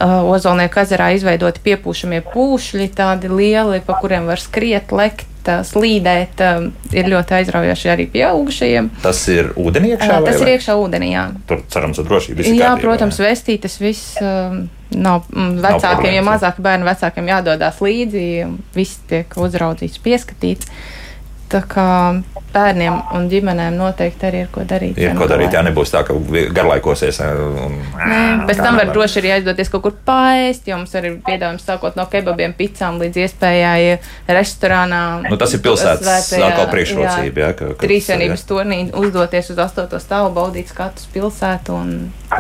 ozolnieku 0.03 0.83
ezerā 0.83 1.13
izveidoti 1.15 1.63
piepūšamie 1.65 2.21
pūšļi, 2.33 2.89
tādi 2.99 3.31
lieli, 3.31 3.81
pa 3.87 4.01
kuriem 4.03 4.27
var 4.29 4.43
skriet, 4.43 4.93
lekt 4.93 5.31
slīdēt, 5.69 6.41
ir 6.95 7.11
ļoti 7.13 7.37
aizraujoši 7.39 7.91
arī 7.93 8.07
pieaugušajiem. 8.13 8.91
Tas 9.05 9.21
ir 9.33 9.53
ūdenī 9.61 9.95
iekšā? 9.95 10.19
Tas 10.27 10.41
ir 10.41 10.53
iekšā 10.55 10.77
ūdenī, 10.81 11.13
jā. 11.15 11.27
Tur 11.51 11.63
cerams, 11.73 12.01
ka 12.01 12.09
drošība 12.09 12.43
ir. 12.43 12.51
Jā, 12.51 12.73
kārtībā, 12.73 12.81
protams, 12.87 13.21
vestītas 13.23 13.79
viss. 13.83 14.19
Nav 14.95 15.25
mm, 15.33 15.57
vecākiem, 15.65 16.11
nav 16.13 16.15
ja 16.15 16.23
mazāki 16.23 16.63
bērni 16.63 16.87
vecākiem 16.87 17.31
jādodas 17.33 17.81
līdzi, 17.83 18.27
viss 18.77 19.01
tiek 19.11 19.33
uzraudzīts, 19.41 19.99
pieskatīts. 20.05 20.71
Tā 21.55 21.61
kā 21.71 21.89
bērniem 22.55 22.97
un 23.15 23.27
ģimenēm 23.31 23.77
noteikti 23.79 24.27
arī 24.29 24.41
ir 24.45 24.51
ko 24.55 24.65
darīt. 24.69 24.99
Ir 24.99 25.15
ko 25.19 25.27
darīt, 25.31 25.55
jā, 25.55 25.63
nebūs 25.67 25.93
tā, 25.93 26.05
ka 26.07 26.15
garlaikosies. 26.55 27.21
Un, 27.23 27.77
Nē, 27.99 28.21
pēc 28.49 28.61
tam 28.63 28.79
var 28.79 28.91
droši 28.95 29.21
arī 29.21 29.33
aizdoties 29.37 29.71
kaut 29.73 29.85
kur 29.87 29.95
paēst, 30.07 30.67
jo 30.71 30.79
mums 30.81 30.95
arī 30.99 31.13
ir 31.13 31.17
piedāvājums 31.27 31.67
sākot 31.67 31.99
no 31.99 32.07
kebabiem, 32.11 32.55
pizzām 32.59 33.01
līdz 33.03 33.23
iespējai 33.25 33.97
restorānā. 34.39 35.03
Nu, 35.27 35.39
tas 35.41 35.55
ir 35.57 35.63
pilsētas 35.65 36.33
atkal 36.39 36.71
priekšrocība, 36.73 37.45
jā. 37.45 37.51
Ka, 37.59 37.73
ka 37.75 37.87
Trīsvienības 37.87 38.47
turnī 38.51 38.81
uzdoties 39.03 39.51
uz 39.55 39.63
astoto 39.67 40.03
stāvu, 40.03 40.33
baudīt 40.39 40.71
skatus 40.75 41.11
pilsētu 41.15 41.79
un. 41.79 41.95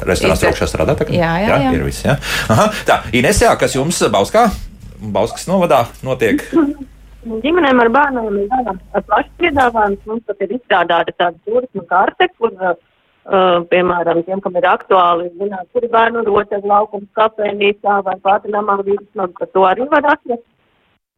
Restorāns 0.07 0.47
augšā 0.51 0.71
strādā, 0.71 0.99
tā 0.99 1.07
kā? 1.07 1.15
Jā, 1.15 1.37
jā, 1.43 1.51
jā. 1.51 1.61
jā. 1.69 1.77
Ir 1.79 1.87
viss, 1.87 2.07
jā. 2.07 2.19
Aha, 2.55 2.71
tā, 2.89 3.03
Ines, 3.15 3.43
jā, 3.47 3.55
kas 3.59 3.79
jums 3.79 4.03
Bauskā? 4.15 4.49
Bauskas 5.15 5.47
novadā 5.51 5.85
notiek? 6.07 6.43
ģimenēm 7.25 7.81
ar 7.83 7.91
bērniem 7.95 8.41
ir 8.43 8.49
tāds 8.53 9.07
plašs 9.09 9.31
piedāvājums. 9.41 10.03
Mums 10.09 10.25
pat 10.29 10.43
ir 10.45 10.57
izstrādāta 10.57 11.15
tāda 11.17 11.39
turisma 11.47 11.85
karte, 11.91 12.29
kur, 12.39 12.53
uh, 12.55 13.61
piemēram, 13.71 14.23
tiem, 14.27 14.41
kam 14.45 14.57
ir 14.61 14.67
aktuāli, 14.69 15.31
zināt, 15.41 15.69
kur 15.73 15.87
ir 15.87 15.93
bērnu 15.93 16.25
rotaļu 16.29 16.71
laukums, 16.73 17.11
kafejnīcā 17.19 18.01
vai 18.09 18.17
pātrinamā 18.25 18.81
vīrusmā, 18.83 19.31
ka 19.39 19.49
to 19.53 19.65
arī 19.69 19.89
var 19.93 20.11
atrast. 20.15 20.45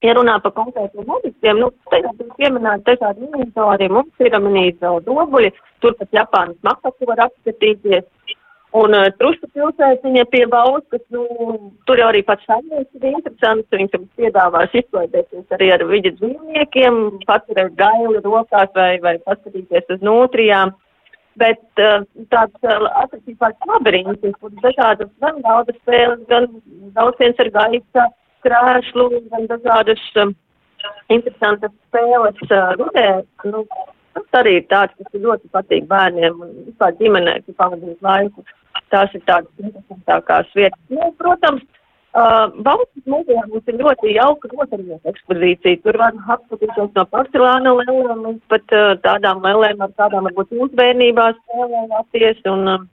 Ja 0.04 0.12
runā 0.14 0.36
par 0.44 0.52
konkrētiem 0.54 1.08
objektiem, 1.08 1.58
nu, 1.62 1.70
tajā 1.90 2.10
tiek 2.18 2.34
pieminēti 2.36 2.84
dažādi 2.84 3.24
inventori, 3.26 3.88
mums 3.90 4.20
ir 4.20 4.36
minīta 4.44 4.92
dobuļi, 5.06 5.50
turpat 5.80 6.12
Japānas 6.14 6.58
makatu 6.62 7.08
var 7.08 7.24
apskatīties. 7.26 8.04
Un 8.74 8.94
uh, 8.98 9.06
trusta 9.20 9.46
pilsētiņa 9.54 10.24
pie 10.32 10.42
Bauskas, 10.50 11.02
nu, 11.14 11.22
tur 11.86 12.00
jau 12.00 12.08
arī 12.10 12.22
pats 12.26 12.44
saimnieks 12.48 12.98
ir 12.98 13.06
interesants, 13.12 13.68
viņš 13.70 13.94
mums 13.94 14.18
piedāvās 14.18 14.74
izklaidēties 14.74 15.54
arī 15.54 15.70
ar 15.72 15.84
viļu 15.86 16.12
dzīvniekiem, 16.18 16.98
paturēt 17.28 17.76
gaili 17.78 18.20
rokās 18.24 18.72
vai, 18.74 18.96
vai 19.04 19.14
paskatīties 19.28 19.94
uz 19.96 20.02
nūtrijām. 20.04 20.74
Bet 21.40 21.62
uh, 21.84 22.02
tāds 22.32 22.66
uh, 22.66 22.88
atraktīvāks 23.04 23.70
labirints, 23.70 24.38
kur 24.40 24.52
dažādas 24.64 25.12
gan 25.22 25.40
daudz 25.44 25.72
spēles, 25.82 26.24
gan 26.30 26.48
daudz 26.96 27.20
viens 27.22 27.42
ar 27.44 27.52
gaisa 27.60 28.06
krēšlu, 28.44 29.10
gan 29.30 29.46
dažādas 29.52 30.02
uh, 30.16 30.32
interesantas 31.12 31.74
spēles 31.86 32.40
uh, 32.50 32.72
rudē. 32.80 33.08
Nu, 33.46 33.62
tas 34.16 34.40
arī 34.40 34.58
ir 34.60 34.66
tāds, 34.72 34.94
kas 34.98 35.22
ļoti 35.22 35.50
patīk 35.54 35.88
bērniem 35.90 36.42
un 36.44 36.52
vispār 36.66 36.94
ģimenē, 37.00 37.38
kur 37.46 37.58
pavadīt 37.60 38.04
laiku. 38.04 38.44
Tās 38.92 39.14
ir 39.16 39.22
tādas 39.26 39.50
interesantākās 39.62 40.52
vietas. 40.56 40.80
Nu, 40.92 41.08
protams, 41.20 41.64
uh, 42.16 42.52
Baltijas 42.66 43.08
muzejā 43.12 43.44
mums 43.48 43.72
ir 43.72 43.78
ļoti 43.80 44.12
jauka 44.16 44.50
rotaļlietu 44.52 45.12
ekspozīcija. 45.12 45.80
Tur 45.84 45.98
var 46.02 46.18
apskatīties 46.36 46.92
no 46.98 47.06
porcelāna 47.12 47.74
lēlēm 47.80 48.22
līdz 48.28 48.44
pat 48.52 48.76
uh, 48.76 48.92
tādām 49.06 49.42
lēlēm, 49.46 49.82
ar 49.82 49.96
kādām 49.98 50.28
varbūt 50.28 50.54
jūs 50.58 50.76
bērnībā 50.78 51.32
spēlējāties. 51.40 52.44
Un, 52.52 52.70
uh, 52.76 52.86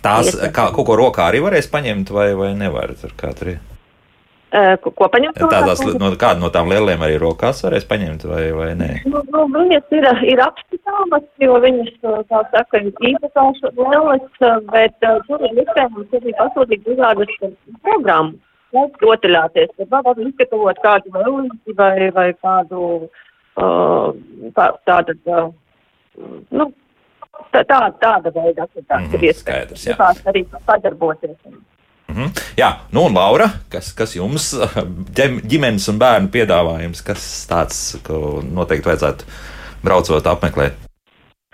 Tās 0.00 0.30
kā, 0.54 0.70
kaut 0.72 0.86
ko 0.86 0.96
rokā 0.96 1.28
arī 1.28 1.42
varēs 1.44 1.68
paņemt, 1.72 2.14
vai, 2.14 2.30
vai 2.38 2.54
nevar? 2.56 2.94
Tur 3.00 3.12
kā 3.18 3.34
tur 3.36 3.56
ir? 3.56 3.73
Ko, 4.54 4.92
ko 4.94 5.08
paņemt. 5.10 5.40
Tādās, 5.50 5.82
no, 5.98 6.10
kādu 6.20 6.44
no 6.44 6.50
tām 6.54 6.70
lieliem 6.70 7.02
arī 7.02 7.16
rokās 7.22 7.62
varēs 7.64 7.86
paņemt 7.90 8.26
vai, 8.30 8.44
vai 8.54 8.68
nē? 8.78 8.90
Nu, 9.10 9.22
nu, 9.32 9.44
viņas 9.54 9.96
ir, 9.98 10.06
ir 10.30 10.42
apskatāmas, 10.44 11.26
jo 11.42 11.58
viņas, 11.64 11.90
tā 12.30 12.42
saka, 12.52 12.82
ir 12.82 13.10
īpašās 13.10 13.64
lielas, 13.80 14.46
bet 14.70 15.08
uh, 15.08 15.18
tur 15.26 15.42
ir 15.48 15.58
iespējams 15.64 16.18
arī 16.20 16.36
pasūtīt 16.42 16.86
dažādas 16.90 17.36
programmas. 17.82 18.40
Rotaļāties, 18.74 19.70
tad 19.78 19.92
var 20.02 20.16
izgatavot 20.18 20.78
kādu 20.82 21.12
vēlīti 21.14 21.74
vai, 21.78 22.08
vai 22.14 22.30
kādu 22.42 22.80
uh, 23.06 24.08
tā, 24.56 24.64
tādu, 24.88 25.14
uh, 25.30 25.52
nu, 26.50 26.66
tā, 27.54 27.62
tā, 27.62 27.78
tāda 28.02 28.32
veida 28.34 28.66
aktivitātes 28.66 29.06
mm 29.06 29.12
-hmm, 29.12 29.22
ir 29.22 29.28
iespējams. 29.30 29.78
Skaidrs, 29.78 29.86
jā. 29.86 30.32
Arī 30.32 30.42
sadarboties. 30.66 31.38
-hmm. 32.12 32.28
Jā, 32.56 32.70
nu 32.92 33.06
un 33.08 33.14
Laura, 33.14 33.48
kas, 33.70 33.92
kas 33.92 34.16
jums 34.16 34.52
ģimenes 35.50 35.88
un 35.88 35.98
bērnu 35.98 36.28
piedāvājums, 36.30 37.02
kas 37.02 37.46
tāds, 37.50 37.98
ko 38.06 38.42
noteikti 38.44 38.88
vajadzētu 38.88 39.24
braucot 39.84 40.26
apmeklēt? 40.26 40.84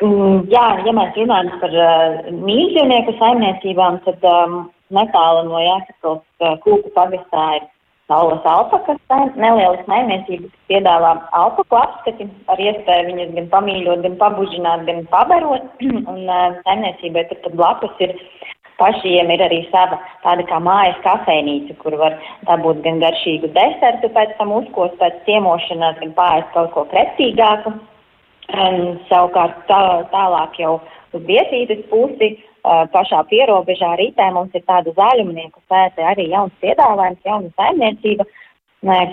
Mm, 0.01 0.47
jā, 0.49 0.67
ja 0.87 0.93
mēs 0.97 1.17
runājam 1.19 1.51
par 1.61 1.75
uh, 1.77 2.31
mīļdzīvnieku 2.33 3.19
saimniecībām, 3.19 3.99
tad 4.07 4.25
um, 4.25 4.63
netālu 4.97 5.45
no 5.51 5.61
Jākapils 5.61 6.25
uh, 6.41 6.57
kūku 6.65 6.93
pagastā 6.95 7.45
ir 7.59 7.67
saules 8.09 8.47
alpakas, 8.49 8.99
nelielas 9.37 9.85
saimniecības, 9.87 10.51
piedāvā 10.73 11.13
alpaku 11.37 11.79
apskati, 11.79 12.27
ar 12.51 12.63
iespēju 12.65 13.11
viņas 13.11 13.35
gan 13.37 13.51
pamīļot, 13.53 14.03
gan 14.07 14.17
pabužināt, 14.23 14.87
gan 14.89 15.05
pabarot, 15.13 15.69
un 16.15 16.25
uh, 16.25 16.57
saimniecībai 16.65 17.29
tur 17.29 17.45
tad 17.45 17.59
blakus 17.61 18.03
ir 18.07 18.17
pašiem 18.81 19.31
ir 19.35 19.45
arī 19.47 19.61
sava 19.71 20.01
tāda 20.25 20.47
kā 20.49 20.59
mājas 20.65 20.99
kafejnīca, 21.05 21.77
kur 21.83 21.97
var 22.01 22.17
dabūt 22.49 22.83
gan 22.87 23.01
garšīgu 23.05 23.53
desertu, 23.57 24.11
pēc 24.17 24.35
tam 24.41 24.53
uzkost 24.57 24.99
pēc 25.01 25.23
ciemošanās, 25.29 26.01
gan 26.03 26.15
pāriest 26.19 26.53
kaut 26.57 26.73
ko 26.75 26.87
pretīgāku. 26.93 27.77
Un, 28.51 28.97
savukārt 29.07 29.61
tā, 29.69 29.81
tālāk 30.11 30.57
jau 30.59 30.81
uz 31.15 31.23
vietītes 31.29 31.85
pusi, 31.91 32.33
uh, 32.35 32.83
pašā 32.91 33.23
pierobežā 33.31 33.93
rītē 34.01 34.27
mums 34.35 34.55
ir 34.59 34.65
tāda 34.67 34.91
zaļumnieku 34.97 35.63
sēta, 35.71 36.09
arī 36.13 36.27
jauns 36.33 36.57
piedāvājums, 36.65 37.23
jauna 37.27 37.53
saimniecība, 37.61 38.27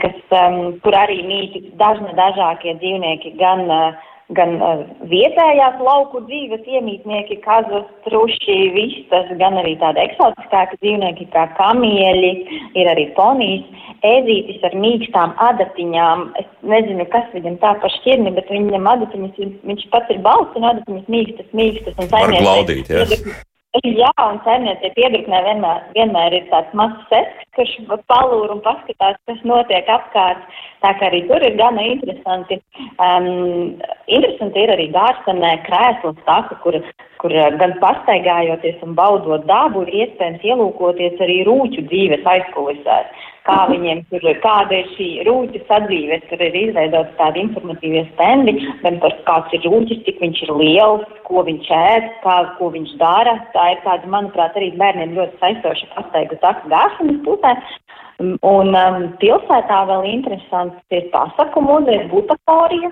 kas, 0.02 0.18
um, 0.40 0.58
kur 0.82 0.98
arī 0.98 1.22
mīt 1.28 1.60
dažna 1.78 2.16
dažākie 2.18 2.74
dzīvnieki, 2.82 3.36
gan 3.38 3.66
uh, 3.70 4.08
gan 4.36 4.58
uh, 4.60 4.84
vietējās 5.08 5.80
lauku 5.84 6.20
dzīves 6.28 6.66
iemītnieki, 6.68 7.40
kazas, 7.46 7.86
truši, 8.08 8.58
vistas, 8.76 9.30
gan 9.40 9.56
arī 9.62 9.78
tādi 9.80 10.04
eksotiskāki 10.04 10.80
dzīvnieki 10.82 11.30
kā 11.32 11.46
kamieļi, 11.60 12.32
ir 12.76 12.92
arī 12.92 13.08
ponijas, 13.16 13.86
ēdītis 14.08 14.64
ar 14.68 14.76
mīkstām 14.84 15.36
adatiņām. 15.48 16.26
Es 16.44 16.50
nezinu, 16.76 17.08
kas 17.14 17.30
viņam 17.36 17.60
tā 17.64 17.76
pa 17.82 17.92
šķirni, 18.00 18.36
bet 18.36 18.52
viņam 18.52 18.90
adatiņas, 18.98 19.44
viņš 19.68 19.88
pats 19.96 20.12
ir 20.12 20.24
balsts 20.26 20.60
un 20.60 20.72
adatiņas 20.74 21.14
mīkstas, 21.14 21.54
mīkstas. 21.56 22.02
Un 22.02 22.12
Var 22.12 22.36
glaudīt, 22.36 22.92
jā. 22.92 23.08
Jā, 24.02 24.12
un 24.24 24.40
saimniecība 24.46 24.96
piedruknē 24.96 25.42
vienmēr, 25.46 25.84
vienmēr 25.96 26.36
ir 26.38 26.46
tāds 26.52 26.74
mazs 26.78 27.04
seks, 27.12 27.44
kurš 27.58 27.74
palūr 28.10 28.54
un 28.56 28.62
paskatās, 28.66 29.18
kas 29.30 29.44
notiek 29.48 29.90
apkārt. 29.92 30.44
Tā 30.86 30.94
kā 30.98 31.10
arī 31.10 31.24
tur 31.30 31.44
ir 31.46 31.58
gana 31.60 31.84
interesanti. 31.86 32.60
Um, 33.02 33.78
interesanti 34.08 34.64
ir 34.64 34.74
arī 34.74 34.88
dārstenē 34.94 35.54
krēslas 35.66 36.20
taka, 36.30 36.58
kur, 36.64 36.78
kur 37.22 37.38
gan 37.62 37.76
pastaigājoties 37.84 38.82
un 38.86 38.98
baudot 38.98 39.46
dabu, 39.50 39.86
ir 39.86 40.06
iespējams 40.06 40.46
ielūkoties 40.46 41.22
arī 41.26 41.42
rūķu 41.50 41.88
dzīves 41.90 42.30
aizkulisēs. 42.34 43.27
Kā 43.48 43.62
viņiem 43.70 44.02
tur, 44.12 44.26
kāda 44.44 44.82
ir 44.82 44.90
šī 44.98 45.08
rūķa 45.28 45.62
sadzīve, 45.70 46.20
tur 46.28 46.42
ir 46.44 46.56
izveidots 46.60 47.16
tādi 47.20 47.46
informatīvie 47.46 48.04
stendi, 48.10 48.58
gan 48.82 49.00
par 49.04 49.16
kāds 49.30 49.56
ir 49.56 49.64
rūķis, 49.64 50.04
cik 50.04 50.20
viņš 50.24 50.42
ir 50.44 50.54
liels, 50.60 51.06
ko 51.30 51.46
viņš 51.48 51.72
ēd, 51.80 52.10
kā, 52.26 52.38
ko 52.58 52.72
viņš 52.76 52.96
dara. 53.00 53.38
Tā 53.56 53.70
ir 53.74 53.84
tāda, 53.88 54.12
manuprāt, 54.12 54.58
arī 54.60 54.74
bērniem 54.76 55.16
ļoti 55.16 55.40
saistoša 55.40 55.92
pastaigu 55.96 56.40
taka 56.44 56.74
gāšanas 56.74 57.24
pusē. 57.24 57.56
Un 58.20 58.74
um, 58.74 59.04
pilsētā 59.22 59.84
vēl 59.94 60.08
interesants 60.10 60.96
ir 60.98 61.08
pasaku 61.14 61.62
muzejs 61.62 62.08
Butaforija, 62.12 62.92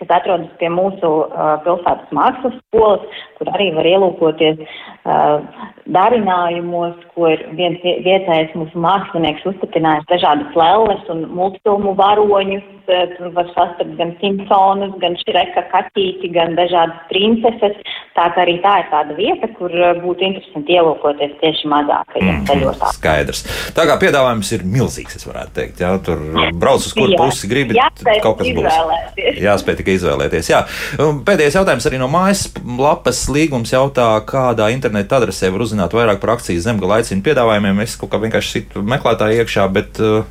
kas 0.00 0.14
atrodas 0.18 0.50
pie 0.60 0.70
mūsu 0.72 1.10
uh, 1.26 1.56
pilsētas 1.66 2.14
mākslas 2.16 2.56
skolas, 2.64 3.20
kur 3.38 3.52
arī 3.54 3.70
var 3.76 3.88
ielūkoties 3.90 4.64
uh, 4.64 5.68
darinājumos, 5.94 6.98
ko 7.14 7.30
ir 7.34 7.44
viens 7.58 7.80
vietējais 7.84 8.52
mūsu 8.58 8.80
mākslinieks 8.80 9.46
uzstiprinājis 9.52 10.08
dažādas 10.10 10.58
lelles 10.58 11.08
un 11.12 11.24
multfilmu 11.36 11.96
varoņus. 12.00 12.66
Tur 12.90 13.28
var 13.36 13.46
sastapt 13.54 13.92
gan 14.00 14.16
Simpsonus, 14.18 14.96
gan 14.98 15.14
Šreka 15.20 15.62
kaķīti, 15.70 16.32
gan 16.34 16.56
dažādas 16.58 17.04
princeses. 17.06 17.76
Tā 18.16 18.24
kā 18.34 18.42
arī 18.42 18.56
tā 18.64 18.72
ir 18.80 18.88
tāda 18.90 19.14
vieta, 19.14 19.46
kur 19.54 19.70
būtu 20.02 20.26
interesanti 20.26 20.74
ielūkoties 20.74 21.36
tieši 21.38 21.70
mazākajiem 21.70 22.32
mm, 22.32 22.48
ceļotājiem. 22.48 22.96
Skaidrs. 22.96 23.44
Tā 23.76 23.84
kā 23.86 23.94
piedāvājums 24.02 24.50
ir 24.56 24.64
milzīgs, 24.66 25.20
es 25.20 25.28
varētu 25.28 25.54
teikt. 25.60 25.84
Jā, 25.84 25.92
tur 26.02 26.24
brauc 26.58 26.82
uz 26.82 26.90
kuru 26.96 27.14
pusi 27.20 27.52
gribi, 27.52 27.78
kaut 28.24 28.42
kas 28.42 28.50
būs. 28.58 29.38
Jāspēj 29.38 29.78
tikai 29.90 29.98
izvēlēties. 29.98 30.50
Jā. 30.50 30.64
Pēdējais 30.98 31.58
jautājums 31.58 31.86
arī 31.88 32.00
no 32.00 32.08
mājas 32.10 32.46
lapas 32.64 33.28
līgums 33.32 33.72
jautā, 33.72 34.12
kādā 34.26 34.70
interneta 34.74 35.18
adresē 35.18 35.50
var 35.50 35.64
uzzināt 35.64 35.94
vairāk 35.96 36.20
par 36.20 36.36
akcijas 36.36 36.64
zemgala 36.64 37.00
aicinu 37.00 37.24
piedāvājumiem. 37.26 37.82
Es 37.84 37.96
kaut 38.00 38.12
kā 38.12 38.20
vienkārši 38.22 38.52
situ 38.58 38.84
meklētāju 38.86 39.42
iekšā, 39.42 39.66
bet 39.72 40.00
uh, 40.02 40.22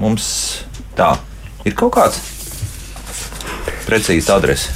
mums 0.00 0.64
tā 0.96 1.16
ir 1.64 1.76
kaut 1.76 1.94
kāds 1.96 2.22
precīzs 3.86 4.30
adrese. 4.32 4.72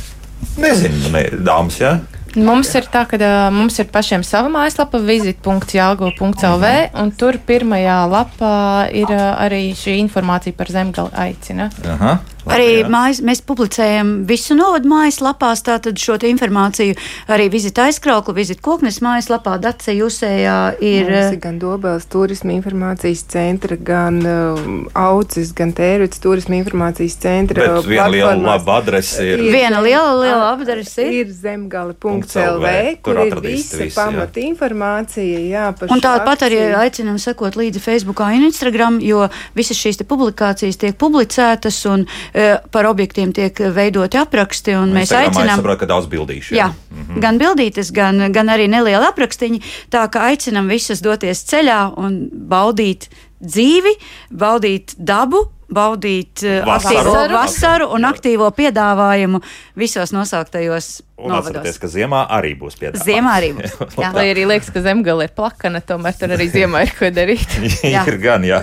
Nezinu, 0.61 1.11
ne, 1.13 1.27
dāmas, 1.41 1.81
jā. 1.81 1.97
Ja? 1.97 2.17
Mums 2.37 2.69
ir 2.77 2.85
tā, 2.93 3.07
ka 3.09 3.17
uh, 3.17 3.35
mums 3.49 3.79
ir 3.81 3.87
pašiem 3.89 4.21
sava 4.27 4.51
mājaslapa, 4.53 5.01
vizit.jāgo.lv, 5.01 6.73
un 7.01 7.13
tur 7.17 7.39
pirmajā 7.49 7.97
lapā 8.13 8.57
ir 8.93 9.09
uh, 9.09 9.41
arī 9.41 9.71
šī 9.73 9.97
informācija 10.03 10.57
par 10.57 10.69
zemgali 10.75 11.17
aicina. 11.17 11.71
Aha. 11.97 12.19
Arī 12.47 12.85
mājas, 12.91 13.21
mēs 13.27 13.41
publicējam 13.47 14.11
visu 14.29 14.55
novadu 14.59 14.89
mājaslapās, 14.91 15.65
tātad 15.67 15.99
šo 15.99 16.17
informāciju 16.29 16.95
arī 17.33 17.49
vizita 17.51 17.87
aizkraukla, 17.91 18.37
vizita 18.37 18.63
koknes 18.63 19.01
mājaslapā, 19.05 19.57
Dace 19.63 19.95
Jusējā 19.97 20.59
ir. 20.85 21.11
Mums 21.11 21.35
ir 21.35 21.41
gan 21.43 21.59
Dobels 21.63 22.07
turisma 22.11 22.55
informācijas 22.55 23.25
centra, 23.33 23.77
gan 23.77 24.21
uh, 24.23 24.61
Aucis, 24.99 25.51
gan 25.57 25.75
Tērvits 25.77 26.23
turisma 26.23 26.59
informācijas 26.61 27.19
centra. 27.23 27.67
Bet 27.81 27.91
viena 27.91 28.07
liela 28.15 28.37
laba 28.39 28.79
adrese 28.79 29.27
ir. 29.27 29.43
Viena 29.51 29.83
liela, 29.83 30.15
liela 30.21 30.53
adrese 30.53 31.09
ir. 31.09 31.19
Ir 31.25 31.35
zemgali.lv, 31.35 32.73
kur 33.03 33.23
ir 33.25 33.39
visa 33.43 33.83
visu, 33.83 33.91
pamata 33.99 34.41
jā. 34.43 34.47
informācija, 34.53 35.43
jā. 35.51 35.67
Un 35.91 36.05
tāpat 36.05 36.47
arī 36.47 36.63
aicinam 36.79 37.19
sekot 37.23 37.59
līdzi 37.59 37.83
Facebookā 37.83 38.31
un 38.37 38.47
Instagram, 38.53 39.03
jo 39.03 39.27
visas 39.59 39.81
šīs 39.81 40.05
publikācijas 40.07 40.79
tiek 40.79 40.97
publicētas 41.01 41.83
un 41.91 42.07
Eh, 42.36 42.36
par 42.70 42.87
objektiem 42.87 43.32
tiek 43.32 43.61
veidoti 43.72 44.18
apraksti. 44.20 44.74
Mēs 44.93 45.12
aicinām, 45.16 45.62
saprot, 45.62 45.78
ka 45.80 45.89
daudz 45.89 46.09
bildīšu. 46.12 46.55
Jā, 46.55 46.66
jā 46.66 46.68
mm 46.68 47.03
-hmm. 47.03 47.20
gan 47.24 47.39
bildītas, 47.41 47.93
gan, 47.93 48.32
gan 48.32 48.53
arī 48.53 48.68
neliela 48.68 49.09
aprakstiņa. 49.09 49.59
Tā 49.91 50.09
kā 50.12 50.28
aicinam 50.30 50.68
visus 50.68 51.01
doties 51.01 51.45
ceļā 51.49 51.95
un 51.97 52.28
baudīt 52.32 53.09
dzīvi, 53.41 53.95
baudīt 54.30 54.95
dabu, 54.99 55.56
baudīt 55.73 56.45
eh, 56.47 56.62
vasaru. 56.67 57.01
aktīvo 57.01 57.35
vasaru 57.35 57.89
un 57.97 58.09
aktīvo 58.09 58.51
piedāvājumu 58.55 59.43
visos 59.79 60.14
nosauktajos 60.14 60.91
Un 61.17 61.33
atcerieties, 61.33 61.79
ka 61.81 61.89
ziemā 61.89 62.27
arī 62.37 62.51
būs 62.61 62.75
piedāvājums. 62.77 63.07
Ziemā 63.09 63.37
arī 63.39 63.49
būs. 63.57 63.77
Jā. 64.03 64.11
Lai 64.12 64.27
arī 64.35 64.45
liekas, 64.51 64.69
ka 64.75 64.83
zemgale 64.85 65.25
ir 65.25 65.33
plakana, 65.33 65.81
tomēr 65.81 66.17
tur 66.21 66.35
arī 66.37 66.51
ziemā 66.53 66.85
ir 66.85 66.93
ko 66.99 67.09
darīt. 67.09 67.57
ir 67.89 68.19
gan, 68.21 68.45
jā. 68.45 68.59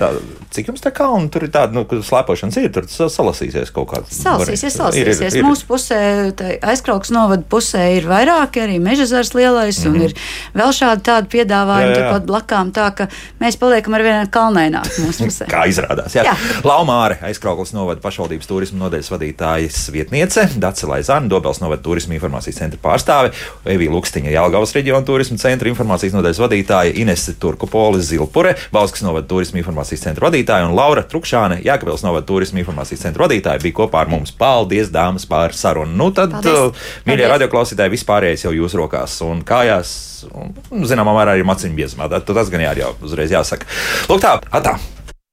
Tā, 0.00 0.08
cik 0.50 0.72
jums 0.72 0.82
tā 0.82 0.90
kā, 0.94 1.06
un 1.14 1.28
tur 1.30 1.46
ir 1.46 1.52
tāda, 1.54 1.70
nu, 1.76 1.84
slēpošanas 1.86 2.58
ir, 2.58 2.72
tur 2.74 2.88
salasīsies 2.90 3.70
kaut 3.74 3.92
kāds. 3.92 4.18
Salasīsies, 4.18 4.74
salasīsies. 4.80 5.20
Ir, 5.22 5.28
ir, 5.28 5.36
ir. 5.38 5.46
Mūsu 5.46 5.68
pusē, 5.68 6.00
aizkrauks 6.72 7.14
novada 7.14 7.46
pusē 7.46 7.84
ir 7.94 8.10
vairāki, 8.10 8.64
arī 8.66 8.80
mežazars 8.82 9.30
lielais, 9.38 9.78
mm 9.78 9.84
-hmm. 9.84 9.94
un 9.94 9.94
mhm. 9.94 10.04
ir 10.10 10.58
vēl 10.58 10.74
šādi 10.80 11.06
tādi 11.06 11.30
piedāvājumi 11.36 11.94
turpat 12.00 12.26
blakām, 12.26 12.74
tā 12.74 12.90
ka 12.98 13.08
mēs 13.38 13.60
paliekam 13.62 13.94
ar 13.94 14.02
vienu 14.02 14.26
kalnēnāk 14.26 14.90
mūsu 15.06 15.30
pusē. 15.30 15.46
kā 15.54 15.68
izrādās, 15.70 16.18
jā. 16.18 16.26
jā. 16.26 16.34
Laumāre, 16.66 17.18
aizkrauklis 17.26 17.72
novada 17.74 18.02
pašvaldības 18.02 18.48
turismu 18.50 18.80
nodeļas 18.84 19.10
vadītājas 19.12 19.78
vietniece, 19.94 20.44
Dace 20.62 20.86
Laizāna, 20.88 21.30
Dobels 21.30 21.60
novada 21.62 21.82
turisma 21.84 22.16
informācijas 22.16 22.60
centra 22.62 22.80
pārstāve, 22.82 23.32
Evija 23.68 23.92
Lukstiņa, 23.94 24.32
Jālgavas 24.34 24.74
reģiona 24.76 25.06
turisma 25.06 25.38
centra 25.42 25.70
informācijas 25.70 26.14
nodaļas 26.16 26.40
vadītāja, 26.42 26.94
Inese 27.02 27.34
Turkupolis 27.42 28.08
Zilpure, 28.10 28.54
Bauskas 28.74 29.04
novada 29.06 29.28
turisma 29.30 29.62
informācijas 29.62 30.06
centra 30.06 30.28
vadītāja 30.28 30.68
un 30.68 30.76
Laura 30.78 31.04
Trukšāne, 31.06 31.60
Jākavils 31.66 32.06
novada 32.06 32.26
turisma 32.28 32.62
informācijas 32.62 33.04
centra 33.06 33.26
vadītāja, 33.26 33.62
bija 33.62 33.78
kopā 33.82 34.04
ar 34.04 34.12
mums. 34.12 34.34
Paldies, 34.38 34.90
dāmas, 34.94 35.26
par 35.28 35.56
sarunu. 35.56 35.94
Nu, 35.98 36.10
tad, 36.14 36.34
uh, 36.46 36.88
mīļie 37.08 37.28
radioklausītāji, 37.34 37.96
vispārējais 37.96 38.46
jau 38.46 38.54
jūsu 38.56 38.82
rokās 38.82 39.18
un 39.26 39.44
kājās. 39.46 39.94
Un, 40.30 40.54
zināmā 40.86 41.14
mērā 41.16 41.36
arī 41.36 41.46
maciņu 41.46 41.78
biezumā. 41.78 42.10
Tas 42.22 42.50
gan 42.52 42.62
jā, 42.62 42.74
jau 42.84 42.94
uzreiz 43.02 43.34
jāsaka. 43.34 43.66
Lūk, 44.10 44.22
tā, 44.22 44.36
atā. 44.54 44.78